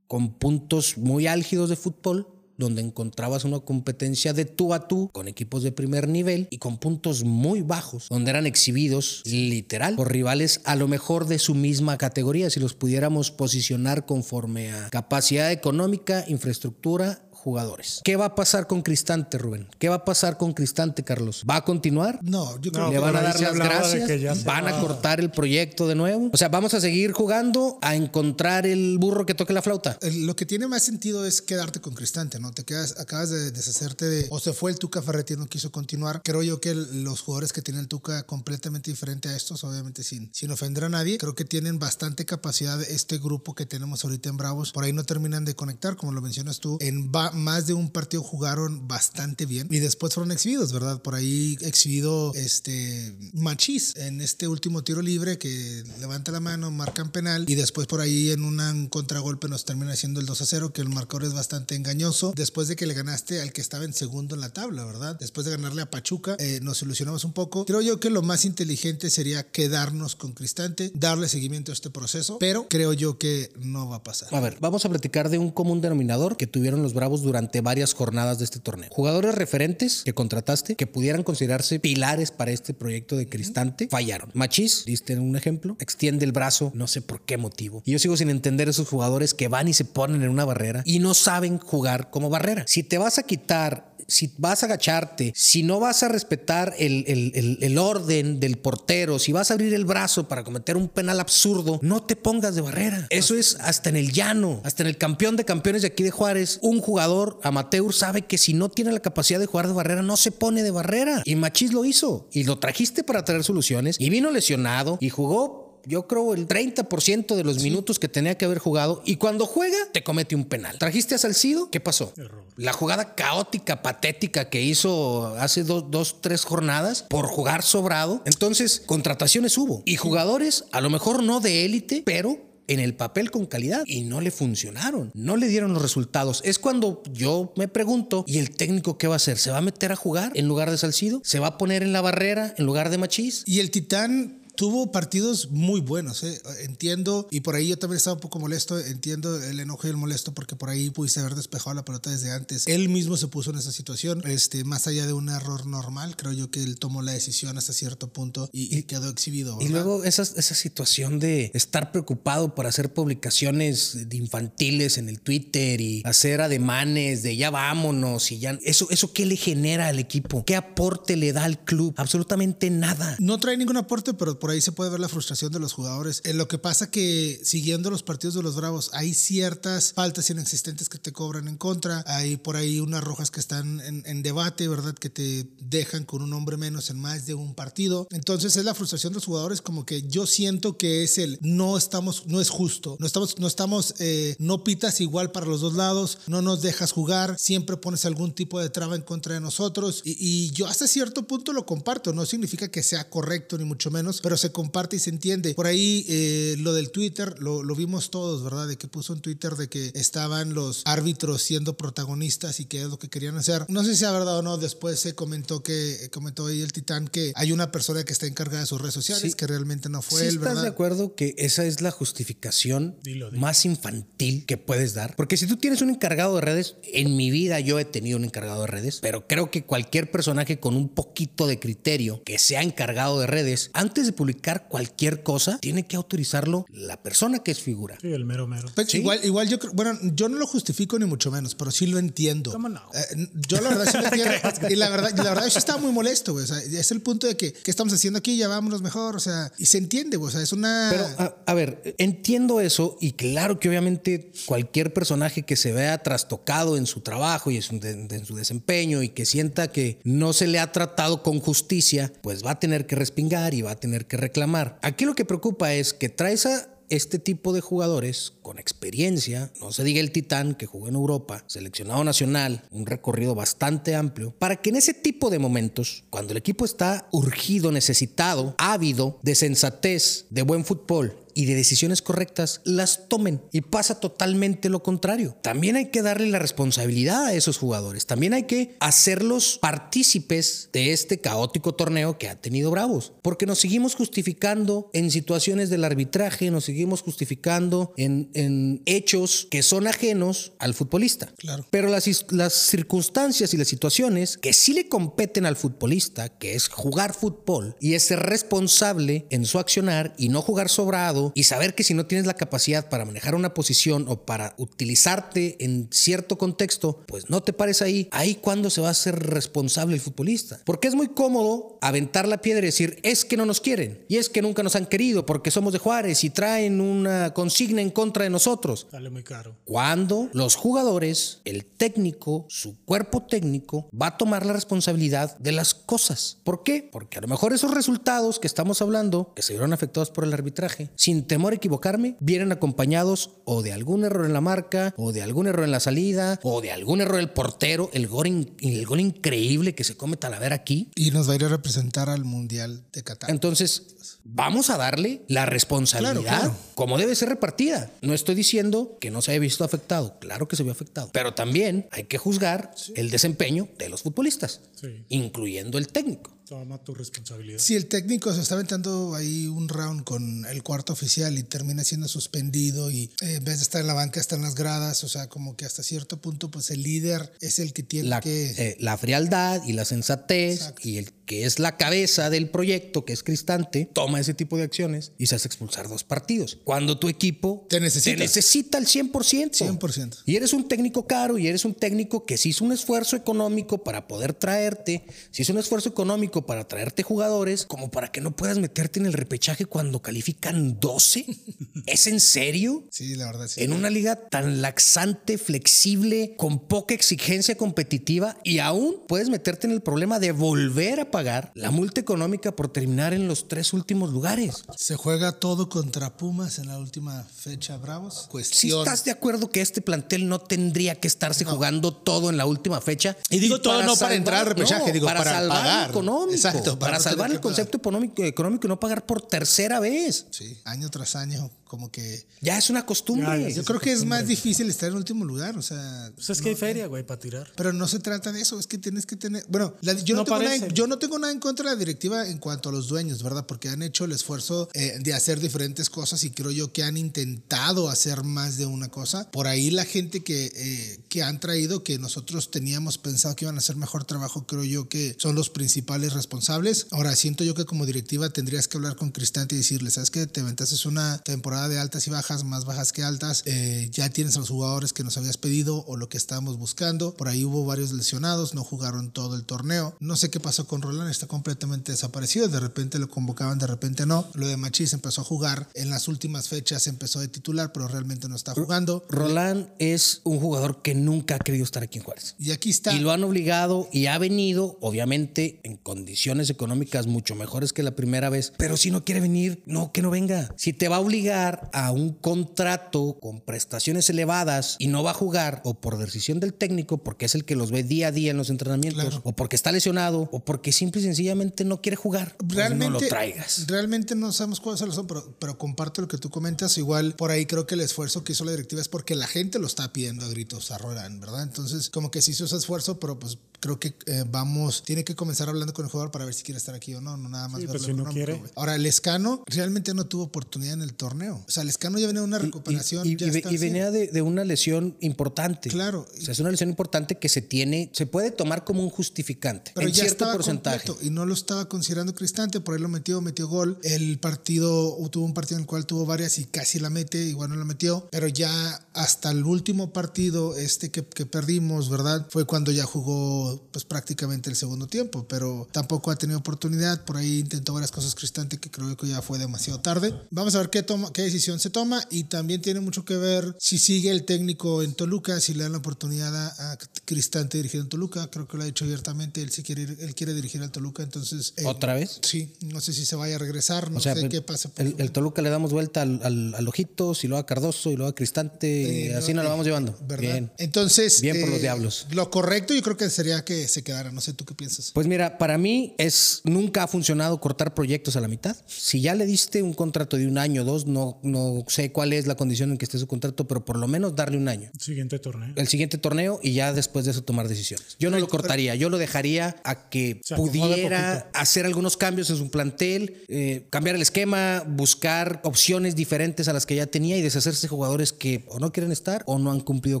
con 0.06 0.34
puntos 0.34 0.98
muy 0.98 1.26
álgidos 1.26 1.70
de 1.70 1.76
fútbol, 1.76 2.28
donde 2.56 2.82
encontrabas 2.82 3.44
una 3.44 3.60
competencia 3.60 4.32
de 4.32 4.44
tú 4.44 4.74
a 4.74 4.86
tú 4.88 5.10
con 5.12 5.28
equipos 5.28 5.62
de 5.62 5.72
primer 5.72 6.08
nivel 6.08 6.46
y 6.50 6.58
con 6.58 6.78
puntos 6.78 7.24
muy 7.24 7.62
bajos, 7.62 8.08
donde 8.08 8.30
eran 8.30 8.46
exhibidos 8.46 9.22
literal 9.24 9.96
por 9.96 10.12
rivales 10.12 10.60
a 10.64 10.76
lo 10.76 10.88
mejor 10.88 11.26
de 11.26 11.38
su 11.38 11.54
misma 11.54 11.98
categoría, 11.98 12.50
si 12.50 12.60
los 12.60 12.74
pudiéramos 12.74 13.30
posicionar 13.30 14.06
conforme 14.06 14.72
a 14.72 14.90
capacidad 14.90 15.50
económica, 15.52 16.24
infraestructura, 16.28 17.20
jugadores. 17.44 18.00
¿Qué 18.02 18.16
va 18.16 18.24
a 18.26 18.34
pasar 18.34 18.66
con 18.66 18.82
Cristante, 18.82 19.38
Rubén? 19.38 19.68
¿Qué 19.78 19.88
va 19.88 19.96
a 19.96 20.04
pasar 20.04 20.38
con 20.38 20.54
Cristante, 20.54 21.04
Carlos? 21.04 21.44
¿Va 21.48 21.56
a 21.56 21.64
continuar? 21.64 22.18
No, 22.22 22.58
yo 22.60 22.72
creo 22.72 22.84
No, 22.86 22.90
¿Le 22.90 22.96
que 22.96 22.98
van 23.00 23.16
a 23.16 23.22
dar 23.22 23.40
las 23.40 23.54
gracias? 23.54 24.44
¿Van 24.44 24.66
a 24.66 24.80
cortar 24.80 25.20
el 25.20 25.30
proyecto 25.30 25.86
de 25.86 25.94
nuevo? 25.94 26.30
O 26.32 26.36
sea, 26.36 26.48
vamos 26.48 26.74
a 26.74 26.80
seguir 26.80 27.12
jugando 27.12 27.78
a 27.82 27.94
encontrar 27.94 28.66
el 28.66 28.98
burro 28.98 29.26
que 29.26 29.34
toque 29.34 29.52
la 29.52 29.62
flauta. 29.62 29.98
lo 30.12 30.34
que 30.34 30.46
tiene 30.46 30.66
más 30.66 30.82
sentido 30.82 31.24
es 31.26 31.42
quedarte 31.42 31.80
con 31.80 31.94
Cristante, 31.94 32.40
¿no? 32.40 32.50
Te 32.52 32.64
quedas, 32.64 32.98
acabas 32.98 33.30
de 33.30 33.50
deshacerte 33.50 34.06
de. 34.06 34.26
O 34.30 34.40
se 34.40 34.52
fue 34.52 34.70
el 34.70 34.78
Tuca 34.78 35.02
Ferretti 35.02 35.34
y 35.34 35.36
no 35.36 35.46
quiso 35.46 35.70
continuar. 35.70 36.22
Creo 36.24 36.42
yo 36.42 36.60
que 36.60 36.74
los 36.74 37.20
jugadores 37.20 37.52
que 37.52 37.60
tiene 37.62 37.80
el 37.80 37.88
Tuca 37.88 38.22
completamente 38.24 38.90
diferente 38.90 39.28
a 39.28 39.36
estos, 39.36 39.64
obviamente 39.64 40.02
sin, 40.02 40.30
sin 40.32 40.50
ofender 40.50 40.84
a 40.84 40.88
nadie, 40.88 41.18
creo 41.18 41.34
que 41.34 41.44
tienen 41.44 41.78
bastante 41.78 42.24
capacidad 42.24 42.80
este 42.82 43.18
grupo 43.18 43.54
que 43.54 43.66
tenemos 43.66 44.02
ahorita 44.04 44.28
en 44.30 44.36
Bravos. 44.38 44.72
Por 44.72 44.84
ahí 44.84 44.92
no 44.92 45.04
terminan 45.04 45.44
de 45.44 45.54
conectar, 45.54 45.96
como 45.96 46.12
lo 46.12 46.22
mencionas 46.22 46.60
tú. 46.60 46.78
En 46.80 47.10
va- 47.12 47.32
más 47.34 47.66
de 47.66 47.74
un 47.74 47.90
partido 47.90 48.22
jugaron 48.22 48.86
bastante 48.88 49.46
bien 49.46 49.68
y 49.70 49.78
después 49.78 50.14
fueron 50.14 50.32
exhibidos, 50.32 50.72
¿verdad? 50.72 51.02
Por 51.02 51.14
ahí 51.14 51.56
exhibido 51.60 52.32
este 52.34 53.14
Machís 53.32 53.94
en 53.96 54.20
este 54.20 54.48
último 54.48 54.82
tiro 54.84 55.02
libre 55.02 55.38
que 55.38 55.84
levanta 56.00 56.32
la 56.32 56.40
mano, 56.40 56.70
marcan 56.70 57.10
penal 57.10 57.44
y 57.48 57.54
después 57.54 57.86
por 57.86 58.00
ahí 58.00 58.30
en 58.30 58.44
un 58.44 58.88
contragolpe 58.88 59.48
nos 59.48 59.64
termina 59.64 59.92
haciendo 59.92 60.20
el 60.20 60.26
2 60.26 60.40
a 60.40 60.46
0, 60.46 60.72
que 60.72 60.80
el 60.80 60.88
marcador 60.88 61.24
es 61.24 61.34
bastante 61.34 61.74
engañoso. 61.74 62.32
Después 62.36 62.68
de 62.68 62.76
que 62.76 62.86
le 62.86 62.94
ganaste 62.94 63.40
al 63.40 63.52
que 63.52 63.60
estaba 63.60 63.84
en 63.84 63.92
segundo 63.92 64.34
en 64.34 64.40
la 64.40 64.50
tabla, 64.50 64.84
¿verdad? 64.84 65.16
Después 65.18 65.44
de 65.44 65.52
ganarle 65.52 65.82
a 65.82 65.90
Pachuca, 65.90 66.36
eh, 66.38 66.60
nos 66.62 66.82
ilusionamos 66.82 67.24
un 67.24 67.32
poco. 67.32 67.64
Creo 67.64 67.80
yo 67.80 68.00
que 68.00 68.10
lo 68.10 68.22
más 68.22 68.44
inteligente 68.44 69.10
sería 69.10 69.50
quedarnos 69.50 70.16
con 70.16 70.32
Cristante, 70.32 70.92
darle 70.94 71.28
seguimiento 71.28 71.72
a 71.72 71.74
este 71.74 71.90
proceso, 71.90 72.38
pero 72.38 72.68
creo 72.68 72.92
yo 72.92 73.18
que 73.18 73.52
no 73.58 73.88
va 73.88 73.96
a 73.96 74.02
pasar. 74.02 74.34
A 74.34 74.40
ver, 74.40 74.56
vamos 74.60 74.84
a 74.84 74.88
platicar 74.88 75.28
de 75.28 75.38
un 75.38 75.50
común 75.50 75.80
denominador 75.80 76.36
que 76.36 76.46
tuvieron 76.46 76.82
los 76.82 76.94
Bravos 76.94 77.23
durante 77.24 77.60
varias 77.60 77.94
jornadas 77.94 78.38
de 78.38 78.44
este 78.44 78.60
torneo. 78.60 78.88
Jugadores 78.92 79.34
referentes 79.34 80.02
que 80.04 80.14
contrataste 80.14 80.76
que 80.76 80.86
pudieran 80.86 81.22
considerarse 81.22 81.80
pilares 81.80 82.30
para 82.30 82.50
este 82.52 82.74
proyecto 82.74 83.16
de 83.16 83.28
Cristante 83.28 83.88
fallaron. 83.90 84.30
Machís, 84.34 84.84
diste 84.84 85.16
un 85.16 85.36
ejemplo, 85.36 85.76
extiende 85.80 86.24
el 86.24 86.32
brazo, 86.32 86.70
no 86.74 86.86
sé 86.86 87.00
por 87.02 87.22
qué 87.24 87.36
motivo. 87.36 87.82
Y 87.84 87.92
yo 87.92 87.98
sigo 87.98 88.16
sin 88.16 88.30
entender 88.30 88.68
esos 88.68 88.88
jugadores 88.88 89.34
que 89.34 89.48
van 89.48 89.68
y 89.68 89.72
se 89.74 89.84
ponen 89.84 90.22
en 90.22 90.28
una 90.28 90.44
barrera 90.44 90.82
y 90.84 90.98
no 91.00 91.14
saben 91.14 91.58
jugar 91.58 92.10
como 92.10 92.30
barrera. 92.30 92.64
Si 92.68 92.82
te 92.82 92.98
vas 92.98 93.18
a 93.18 93.22
quitar 93.24 93.92
si 94.06 94.34
vas 94.36 94.62
a 94.62 94.66
agacharte, 94.66 95.32
si 95.34 95.62
no 95.62 95.80
vas 95.80 96.02
a 96.02 96.08
respetar 96.08 96.74
el, 96.78 97.04
el- 97.06 97.32
el- 97.34 97.58
el 97.62 97.78
orden 97.78 98.38
del 98.38 98.58
portero, 98.58 99.18
si 99.18 99.32
vas 99.32 99.50
a 99.50 99.54
abrir 99.54 99.72
el 99.72 99.86
brazo 99.86 100.28
para 100.28 100.44
cometer 100.44 100.76
un 100.76 100.88
penal 100.90 101.20
absurdo, 101.20 101.78
no 101.82 102.02
te 102.02 102.14
pongas 102.14 102.54
de 102.54 102.60
barrera. 102.60 103.06
Eso 103.08 103.34
es 103.34 103.56
hasta 103.60 103.88
en 103.88 103.96
el 103.96 104.12
llano, 104.12 104.60
hasta 104.62 104.82
en 104.82 104.88
el 104.90 104.98
campeón 104.98 105.36
de 105.36 105.46
campeones 105.46 105.80
de 105.80 105.88
aquí 105.88 106.02
de 106.02 106.10
Juárez. 106.10 106.58
Un 106.60 106.82
jugador 106.82 107.13
amateur 107.42 107.92
sabe 107.92 108.22
que 108.22 108.38
si 108.38 108.54
no 108.54 108.68
tiene 108.68 108.92
la 108.92 109.00
capacidad 109.00 109.40
de 109.40 109.46
jugar 109.46 109.66
de 109.66 109.74
barrera, 109.74 110.02
no 110.02 110.16
se 110.16 110.32
pone 110.32 110.62
de 110.62 110.70
barrera. 110.70 111.22
Y 111.24 111.36
Machís 111.36 111.72
lo 111.72 111.84
hizo. 111.84 112.28
Y 112.32 112.44
lo 112.44 112.58
trajiste 112.58 113.04
para 113.04 113.24
traer 113.24 113.44
soluciones. 113.44 113.96
Y 113.98 114.10
vino 114.10 114.30
lesionado 114.30 114.98
y 115.00 115.10
jugó 115.10 115.64
yo 115.86 116.06
creo 116.06 116.34
el 116.34 116.48
30% 116.48 117.34
de 117.34 117.44
los 117.44 117.62
minutos 117.62 117.98
que 117.98 118.08
tenía 118.08 118.36
que 118.36 118.44
haber 118.44 118.58
jugado 118.58 119.02
y 119.04 119.16
cuando 119.16 119.46
juega 119.46 119.76
te 119.92 120.02
comete 120.02 120.34
un 120.34 120.44
penal. 120.44 120.78
Trajiste 120.78 121.14
a 121.14 121.18
Salcido, 121.18 121.70
¿qué 121.70 121.80
pasó? 121.80 122.12
La 122.56 122.72
jugada 122.72 123.14
caótica, 123.14 123.82
patética 123.82 124.48
que 124.48 124.62
hizo 124.62 125.26
hace 125.38 125.64
dos, 125.64 125.90
dos, 125.90 126.20
tres 126.20 126.44
jornadas 126.44 127.02
por 127.02 127.26
jugar 127.26 127.62
sobrado. 127.62 128.22
Entonces, 128.24 128.82
contrataciones 128.86 129.58
hubo 129.58 129.82
y 129.84 129.96
jugadores, 129.96 130.64
a 130.72 130.80
lo 130.80 130.90
mejor 130.90 131.22
no 131.22 131.40
de 131.40 131.64
élite, 131.64 132.02
pero 132.04 132.38
en 132.68 132.80
el 132.80 132.94
papel 132.94 133.30
con 133.30 133.46
calidad 133.46 133.82
y 133.86 134.02
no 134.02 134.20
le 134.20 134.30
funcionaron, 134.30 135.10
no 135.14 135.36
le 135.36 135.48
dieron 135.48 135.72
los 135.72 135.82
resultados. 135.82 136.40
Es 136.44 136.58
cuando 136.58 137.02
yo 137.12 137.52
me 137.56 137.68
pregunto, 137.68 138.24
¿y 138.26 138.38
el 138.38 138.50
técnico 138.50 138.98
qué 138.98 139.06
va 139.06 139.14
a 139.14 139.16
hacer? 139.16 139.38
¿Se 139.38 139.50
va 139.50 139.58
a 139.58 139.62
meter 139.62 139.92
a 139.92 139.96
jugar 139.96 140.32
en 140.34 140.48
lugar 140.48 140.70
de 140.70 140.78
Salcido? 140.78 141.20
¿Se 141.24 141.38
va 141.38 141.48
a 141.48 141.58
poner 141.58 141.82
en 141.82 141.92
la 141.92 142.00
barrera 142.00 142.54
en 142.56 142.66
lugar 142.66 142.90
de 142.90 142.98
Machís? 142.98 143.44
Y 143.46 143.60
el 143.60 143.70
Titán 143.70 144.43
tuvo 144.56 144.92
partidos 144.92 145.50
muy 145.50 145.80
buenos, 145.80 146.22
¿eh? 146.22 146.40
entiendo, 146.60 147.28
y 147.30 147.40
por 147.40 147.54
ahí 147.54 147.68
yo 147.68 147.78
también 147.78 147.96
estaba 147.96 148.14
un 148.14 148.20
poco 148.20 148.38
molesto, 148.38 148.78
entiendo 148.78 149.42
el 149.42 149.60
enojo 149.60 149.86
y 149.86 149.90
el 149.90 149.96
molesto 149.96 150.34
porque 150.34 150.56
por 150.56 150.70
ahí 150.70 150.90
pudiste 150.90 151.20
haber 151.20 151.34
despejado 151.34 151.74
la 151.74 151.84
pelota 151.84 152.10
desde 152.10 152.30
antes. 152.30 152.66
Él 152.66 152.88
mismo 152.88 153.16
se 153.16 153.28
puso 153.28 153.50
en 153.50 153.58
esa 153.58 153.72
situación, 153.72 154.22
este, 154.26 154.64
más 154.64 154.86
allá 154.86 155.06
de 155.06 155.12
un 155.12 155.28
error 155.28 155.66
normal, 155.66 156.16
creo 156.16 156.32
yo 156.32 156.50
que 156.50 156.62
él 156.62 156.78
tomó 156.78 157.02
la 157.02 157.12
decisión 157.12 157.58
hasta 157.58 157.72
cierto 157.72 158.12
punto 158.12 158.48
y, 158.52 158.76
y 158.76 158.84
quedó 158.84 159.08
exhibido. 159.08 159.58
Y 159.60 159.68
luego 159.68 160.04
esa, 160.04 160.22
esa 160.22 160.54
situación 160.54 161.18
de 161.18 161.50
estar 161.54 161.92
preocupado 161.92 162.54
por 162.54 162.66
hacer 162.66 162.92
publicaciones 162.92 164.08
de 164.08 164.16
infantiles 164.16 164.98
en 164.98 165.08
el 165.08 165.20
Twitter 165.20 165.80
y 165.80 166.02
hacer 166.04 166.40
ademanes 166.40 167.22
de 167.22 167.36
ya 167.36 167.50
vámonos 167.50 168.30
y 168.32 168.38
ya... 168.38 168.58
¿Eso, 168.62 168.86
¿Eso 168.90 169.12
qué 169.12 169.26
le 169.26 169.36
genera 169.36 169.88
al 169.88 169.98
equipo? 169.98 170.44
¿Qué 170.44 170.56
aporte 170.56 171.16
le 171.16 171.32
da 171.32 171.44
al 171.44 171.64
club? 171.64 171.94
Absolutamente 171.96 172.70
nada. 172.70 173.16
No 173.18 173.38
trae 173.38 173.56
ningún 173.56 173.76
aporte, 173.76 174.14
pero 174.14 174.38
por 174.44 174.50
ahí 174.50 174.60
se 174.60 174.72
puede 174.72 174.90
ver 174.90 175.00
la 175.00 175.08
frustración 175.08 175.52
de 175.52 175.58
los 175.58 175.72
jugadores. 175.72 176.20
En 176.26 176.36
lo 176.36 176.48
que 176.48 176.58
pasa 176.58 176.90
que 176.90 177.40
siguiendo 177.42 177.88
los 177.88 178.02
partidos 178.02 178.34
de 178.34 178.42
los 178.42 178.56
Bravos 178.56 178.90
hay 178.92 179.14
ciertas 179.14 179.94
faltas 179.94 180.28
inexistentes 180.28 180.90
que 180.90 180.98
te 180.98 181.12
cobran 181.14 181.48
en 181.48 181.56
contra, 181.56 182.04
hay 182.06 182.36
por 182.36 182.56
ahí 182.56 182.78
unas 182.78 183.02
rojas 183.02 183.30
que 183.30 183.40
están 183.40 183.80
en, 183.80 184.02
en 184.04 184.22
debate, 184.22 184.68
¿verdad? 184.68 184.94
Que 184.94 185.08
te 185.08 185.48
dejan 185.62 186.04
con 186.04 186.20
un 186.20 186.34
hombre 186.34 186.58
menos 186.58 186.90
en 186.90 187.00
más 187.00 187.24
de 187.24 187.32
un 187.32 187.54
partido. 187.54 188.06
Entonces 188.10 188.54
es 188.56 188.66
la 188.66 188.74
frustración 188.74 189.14
de 189.14 189.14
los 189.14 189.24
jugadores 189.24 189.62
como 189.62 189.86
que 189.86 190.02
yo 190.02 190.26
siento 190.26 190.76
que 190.76 191.04
es 191.04 191.16
el 191.16 191.38
no 191.40 191.78
estamos, 191.78 192.26
no 192.26 192.38
es 192.38 192.50
justo, 192.50 192.98
no 193.00 193.06
estamos, 193.06 193.38
no 193.38 193.46
estamos, 193.46 193.94
eh, 193.98 194.36
no 194.38 194.62
pitas 194.62 195.00
igual 195.00 195.32
para 195.32 195.46
los 195.46 195.62
dos 195.62 195.72
lados, 195.72 196.18
no 196.26 196.42
nos 196.42 196.60
dejas 196.60 196.92
jugar, 196.92 197.38
siempre 197.38 197.78
pones 197.78 198.04
algún 198.04 198.34
tipo 198.34 198.60
de 198.60 198.68
traba 198.68 198.94
en 198.94 199.00
contra 199.00 199.32
de 199.32 199.40
nosotros 199.40 200.02
y, 200.04 200.18
y 200.20 200.50
yo 200.50 200.66
hasta 200.66 200.86
cierto 200.86 201.26
punto 201.26 201.54
lo 201.54 201.64
comparto, 201.64 202.12
no 202.12 202.26
significa 202.26 202.68
que 202.68 202.82
sea 202.82 203.08
correcto 203.08 203.56
ni 203.56 203.64
mucho 203.64 203.90
menos, 203.90 204.20
pero 204.20 204.33
se 204.36 204.52
comparte 204.52 204.96
y 204.96 204.98
se 204.98 205.10
entiende. 205.10 205.54
Por 205.54 205.66
ahí 205.66 206.04
eh, 206.08 206.56
lo 206.58 206.72
del 206.72 206.90
Twitter 206.90 207.34
lo, 207.38 207.62
lo 207.62 207.74
vimos 207.74 208.10
todos, 208.10 208.42
¿verdad? 208.42 208.68
De 208.68 208.76
que 208.76 208.88
puso 208.88 209.12
en 209.12 209.20
Twitter 209.20 209.54
de 209.56 209.68
que 209.68 209.90
estaban 209.94 210.54
los 210.54 210.82
árbitros 210.84 211.42
siendo 211.42 211.76
protagonistas 211.76 212.60
y 212.60 212.66
que 212.66 212.82
es 212.82 212.88
lo 212.88 212.98
que 212.98 213.08
querían 213.08 213.36
hacer. 213.36 213.64
No 213.68 213.84
sé 213.84 213.92
si 213.94 214.00
sea 214.00 214.12
verdad 214.12 214.38
o 214.38 214.42
no, 214.42 214.58
después 214.58 214.98
se 215.00 215.14
comentó 215.14 215.62
que 215.62 216.08
comentó 216.12 216.46
ahí 216.46 216.60
el 216.60 216.72
titán 216.72 217.08
que 217.08 217.32
hay 217.36 217.52
una 217.52 217.70
persona 217.72 218.04
que 218.04 218.12
está 218.12 218.26
encargada 218.26 218.60
de 218.60 218.66
sus 218.66 218.80
redes 218.80 218.94
sociales, 218.94 219.22
Sí. 219.32 219.36
que 219.36 219.46
realmente 219.46 219.88
no 219.88 220.02
fue 220.02 220.20
¿Sí 220.20 220.26
él, 220.26 220.34
estás 220.34 220.48
¿verdad? 220.48 220.62
de 220.62 220.68
acuerdo 220.68 221.14
que 221.14 221.34
esa 221.38 221.64
es 221.64 221.80
la 221.80 221.90
justificación 221.90 222.96
Dilo, 223.02 223.30
dilo. 223.30 223.40
más 223.40 223.64
infantil 223.64 224.44
que 224.46 224.56
puedes 224.56 224.94
dar? 224.94 225.14
Porque 225.16 225.36
si 225.36 225.46
tú 225.46 225.56
tienes 225.56 225.82
un 225.82 225.90
encargado 225.90 226.34
de 226.36 226.40
redes, 226.40 226.76
en 226.92 227.16
mi 227.16 227.30
vida 227.30 227.60
yo 227.60 227.78
he 227.78 227.84
tenido 227.84 228.16
un 228.18 228.24
encargado 228.24 228.62
de 228.62 228.66
redes, 228.66 228.98
pero 229.02 229.26
creo 229.26 229.50
que 229.50 229.64
cualquier 229.64 230.10
personaje 230.10 230.58
con 230.58 230.74
un 230.76 230.88
poquito 230.88 231.46
de 231.46 231.58
criterio 231.58 232.22
que 232.24 232.38
sea 232.38 232.62
encargado 232.62 233.20
de 233.20 233.26
redes, 233.26 233.70
antes 233.74 234.06
de 234.06 234.12
publicar 234.24 234.68
cualquier 234.68 235.22
cosa, 235.22 235.58
tiene 235.58 235.86
que 235.86 235.96
autorizarlo 235.96 236.64
la 236.70 237.02
persona 237.02 237.40
que 237.40 237.50
es 237.50 237.60
figura. 237.60 237.98
Sí, 238.00 238.10
el 238.12 238.24
mero 238.24 238.46
mero. 238.46 238.70
Pues 238.74 238.94
igual, 238.94 239.20
igual 239.22 239.48
yo 239.50 239.58
creo, 239.58 239.72
bueno, 239.74 239.98
yo 240.14 240.28
no 240.30 240.38
lo 240.38 240.46
justifico 240.46 240.98
ni 240.98 241.04
mucho 241.04 241.30
menos, 241.30 241.54
pero 241.54 241.70
sí 241.70 241.86
lo 241.86 241.98
entiendo. 241.98 242.50
¿Cómo 242.52 242.68
no? 242.70 242.80
Eh, 242.94 243.28
yo 243.48 243.60
la 243.60 243.68
verdad 243.68 243.86
sí 243.90 243.98
lo 243.98 244.04
entiendo. 244.12 244.68
y 244.70 244.76
la 244.76 244.88
verdad, 244.88 245.10
y 245.12 245.16
la 245.18 245.24
verdad 245.30 245.44
yo 245.44 245.50
sí 245.50 245.58
estaba 245.58 245.78
muy 245.78 245.92
molesto, 245.92 246.32
güey. 246.32 246.44
O 246.44 246.46
sea, 246.48 246.58
es 246.58 246.90
el 246.90 247.02
punto 247.02 247.26
de 247.26 247.36
que, 247.36 247.52
¿qué 247.52 247.70
estamos 247.70 247.92
haciendo 247.92 248.18
aquí? 248.18 248.36
Ya 248.38 248.48
vámonos 248.48 248.80
mejor. 248.80 249.16
O 249.16 249.20
sea, 249.20 249.52
y 249.58 249.66
se 249.66 249.76
entiende, 249.78 250.16
güey. 250.16 250.28
O 250.28 250.32
sea, 250.32 250.40
es 250.42 250.52
una. 250.52 250.88
Pero, 250.90 251.04
a, 251.18 251.36
a 251.46 251.54
ver, 251.54 251.94
entiendo 251.98 252.60
eso 252.60 252.96
y 253.00 253.12
claro 253.12 253.60
que 253.60 253.68
obviamente 253.68 254.32
cualquier 254.46 254.92
personaje 254.94 255.42
que 255.42 255.56
se 255.56 255.72
vea 255.72 256.02
trastocado 256.02 256.76
en 256.78 256.86
su 256.86 257.00
trabajo 257.02 257.50
y 257.50 257.56
en 257.56 257.62
su, 257.62 257.78
de- 257.78 257.90
en 258.10 258.24
su 258.26 258.34
desempeño 258.36 259.02
y 259.02 259.10
que 259.10 259.26
sienta 259.26 259.68
que 259.70 259.98
no 260.04 260.32
se 260.32 260.46
le 260.46 260.58
ha 260.60 260.72
tratado 260.72 261.22
con 261.22 261.40
justicia, 261.40 262.12
pues 262.22 262.44
va 262.44 262.52
a 262.52 262.60
tener 262.60 262.86
que 262.86 262.96
respingar 262.96 263.52
y 263.54 263.62
va 263.62 263.72
a 263.72 263.76
tener 263.76 264.06
que 264.06 264.13
reclamar. 264.16 264.78
Aquí 264.82 265.04
lo 265.04 265.14
que 265.14 265.24
preocupa 265.24 265.74
es 265.74 265.92
que 265.92 266.08
traes 266.08 266.46
a 266.46 266.68
este 266.90 267.18
tipo 267.18 267.52
de 267.52 267.60
jugadores 267.60 268.34
con 268.42 268.58
experiencia, 268.58 269.50
no 269.60 269.72
se 269.72 269.84
diga 269.84 270.00
el 270.00 270.12
titán 270.12 270.54
que 270.54 270.66
jugó 270.66 270.88
en 270.88 270.94
Europa, 270.94 271.44
seleccionado 271.46 272.04
nacional, 272.04 272.62
un 272.70 272.86
recorrido 272.86 273.34
bastante 273.34 273.94
amplio, 273.94 274.32
para 274.38 274.56
que 274.56 274.70
en 274.70 274.76
ese 274.76 274.94
tipo 274.94 275.30
de 275.30 275.38
momentos, 275.38 276.04
cuando 276.10 276.32
el 276.32 276.36
equipo 276.36 276.64
está 276.64 277.08
urgido, 277.10 277.72
necesitado, 277.72 278.54
ávido 278.58 279.18
de 279.22 279.34
sensatez, 279.34 280.26
de 280.30 280.42
buen 280.42 280.64
fútbol 280.64 281.23
y 281.34 281.46
de 281.46 281.54
decisiones 281.54 282.02
correctas, 282.02 282.60
las 282.64 283.08
tomen. 283.08 283.42
Y 283.52 283.60
pasa 283.62 284.00
totalmente 284.00 284.68
lo 284.68 284.82
contrario. 284.82 285.36
También 285.42 285.76
hay 285.76 285.86
que 285.90 286.02
darle 286.02 286.28
la 286.28 286.38
responsabilidad 286.38 287.26
a 287.26 287.34
esos 287.34 287.58
jugadores. 287.58 288.06
También 288.06 288.34
hay 288.34 288.44
que 288.44 288.76
hacerlos 288.80 289.58
partícipes 289.60 290.70
de 290.72 290.92
este 290.92 291.20
caótico 291.20 291.74
torneo 291.74 292.18
que 292.18 292.28
ha 292.28 292.40
tenido 292.40 292.70
Bravos. 292.70 293.12
Porque 293.22 293.46
nos 293.46 293.58
seguimos 293.58 293.94
justificando 293.94 294.90
en 294.92 295.10
situaciones 295.10 295.70
del 295.70 295.84
arbitraje, 295.84 296.50
nos 296.50 296.64
seguimos 296.64 297.02
justificando 297.02 297.92
en, 297.96 298.30
en 298.34 298.82
hechos 298.86 299.46
que 299.50 299.62
son 299.62 299.86
ajenos 299.86 300.52
al 300.58 300.74
futbolista. 300.74 301.32
Claro. 301.36 301.66
Pero 301.70 301.88
las, 301.88 302.08
las 302.30 302.52
circunstancias 302.52 303.52
y 303.54 303.56
las 303.56 303.68
situaciones 303.68 304.38
que 304.38 304.52
sí 304.52 304.72
le 304.72 304.88
competen 304.88 305.46
al 305.46 305.56
futbolista, 305.56 306.28
que 306.28 306.54
es 306.54 306.68
jugar 306.68 307.14
fútbol 307.14 307.76
y 307.80 307.94
es 307.94 308.04
ser 308.04 308.20
responsable 308.20 309.26
en 309.30 309.44
su 309.44 309.58
accionar 309.58 310.14
y 310.18 310.28
no 310.28 310.42
jugar 310.42 310.68
sobrado 310.68 311.23
y 311.34 311.44
saber 311.44 311.74
que 311.74 311.84
si 311.84 311.94
no 311.94 312.06
tienes 312.06 312.26
la 312.26 312.34
capacidad 312.34 312.88
para 312.88 313.04
manejar 313.04 313.34
una 313.34 313.54
posición 313.54 314.06
o 314.08 314.24
para 314.24 314.54
utilizarte 314.58 315.62
en 315.64 315.88
cierto 315.90 316.38
contexto, 316.38 317.04
pues 317.06 317.30
no 317.30 317.42
te 317.42 317.52
pares 317.52 317.82
ahí. 317.82 318.08
Ahí 318.10 318.36
cuando 318.36 318.70
se 318.70 318.80
va 318.80 318.90
a 318.90 318.94
ser 318.94 319.18
responsable 319.18 319.94
el 319.94 320.00
futbolista. 320.00 320.60
Porque 320.64 320.88
es 320.88 320.94
muy 320.94 321.08
cómodo 321.08 321.78
aventar 321.80 322.28
la 322.28 322.38
piedra 322.38 322.62
y 322.62 322.66
decir, 322.66 322.98
es 323.02 323.24
que 323.24 323.36
no 323.36 323.46
nos 323.46 323.60
quieren 323.60 324.04
y 324.08 324.16
es 324.16 324.28
que 324.28 324.42
nunca 324.42 324.62
nos 324.62 324.76
han 324.76 324.86
querido 324.86 325.26
porque 325.26 325.50
somos 325.50 325.72
de 325.72 325.78
Juárez 325.78 326.24
y 326.24 326.30
traen 326.30 326.80
una 326.80 327.32
consigna 327.34 327.82
en 327.82 327.90
contra 327.90 328.24
de 328.24 328.30
nosotros. 328.30 328.86
Sale 328.90 329.10
muy 329.10 329.22
caro. 329.22 329.56
Cuando 329.64 330.28
los 330.32 330.56
jugadores, 330.56 331.40
el 331.44 331.64
técnico, 331.64 332.46
su 332.48 332.76
cuerpo 332.84 333.22
técnico 333.22 333.88
va 333.90 334.08
a 334.08 334.16
tomar 334.16 334.46
la 334.46 334.52
responsabilidad 334.52 335.36
de 335.38 335.52
las 335.52 335.74
cosas. 335.74 336.38
¿Por 336.44 336.62
qué? 336.62 336.88
Porque 336.90 337.18
a 337.18 337.20
lo 337.20 337.28
mejor 337.28 337.52
esos 337.52 337.72
resultados 337.72 338.38
que 338.38 338.46
estamos 338.46 338.82
hablando, 338.82 339.32
que 339.34 339.42
se 339.42 339.52
vieron 339.52 339.72
afectados 339.72 340.10
por 340.10 340.24
el 340.24 340.32
arbitraje, 340.32 340.90
sin 341.14 341.26
temor 341.26 341.52
a 341.52 341.56
equivocarme, 341.56 342.16
vienen 342.20 342.50
acompañados 342.50 343.30
o 343.44 343.62
de 343.62 343.72
algún 343.72 344.04
error 344.04 344.26
en 344.26 344.32
la 344.32 344.40
marca, 344.40 344.94
o 344.96 345.12
de 345.12 345.22
algún 345.22 345.46
error 345.46 345.64
en 345.64 345.70
la 345.70 345.78
salida, 345.80 346.40
o 346.42 346.60
de 346.60 346.72
algún 346.72 347.00
error 347.00 347.16
del 347.16 347.30
portero, 347.30 347.88
el 347.92 348.08
gol, 348.08 348.26
in- 348.26 348.54
el 348.60 348.84
gol 348.86 349.00
increíble 349.00 349.74
que 349.74 349.84
se 349.84 349.96
come 349.96 350.16
Talavera 350.16 350.56
aquí. 350.56 350.90
Y 350.96 351.10
nos 351.12 351.28
va 351.28 351.32
a 351.34 351.36
ir 351.36 351.44
a 351.44 351.48
representar 351.48 352.08
al 352.10 352.24
Mundial 352.24 352.84
de 352.92 353.02
Qatar. 353.04 353.30
Entonces, 353.30 354.18
vamos 354.24 354.70
a 354.70 354.76
darle 354.76 355.22
la 355.28 355.46
responsabilidad 355.46 356.22
Claro, 356.22 356.22
claro. 356.40 356.56
como 356.74 356.98
debe 356.98 357.14
ser 357.14 357.28
repartida. 357.28 357.90
No 358.02 358.12
estoy 358.14 358.34
diciendo 358.34 358.98
que 359.00 359.10
no 359.10 359.22
se 359.22 359.30
haya 359.30 359.40
visto 359.40 359.62
afectado, 359.64 360.18
claro 360.18 360.48
que 360.48 360.56
se 360.56 360.62
vio 360.64 360.72
afectado, 360.72 361.10
pero 361.12 361.34
también 361.34 361.86
hay 361.92 362.04
que 362.04 362.18
juzgar 362.18 362.74
el 362.96 363.10
desempeño 363.10 363.68
de 363.78 363.88
los 363.88 364.02
futbolistas, 364.02 364.60
Sí. 364.80 365.04
incluyendo 365.08 365.78
el 365.78 365.88
técnico. 365.88 366.32
Toma 366.48 366.76
tu 366.78 366.94
responsabilidad. 366.94 367.58
Si 367.58 367.74
el 367.74 367.86
técnico 367.86 368.32
se 368.34 368.42
está 368.42 368.54
aventando 368.54 369.14
ahí 369.14 369.46
un 369.46 369.68
round 369.68 370.04
con 370.04 370.44
el 370.44 370.62
cuarto 370.62 370.92
oficial 370.92 371.38
y 371.38 371.42
termina 371.42 371.84
siendo 371.84 372.06
suspendido 372.06 372.90
y 372.90 373.04
eh, 373.22 373.36
en 373.36 373.44
vez 373.44 373.56
de 373.58 373.62
estar 373.62 373.80
en 373.80 373.86
la 373.86 373.94
banca 373.94 374.20
está 374.20 374.36
en 374.36 374.42
las 374.42 374.54
gradas, 374.54 375.04
o 375.04 375.08
sea, 375.08 375.28
como 375.28 375.56
que 375.56 375.64
hasta 375.64 375.82
cierto 375.82 376.20
punto 376.20 376.50
pues 376.50 376.70
el 376.70 376.82
líder 376.82 377.32
es 377.40 377.58
el 377.60 377.72
que 377.72 377.82
tiene 377.82 378.08
La, 378.10 378.20
que... 378.20 378.50
eh, 378.58 378.76
la 378.78 378.98
frialdad 378.98 379.62
y 379.66 379.72
la 379.72 379.84
sensatez 379.86 380.60
Exacto. 380.60 380.86
y 380.88 380.98
el 380.98 381.12
que 381.26 381.44
es 381.44 381.58
la 381.58 381.76
cabeza 381.76 382.30
del 382.30 382.50
proyecto, 382.50 383.04
que 383.04 383.12
es 383.12 383.22
Cristante, 383.22 383.88
toma 383.92 384.20
ese 384.20 384.34
tipo 384.34 384.56
de 384.56 384.64
acciones 384.64 385.12
y 385.18 385.26
se 385.26 385.36
hace 385.36 385.48
expulsar 385.48 385.88
dos 385.88 386.04
partidos. 386.04 386.58
Cuando 386.64 386.98
tu 386.98 387.08
equipo 387.08 387.66
Te 387.68 387.80
necesita. 387.80 388.16
necesita 388.18 388.78
al 388.78 388.86
100%. 388.86 389.10
100%. 389.10 390.22
Y 390.26 390.36
eres 390.36 390.52
un 390.52 390.68
técnico 390.68 391.06
caro 391.06 391.38
y 391.38 391.46
eres 391.46 391.64
un 391.64 391.74
técnico 391.74 392.24
que 392.26 392.36
se 392.36 392.50
hizo 392.50 392.64
un 392.64 392.72
esfuerzo 392.72 393.16
económico 393.16 393.82
para 393.84 394.06
poder 394.08 394.34
traerte, 394.34 395.04
se 395.30 395.42
hizo 395.42 395.52
un 395.52 395.58
esfuerzo 395.58 395.88
económico 395.88 396.46
para 396.46 396.68
traerte 396.68 397.02
jugadores, 397.02 397.64
como 397.64 397.90
para 397.90 398.10
que 398.12 398.20
no 398.20 398.36
puedas 398.36 398.58
meterte 398.58 399.00
en 399.00 399.06
el 399.06 399.12
repechaje 399.12 399.66
cuando 399.66 400.02
califican 400.02 400.78
12. 400.80 401.26
¿Es 401.86 402.06
en 402.06 402.20
serio? 402.20 402.84
Sí, 402.90 403.14
la 403.14 403.26
verdad 403.26 403.48
sí. 403.48 403.62
En 403.62 403.72
una 403.72 403.90
liga 403.90 404.16
tan 404.28 404.62
laxante, 404.62 405.38
flexible, 405.38 406.34
con 406.36 406.58
poca 406.66 406.94
exigencia 406.94 407.56
competitiva 407.56 408.36
y 408.44 408.58
aún 408.58 408.96
puedes 409.08 409.28
meterte 409.28 409.66
en 409.66 409.72
el 409.72 409.80
problema 409.80 410.18
de 410.18 410.32
volver 410.32 411.00
a 411.00 411.10
pagar 411.14 411.52
la 411.54 411.70
multa 411.70 412.00
económica 412.00 412.56
por 412.56 412.66
terminar 412.72 413.14
en 413.14 413.28
los 413.28 413.46
tres 413.46 413.72
últimos 413.72 414.10
lugares. 414.10 414.64
Se 414.76 414.96
juega 414.96 415.30
todo 415.30 415.68
contra 415.68 416.16
Pumas 416.16 416.58
en 416.58 416.66
la 416.66 416.76
última 416.76 417.22
fecha, 417.22 417.76
Bravos. 417.76 418.22
Si 418.22 418.28
Cuestión. 418.30 418.80
estás 418.80 419.04
de 419.04 419.12
acuerdo 419.12 419.48
que 419.48 419.60
este 419.60 419.80
plantel 419.80 420.28
no 420.28 420.40
tendría 420.40 420.96
que 420.96 421.06
estarse 421.06 421.44
jugando 421.44 421.94
todo 421.94 422.30
en 422.30 422.36
la 422.36 422.46
última 422.46 422.80
fecha. 422.80 423.16
Y 423.30 423.38
digo 423.38 423.60
todo 423.60 423.84
no 423.84 423.94
para 423.94 424.16
entrar 424.16 424.40
al 424.40 424.46
repechaje, 424.46 424.90
digo, 424.90 425.06
para, 425.06 425.20
para 425.20 425.38
salvar 425.38 425.62
pagar. 425.62 425.90
económico. 425.90 426.34
Exacto, 426.34 426.76
para, 426.76 426.78
para 426.78 426.98
no 426.98 427.04
salvar 427.04 427.30
el 427.30 427.40
concepto 427.40 427.76
económico, 427.76 428.24
económico 428.24 428.66
y 428.66 428.70
no 428.70 428.80
pagar 428.80 429.06
por 429.06 429.22
tercera 429.22 429.78
vez. 429.78 430.26
Sí, 430.32 430.58
año 430.64 430.90
tras 430.90 431.14
año, 431.14 431.48
como 431.74 431.90
que... 431.90 432.24
Ya 432.40 432.56
es 432.56 432.70
una 432.70 432.86
costumbre. 432.86 433.26
Ya, 433.26 433.48
ya, 433.48 433.56
Yo 433.56 433.64
creo 433.64 433.80
que 433.80 433.90
es 433.92 434.04
más 434.04 434.28
difícil 434.28 434.70
estar 434.70 434.88
en 434.90 434.94
último 434.96 435.24
lugar, 435.24 435.58
o 435.58 435.62
sea... 435.62 436.12
Pues 436.14 436.30
es 436.30 436.40
que 436.40 436.50
hay 436.50 436.54
feria, 436.54 436.86
güey, 436.86 437.04
para 437.04 437.18
tirar. 437.18 437.50
Pero 437.56 437.72
no 437.72 437.88
se 437.88 437.98
trata 437.98 438.30
de 438.30 438.40
eso, 438.40 438.60
es 438.60 438.68
que 438.68 438.78
tienes 438.78 439.06
que 439.06 439.16
tener. 439.16 439.44
Bueno, 439.48 439.74
la- 439.80 439.94
yo, 439.94 440.14
no 440.14 440.20
No 440.20 440.24
tengo 440.24 440.38
nada, 440.42 440.68
yo 440.68 440.86
no 440.86 440.98
tengo 440.98 441.18
nada 441.18 441.32
en 441.32 441.40
contra 441.40 441.64
de 441.70 441.74
la 441.74 441.78
directiva 441.78 442.28
en 442.28 442.38
cuanto 442.38 442.68
a 442.68 442.72
los 442.72 442.86
dueños, 442.86 443.24
¿verdad? 443.24 443.44
Porque 443.46 443.68
han 443.70 443.82
hecho 443.82 444.04
el 444.04 444.12
esfuerzo 444.12 444.68
eh, 444.72 444.98
de 445.00 445.14
hacer 445.14 445.40
diferentes 445.40 445.90
cosas 445.90 446.22
y 446.22 446.30
creo 446.30 446.52
yo 446.52 446.72
que 446.72 446.84
han 446.84 446.96
intentado 446.96 447.88
hacer 447.88 448.22
más 448.22 448.56
de 448.56 448.66
una 448.66 448.88
cosa. 448.88 449.28
Por 449.32 449.48
ahí 449.48 449.72
la 449.72 449.84
gente 449.84 450.22
que, 450.22 450.52
eh, 450.54 451.00
que 451.08 451.24
han 451.24 451.40
traído, 451.40 451.82
que 451.82 451.98
nosotros 451.98 452.52
teníamos 452.52 452.98
pensado 452.98 453.34
que 453.34 453.46
iban 453.46 453.56
a 453.56 453.58
hacer 453.58 453.74
mejor 453.74 454.04
trabajo, 454.04 454.46
creo 454.46 454.62
yo 454.62 454.88
que 454.88 455.16
son 455.18 455.34
los 455.34 455.50
principales 455.50 456.12
responsables. 456.12 456.86
Ahora, 456.92 457.16
siento 457.16 457.42
yo 457.42 457.54
que 457.56 457.64
como 457.64 457.84
directiva 457.84 458.28
tendrías 458.30 458.68
que 458.68 458.76
hablar 458.76 458.94
con 458.94 459.10
Cristante 459.10 459.54
y 459.54 459.58
decirle, 459.58 459.90
¿sabes 459.90 460.10
qué? 460.10 460.26
Te 460.26 460.40
aventaste 460.40 460.74
una 460.88 461.18
temporada 461.18 461.63
temporada 461.64 461.68
de 461.68 461.80
altas 461.80 462.06
y 462.06 462.10
bajas, 462.10 462.44
más 462.44 462.64
bajas 462.64 462.92
que 462.92 463.02
altas. 463.02 463.42
Eh, 463.46 463.88
ya 463.90 464.08
tienes 464.10 464.36
a 464.36 464.40
los 464.40 464.50
jugadores 464.50 464.92
que 464.92 465.04
nos 465.04 465.16
habías 465.16 465.36
pedido 465.36 465.84
o 465.86 465.96
lo 465.96 466.08
que 466.08 466.16
estábamos 466.16 466.58
buscando. 466.58 467.14
Por 467.14 467.28
ahí 467.28 467.44
hubo 467.44 467.64
varios 467.64 467.92
lesionados, 467.92 468.54
no 468.54 468.64
jugaron 468.64 469.10
todo 469.10 469.36
el 469.36 469.44
torneo. 469.44 469.96
No 470.00 470.16
sé 470.16 470.30
qué 470.30 470.40
pasó 470.40 470.66
con 470.66 470.82
Roland, 470.82 471.10
está 471.10 471.26
completamente 471.26 471.92
desaparecido. 471.92 472.48
De 472.48 472.60
repente 472.60 472.98
lo 472.98 473.08
convocaban, 473.08 473.58
de 473.58 473.66
repente 473.66 474.06
no. 474.06 474.26
Lo 474.34 474.46
de 474.46 474.56
Machís 474.56 474.92
empezó 474.92 475.22
a 475.22 475.24
jugar. 475.24 475.68
En 475.74 475.90
las 475.90 476.08
últimas 476.08 476.48
fechas 476.48 476.86
empezó 476.86 477.20
de 477.20 477.28
titular, 477.28 477.72
pero 477.72 477.88
realmente 477.88 478.28
no 478.28 478.36
está 478.36 478.54
jugando. 478.54 479.04
Roland 479.08 479.68
es 479.78 480.20
un 480.24 480.38
jugador 480.38 480.82
que 480.82 480.94
nunca 480.94 481.36
ha 481.36 481.38
querido 481.38 481.64
estar 481.64 481.82
aquí 481.82 481.98
en 481.98 482.04
Juárez. 482.04 482.34
Y 482.38 482.50
aquí 482.50 482.70
está. 482.70 482.92
Y 482.94 483.00
lo 483.00 483.12
han 483.12 483.24
obligado 483.24 483.88
y 483.92 484.06
ha 484.06 484.18
venido, 484.18 484.76
obviamente, 484.80 485.60
en 485.62 485.76
condiciones 485.76 486.50
económicas 486.50 487.06
mucho 487.06 487.34
mejores 487.34 487.72
que 487.72 487.82
la 487.82 487.96
primera 487.96 488.28
vez. 488.28 488.52
Pero 488.56 488.76
si 488.76 488.90
no 488.90 489.04
quiere 489.04 489.20
venir, 489.20 489.62
no, 489.66 489.92
que 489.92 490.02
no 490.02 490.10
venga. 490.10 490.52
Si 490.56 490.72
te 490.72 490.88
va 490.88 490.96
a 490.96 491.00
obligar 491.00 491.53
a 491.72 491.90
un 491.92 492.12
contrato 492.12 493.18
con 493.20 493.40
prestaciones 493.40 494.08
elevadas 494.10 494.76
y 494.78 494.88
no 494.88 495.02
va 495.02 495.12
a 495.12 495.14
jugar, 495.14 495.60
o 495.64 495.74
por 495.74 495.98
decisión 495.98 496.40
del 496.40 496.54
técnico, 496.54 496.98
porque 496.98 497.26
es 497.26 497.34
el 497.34 497.44
que 497.44 497.56
los 497.56 497.70
ve 497.70 497.82
día 497.82 498.08
a 498.08 498.12
día 498.12 498.30
en 498.30 498.36
los 498.36 498.50
entrenamientos, 498.50 499.20
o 499.24 499.32
porque 499.32 499.56
está 499.56 499.72
lesionado, 499.72 500.28
o 500.32 500.44
porque 500.44 500.72
simple 500.72 501.00
y 501.00 501.04
sencillamente 501.04 501.64
no 501.64 501.80
quiere 501.80 501.96
jugar, 501.96 502.36
pues 502.38 502.54
realmente, 502.54 502.86
no 502.86 503.00
lo 503.00 503.08
traigas. 503.08 503.66
Realmente 503.66 504.14
no 504.14 504.32
sabemos 504.32 504.60
cuál 504.60 504.74
es 504.74 504.80
la 504.80 504.88
razón, 504.88 505.06
pero, 505.06 505.34
pero 505.38 505.58
comparto 505.58 506.02
lo 506.02 506.08
que 506.08 506.18
tú 506.18 506.30
comentas. 506.30 506.78
Igual 506.78 507.14
por 507.14 507.30
ahí 507.30 507.46
creo 507.46 507.66
que 507.66 507.74
el 507.74 507.80
esfuerzo 507.80 508.24
que 508.24 508.32
hizo 508.32 508.44
la 508.44 508.50
directiva 508.50 508.80
es 508.80 508.88
porque 508.88 509.14
la 509.14 509.26
gente 509.26 509.58
lo 509.58 509.66
está 509.66 509.92
pidiendo 509.92 510.24
a 510.24 510.28
gritos 510.28 510.70
a 510.70 510.78
Roland, 510.78 511.20
¿verdad? 511.20 511.42
Entonces, 511.42 511.90
como 511.90 512.10
que 512.10 512.22
sí 512.22 512.32
hizo 512.32 512.44
ese 512.44 512.56
esfuerzo, 512.56 512.98
pero 512.98 513.18
pues 513.18 513.38
creo 513.60 513.80
que 513.80 513.94
eh, 514.06 514.24
vamos, 514.30 514.82
tiene 514.84 515.04
que 515.04 515.14
comenzar 515.14 515.48
hablando 515.48 515.72
con 515.72 515.86
el 515.86 515.90
jugador 515.90 516.10
para 516.10 516.26
ver 516.26 516.34
si 516.34 516.42
quiere 516.42 516.58
estar 516.58 516.74
aquí 516.74 516.94
o 516.94 517.00
no, 517.00 517.16
no 517.16 517.30
nada 517.30 517.48
más 517.48 517.60
Sí, 517.60 517.66
verlo 517.66 517.80
pues, 517.80 517.96
si 517.96 518.02
no 518.02 518.04
quiere. 518.10 518.42
Ahora, 518.56 518.74
el 518.74 518.84
Escano 518.84 519.42
realmente 519.46 519.94
no 519.94 520.04
tuvo 520.04 520.24
oportunidad 520.24 520.74
en 520.74 520.82
el 520.82 520.92
torneo. 520.94 521.33
O 521.46 521.50
sea, 521.50 521.62
el 521.62 521.68
Escano 521.68 521.98
ya 521.98 522.06
venía 522.06 522.20
de 522.20 522.26
una 522.26 522.38
recuperación. 522.38 523.06
Y, 523.06 523.12
y- 523.12 523.16
ya 523.16 523.26
y 523.26 523.30
ve- 523.30 523.38
está 523.38 523.50
y 523.50 523.54
al 523.54 523.58
cien. 523.58 523.72
venía 523.72 523.90
de, 523.90 524.08
de 524.08 524.22
una 524.22 524.44
lesión 524.44 524.96
importante. 525.00 525.68
Claro. 525.70 526.06
O 526.18 526.20
sea, 526.20 526.32
es 526.32 526.38
una 526.40 526.50
lesión 526.50 526.68
importante 526.70 527.16
que 527.18 527.28
se 527.28 527.42
tiene, 527.42 527.90
se 527.92 528.06
puede 528.06 528.30
tomar 528.30 528.64
como 528.64 528.82
un 528.82 528.90
justificante 528.90 529.72
Pero 529.74 529.86
en 529.88 529.92
ya 529.92 530.02
cierto 530.04 530.12
estaba 530.24 530.32
porcentaje. 530.34 530.86
completo 530.86 531.06
y 531.06 531.10
no 531.10 531.26
lo 531.26 531.34
estaba 531.34 531.68
considerando 531.68 532.14
Cristante, 532.14 532.60
por 532.60 532.74
ahí 532.74 532.80
lo 532.80 532.88
metió, 532.88 533.20
metió 533.20 533.48
gol. 533.48 533.78
El 533.82 534.18
partido, 534.18 534.96
tuvo 535.10 535.24
un 535.24 535.34
partido 535.34 535.56
en 535.58 535.62
el 535.62 535.66
cual 535.66 535.86
tuvo 535.86 536.06
varias 536.06 536.38
y 536.38 536.44
casi 536.46 536.78
la 536.78 536.90
mete, 536.90 537.18
igual 537.24 537.50
no 537.50 537.56
la 537.56 537.64
metió, 537.64 538.08
pero 538.10 538.28
ya 538.28 538.50
hasta 538.94 539.30
el 539.30 539.44
último 539.44 539.92
partido 539.92 540.56
este 540.56 540.90
que, 540.90 541.04
que 541.04 541.26
perdimos, 541.26 541.88
¿verdad? 541.90 542.26
Fue 542.30 542.44
cuando 542.44 542.70
ya 542.72 542.84
jugó 542.84 543.62
pues 543.72 543.84
prácticamente 543.84 544.50
el 544.50 544.56
segundo 544.56 544.86
tiempo, 544.86 545.26
pero 545.28 545.66
tampoco 545.72 546.10
ha 546.10 546.16
tenido 546.16 546.38
oportunidad, 546.38 547.04
por 547.04 547.16
ahí 547.16 547.40
intentó 547.40 547.72
varias 547.74 547.90
cosas 547.90 548.14
Cristante 548.14 548.58
que 548.58 548.70
creo 548.70 548.96
que 548.96 549.08
ya 549.08 549.22
fue 549.22 549.38
demasiado 549.38 549.80
tarde. 549.80 550.14
Vamos 550.30 550.54
a 550.54 550.58
ver 550.58 550.70
qué, 550.70 550.82
toma, 550.82 551.12
qué 551.12 551.23
decisión 551.24 551.58
se 551.60 551.70
toma 551.70 552.06
y 552.10 552.24
también 552.24 552.60
tiene 552.62 552.80
mucho 552.80 553.04
que 553.04 553.16
ver 553.16 553.54
si 553.58 553.78
sigue 553.78 554.10
el 554.10 554.24
técnico 554.24 554.82
en 554.82 554.94
Toluca, 554.94 555.40
si 555.40 555.54
le 555.54 555.62
dan 555.64 555.72
la 555.72 555.78
oportunidad 555.78 556.34
a, 556.34 556.72
a 556.72 556.78
Cristante 557.04 557.58
dirigir 557.58 557.80
en 557.80 557.88
Toluca, 557.88 558.28
creo 558.30 558.46
que 558.48 558.56
lo 558.56 558.62
ha 558.62 558.66
dicho 558.66 558.84
abiertamente, 558.84 559.42
él 559.42 559.50
sí 559.50 559.62
quiere 559.62 559.82
ir- 559.82 559.96
él 560.00 560.14
quiere 560.14 560.34
dirigir 560.34 560.62
al 560.62 560.70
Toluca, 560.70 561.02
entonces 561.02 561.52
eh, 561.56 561.64
¿Otra 561.66 561.94
vez? 561.94 562.18
Sí, 562.22 562.52
no 562.62 562.80
sé 562.80 562.92
si 562.92 563.04
se 563.04 563.16
vaya 563.16 563.36
a 563.36 563.38
regresar, 563.38 563.90
no 563.90 563.98
O 563.98 564.00
sea, 564.00 564.14
sé 564.14 564.20
pues, 564.20 564.30
qué 564.30 564.42
pasa. 564.42 564.68
por 564.70 564.84
el, 564.86 564.94
el 564.98 565.10
Toluca 565.12 565.42
le 565.42 565.50
damos 565.50 565.72
vuelta 565.72 566.02
al, 566.02 566.20
al, 566.22 566.54
al 566.54 566.68
Ojitos 566.68 567.24
y 567.24 567.28
luego 567.28 567.40
a 567.40 567.46
Cardoso 567.46 567.90
y 567.90 567.96
luego 567.96 568.10
a 568.10 568.14
Cristante. 568.14 569.08
Eh, 569.08 569.14
así 569.14 569.32
no, 569.34 569.36
nos 569.36 569.44
lo 569.44 569.48
eh, 569.48 569.52
vamos 569.52 569.66
llevando. 569.66 569.98
¿verdad? 570.06 570.18
Bien. 570.32 570.52
Entonces, 570.58 571.20
Bien 571.20 571.40
por 571.40 571.48
los 571.50 571.60
diablos. 571.60 572.06
Lo 572.10 572.30
correcto 572.30 572.74
yo 572.74 572.82
creo 572.82 572.96
que 572.96 573.10
sería 573.10 573.44
que 573.44 573.68
se 573.68 573.82
quedara, 573.82 574.10
no 574.12 574.20
sé 574.20 574.32
tú 574.32 574.44
qué 574.44 574.54
piensas. 574.54 574.90
Pues 574.92 575.06
mira, 575.06 575.38
para 575.38 575.58
mí 575.58 575.94
es 575.98 576.40
nunca 576.44 576.82
ha 576.84 576.88
funcionado 576.88 577.40
cortar 577.40 577.74
proyectos 577.74 578.16
a 578.16 578.20
la 578.20 578.28
mitad. 578.28 578.56
Si 578.66 579.00
ya 579.00 579.14
le 579.14 579.26
diste 579.26 579.62
un 579.62 579.74
contrato 579.74 580.16
de 580.16 580.26
un 580.26 580.38
año 580.38 580.62
o 580.62 580.64
dos, 580.64 580.86
no, 580.86 581.13
no 581.22 581.64
sé 581.68 581.92
cuál 581.92 582.12
es 582.12 582.26
la 582.26 582.36
condición 582.36 582.70
en 582.70 582.78
que 582.78 582.84
esté 582.84 582.98
su 582.98 583.06
contrato, 583.06 583.46
pero 583.46 583.64
por 583.64 583.78
lo 583.78 583.88
menos 583.88 584.14
darle 584.16 584.36
un 584.36 584.48
año. 584.48 584.70
Siguiente 584.78 585.18
torneo. 585.18 585.52
El 585.56 585.68
siguiente 585.68 585.98
torneo 585.98 586.40
y 586.42 586.52
ya 586.52 586.72
después 586.72 587.04
de 587.04 587.12
eso 587.12 587.22
tomar 587.22 587.48
decisiones. 587.48 587.96
Yo 587.98 588.10
no 588.10 588.18
lo 588.18 588.28
cortaría, 588.28 588.74
yo 588.74 588.88
lo 588.90 588.98
dejaría 588.98 589.56
a 589.64 589.88
que 589.88 590.20
sea, 590.24 590.36
pudiera 590.36 591.30
hacer 591.32 591.66
algunos 591.66 591.96
cambios 591.96 592.30
en 592.30 592.36
su 592.36 592.50
plantel, 592.50 593.24
eh, 593.28 593.66
cambiar 593.70 593.96
el 593.96 594.02
esquema, 594.02 594.64
buscar 594.66 595.40
opciones 595.44 595.96
diferentes 595.96 596.48
a 596.48 596.52
las 596.52 596.66
que 596.66 596.76
ya 596.76 596.86
tenía 596.86 597.16
y 597.16 597.22
deshacerse 597.22 597.62
de 597.62 597.68
jugadores 597.68 598.12
que 598.12 598.44
o 598.48 598.58
no 598.58 598.72
quieren 598.72 598.92
estar 598.92 599.22
o 599.26 599.38
no 599.38 599.50
han 599.50 599.60
cumplido 599.60 600.00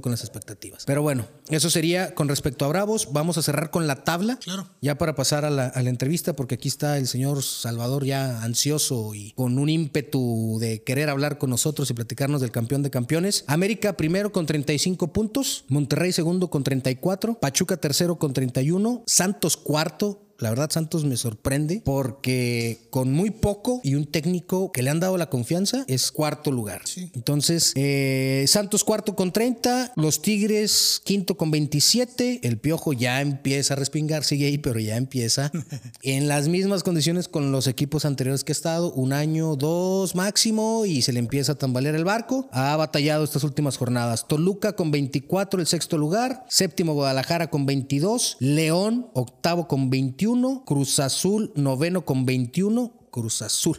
con 0.00 0.12
las 0.12 0.20
expectativas. 0.20 0.84
Pero 0.86 1.02
bueno, 1.02 1.26
eso 1.48 1.70
sería 1.70 2.14
con 2.14 2.28
respecto 2.28 2.64
a 2.64 2.68
Bravos. 2.68 3.08
Vamos 3.12 3.38
a 3.38 3.42
cerrar 3.42 3.70
con 3.70 3.86
la 3.86 4.04
tabla. 4.04 4.38
Claro. 4.42 4.68
Ya 4.80 4.98
para 4.98 5.14
pasar 5.14 5.44
a 5.44 5.50
la, 5.50 5.66
a 5.66 5.82
la 5.82 5.90
entrevista, 5.90 6.34
porque 6.34 6.56
aquí 6.56 6.68
está 6.68 6.98
el 6.98 7.06
señor 7.06 7.42
Salvador 7.42 8.04
ya 8.04 8.42
ansioso 8.42 9.14
y 9.14 9.32
con 9.32 9.58
un 9.58 9.68
ímpetu 9.68 10.58
de 10.60 10.82
querer 10.82 11.03
hablar 11.08 11.38
con 11.38 11.50
nosotros 11.50 11.90
y 11.90 11.94
platicarnos 11.94 12.40
del 12.40 12.50
campeón 12.50 12.82
de 12.82 12.90
campeones. 12.90 13.44
América 13.46 13.96
primero 13.96 14.32
con 14.32 14.46
35 14.46 15.12
puntos, 15.12 15.64
Monterrey 15.68 16.12
segundo 16.12 16.50
con 16.50 16.64
34, 16.64 17.34
Pachuca 17.34 17.76
tercero 17.76 18.16
con 18.16 18.32
31, 18.32 19.02
Santos 19.06 19.56
cuarto. 19.56 20.23
La 20.38 20.50
verdad, 20.50 20.70
Santos 20.70 21.04
me 21.04 21.16
sorprende 21.16 21.80
porque 21.84 22.86
con 22.90 23.12
muy 23.12 23.30
poco 23.30 23.80
y 23.82 23.94
un 23.94 24.06
técnico 24.06 24.72
que 24.72 24.82
le 24.82 24.90
han 24.90 25.00
dado 25.00 25.16
la 25.16 25.30
confianza 25.30 25.84
es 25.88 26.10
cuarto 26.10 26.50
lugar. 26.50 26.82
Sí. 26.84 27.10
Entonces, 27.14 27.72
eh, 27.76 28.44
Santos 28.48 28.84
cuarto 28.84 29.14
con 29.14 29.32
30, 29.32 29.92
los 29.96 30.22
Tigres 30.22 31.00
quinto 31.04 31.36
con 31.36 31.50
27, 31.50 32.40
el 32.42 32.58
Piojo 32.58 32.92
ya 32.92 33.20
empieza 33.20 33.74
a 33.74 33.76
respingar, 33.76 34.24
sigue 34.24 34.46
ahí, 34.46 34.58
pero 34.58 34.80
ya 34.80 34.96
empieza 34.96 35.52
en 36.02 36.28
las 36.28 36.48
mismas 36.48 36.82
condiciones 36.82 37.28
con 37.28 37.52
los 37.52 37.66
equipos 37.66 38.04
anteriores 38.04 38.44
que 38.44 38.52
ha 38.52 38.54
estado, 38.54 38.92
un 38.92 39.12
año, 39.12 39.56
dos 39.56 40.14
máximo, 40.14 40.84
y 40.84 41.02
se 41.02 41.12
le 41.12 41.20
empieza 41.20 41.52
a 41.52 41.54
tambalear 41.54 41.94
el 41.94 42.04
barco. 42.04 42.48
Ha 42.52 42.76
batallado 42.76 43.24
estas 43.24 43.44
últimas 43.44 43.76
jornadas. 43.76 44.26
Toluca 44.26 44.74
con 44.74 44.90
24, 44.90 45.60
el 45.60 45.66
sexto 45.66 45.96
lugar, 45.98 46.44
séptimo 46.48 46.94
Guadalajara 46.94 47.50
con 47.50 47.66
22, 47.66 48.36
León 48.40 49.06
octavo 49.14 49.68
con 49.68 49.90
21, 49.90 50.23
Cruz 50.64 51.00
Azul 51.00 51.52
noveno 51.54 52.04
con 52.04 52.24
21. 52.24 52.92
Cruz 53.10 53.42
Azul. 53.42 53.78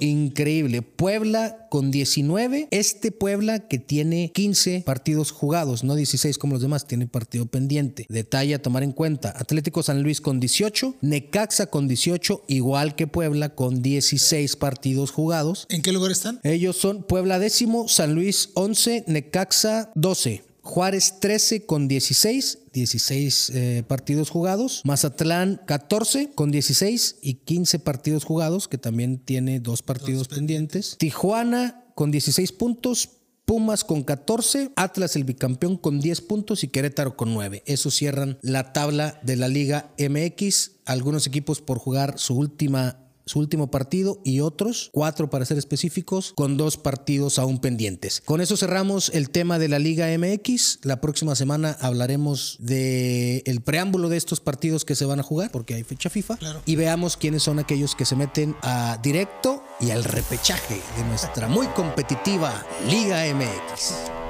Increíble. 0.00 0.82
Puebla 0.82 1.68
con 1.70 1.90
19. 1.90 2.68
Este 2.70 3.12
Puebla 3.12 3.60
que 3.60 3.78
tiene 3.78 4.30
15 4.34 4.82
partidos 4.84 5.30
jugados, 5.30 5.84
no 5.84 5.94
16 5.94 6.36
como 6.36 6.54
los 6.54 6.62
demás, 6.62 6.86
tiene 6.86 7.06
partido 7.06 7.46
pendiente. 7.46 8.04
Detalle 8.10 8.54
a 8.54 8.60
tomar 8.60 8.82
en 8.82 8.92
cuenta. 8.92 9.32
Atlético 9.38 9.82
San 9.82 10.02
Luis 10.02 10.20
con 10.20 10.38
18. 10.38 10.96
Necaxa 11.00 11.66
con 11.66 11.88
18, 11.88 12.44
igual 12.48 12.94
que 12.94 13.06
Puebla 13.06 13.54
con 13.54 13.80
16 13.80 14.56
partidos 14.56 15.12
jugados. 15.12 15.66
¿En 15.70 15.80
qué 15.80 15.92
lugar 15.92 16.10
están? 16.10 16.40
Ellos 16.42 16.76
son 16.76 17.04
Puebla 17.04 17.38
décimo, 17.38 17.88
San 17.88 18.14
Luis 18.14 18.50
11, 18.54 19.04
Necaxa 19.06 19.92
12. 19.94 20.53
Juárez 20.64 21.20
13 21.20 21.66
con 21.66 21.88
16, 21.88 22.58
16 22.72 23.52
eh, 23.54 23.84
partidos 23.86 24.30
jugados. 24.30 24.80
Mazatlán 24.84 25.60
14 25.66 26.30
con 26.34 26.50
16 26.50 27.18
y 27.20 27.34
15 27.34 27.78
partidos 27.78 28.24
jugados, 28.24 28.66
que 28.66 28.78
también 28.78 29.18
tiene 29.18 29.60
dos 29.60 29.82
partidos 29.82 30.26
pendientes. 30.26 30.96
Tijuana 30.98 31.84
con 31.94 32.10
16 32.10 32.50
puntos. 32.52 33.10
Pumas 33.44 33.84
con 33.84 34.04
14, 34.04 34.70
Atlas 34.74 35.16
el 35.16 35.24
bicampeón 35.24 35.76
con 35.76 36.00
10 36.00 36.22
puntos 36.22 36.64
y 36.64 36.68
Querétaro 36.68 37.14
con 37.14 37.34
9. 37.34 37.62
Eso 37.66 37.90
cierran 37.90 38.38
la 38.40 38.72
tabla 38.72 39.20
de 39.22 39.36
la 39.36 39.48
Liga 39.48 39.90
MX. 39.98 40.76
Algunos 40.86 41.26
equipos 41.26 41.60
por 41.60 41.78
jugar 41.78 42.18
su 42.18 42.38
última 42.38 43.03
su 43.26 43.38
último 43.38 43.70
partido 43.70 44.20
y 44.24 44.40
otros, 44.40 44.90
cuatro 44.92 45.30
para 45.30 45.44
ser 45.44 45.58
específicos, 45.58 46.32
con 46.36 46.56
dos 46.56 46.76
partidos 46.76 47.38
aún 47.38 47.58
pendientes. 47.60 48.22
Con 48.24 48.40
eso 48.40 48.56
cerramos 48.56 49.10
el 49.14 49.30
tema 49.30 49.58
de 49.58 49.68
la 49.68 49.78
Liga 49.78 50.06
MX. 50.18 50.80
La 50.82 51.00
próxima 51.00 51.34
semana 51.34 51.76
hablaremos 51.80 52.56
de 52.60 53.42
el 53.46 53.60
preámbulo 53.62 54.08
de 54.08 54.16
estos 54.16 54.40
partidos 54.40 54.84
que 54.84 54.94
se 54.94 55.04
van 55.06 55.20
a 55.20 55.22
jugar, 55.22 55.50
porque 55.50 55.74
hay 55.74 55.84
fecha 55.84 56.10
FIFA, 56.10 56.36
Claro. 56.36 56.62
y 56.66 56.76
veamos 56.76 57.16
quiénes 57.16 57.42
son 57.42 57.58
aquellos 57.58 57.94
que 57.94 58.04
se 58.04 58.16
meten 58.16 58.54
a 58.62 58.98
directo 59.02 59.62
y 59.80 59.90
al 59.90 60.04
repechaje 60.04 60.80
de 60.96 61.04
nuestra 61.04 61.48
muy 61.48 61.66
competitiva 61.68 62.64
Liga 62.88 63.22
MX. 63.34 64.23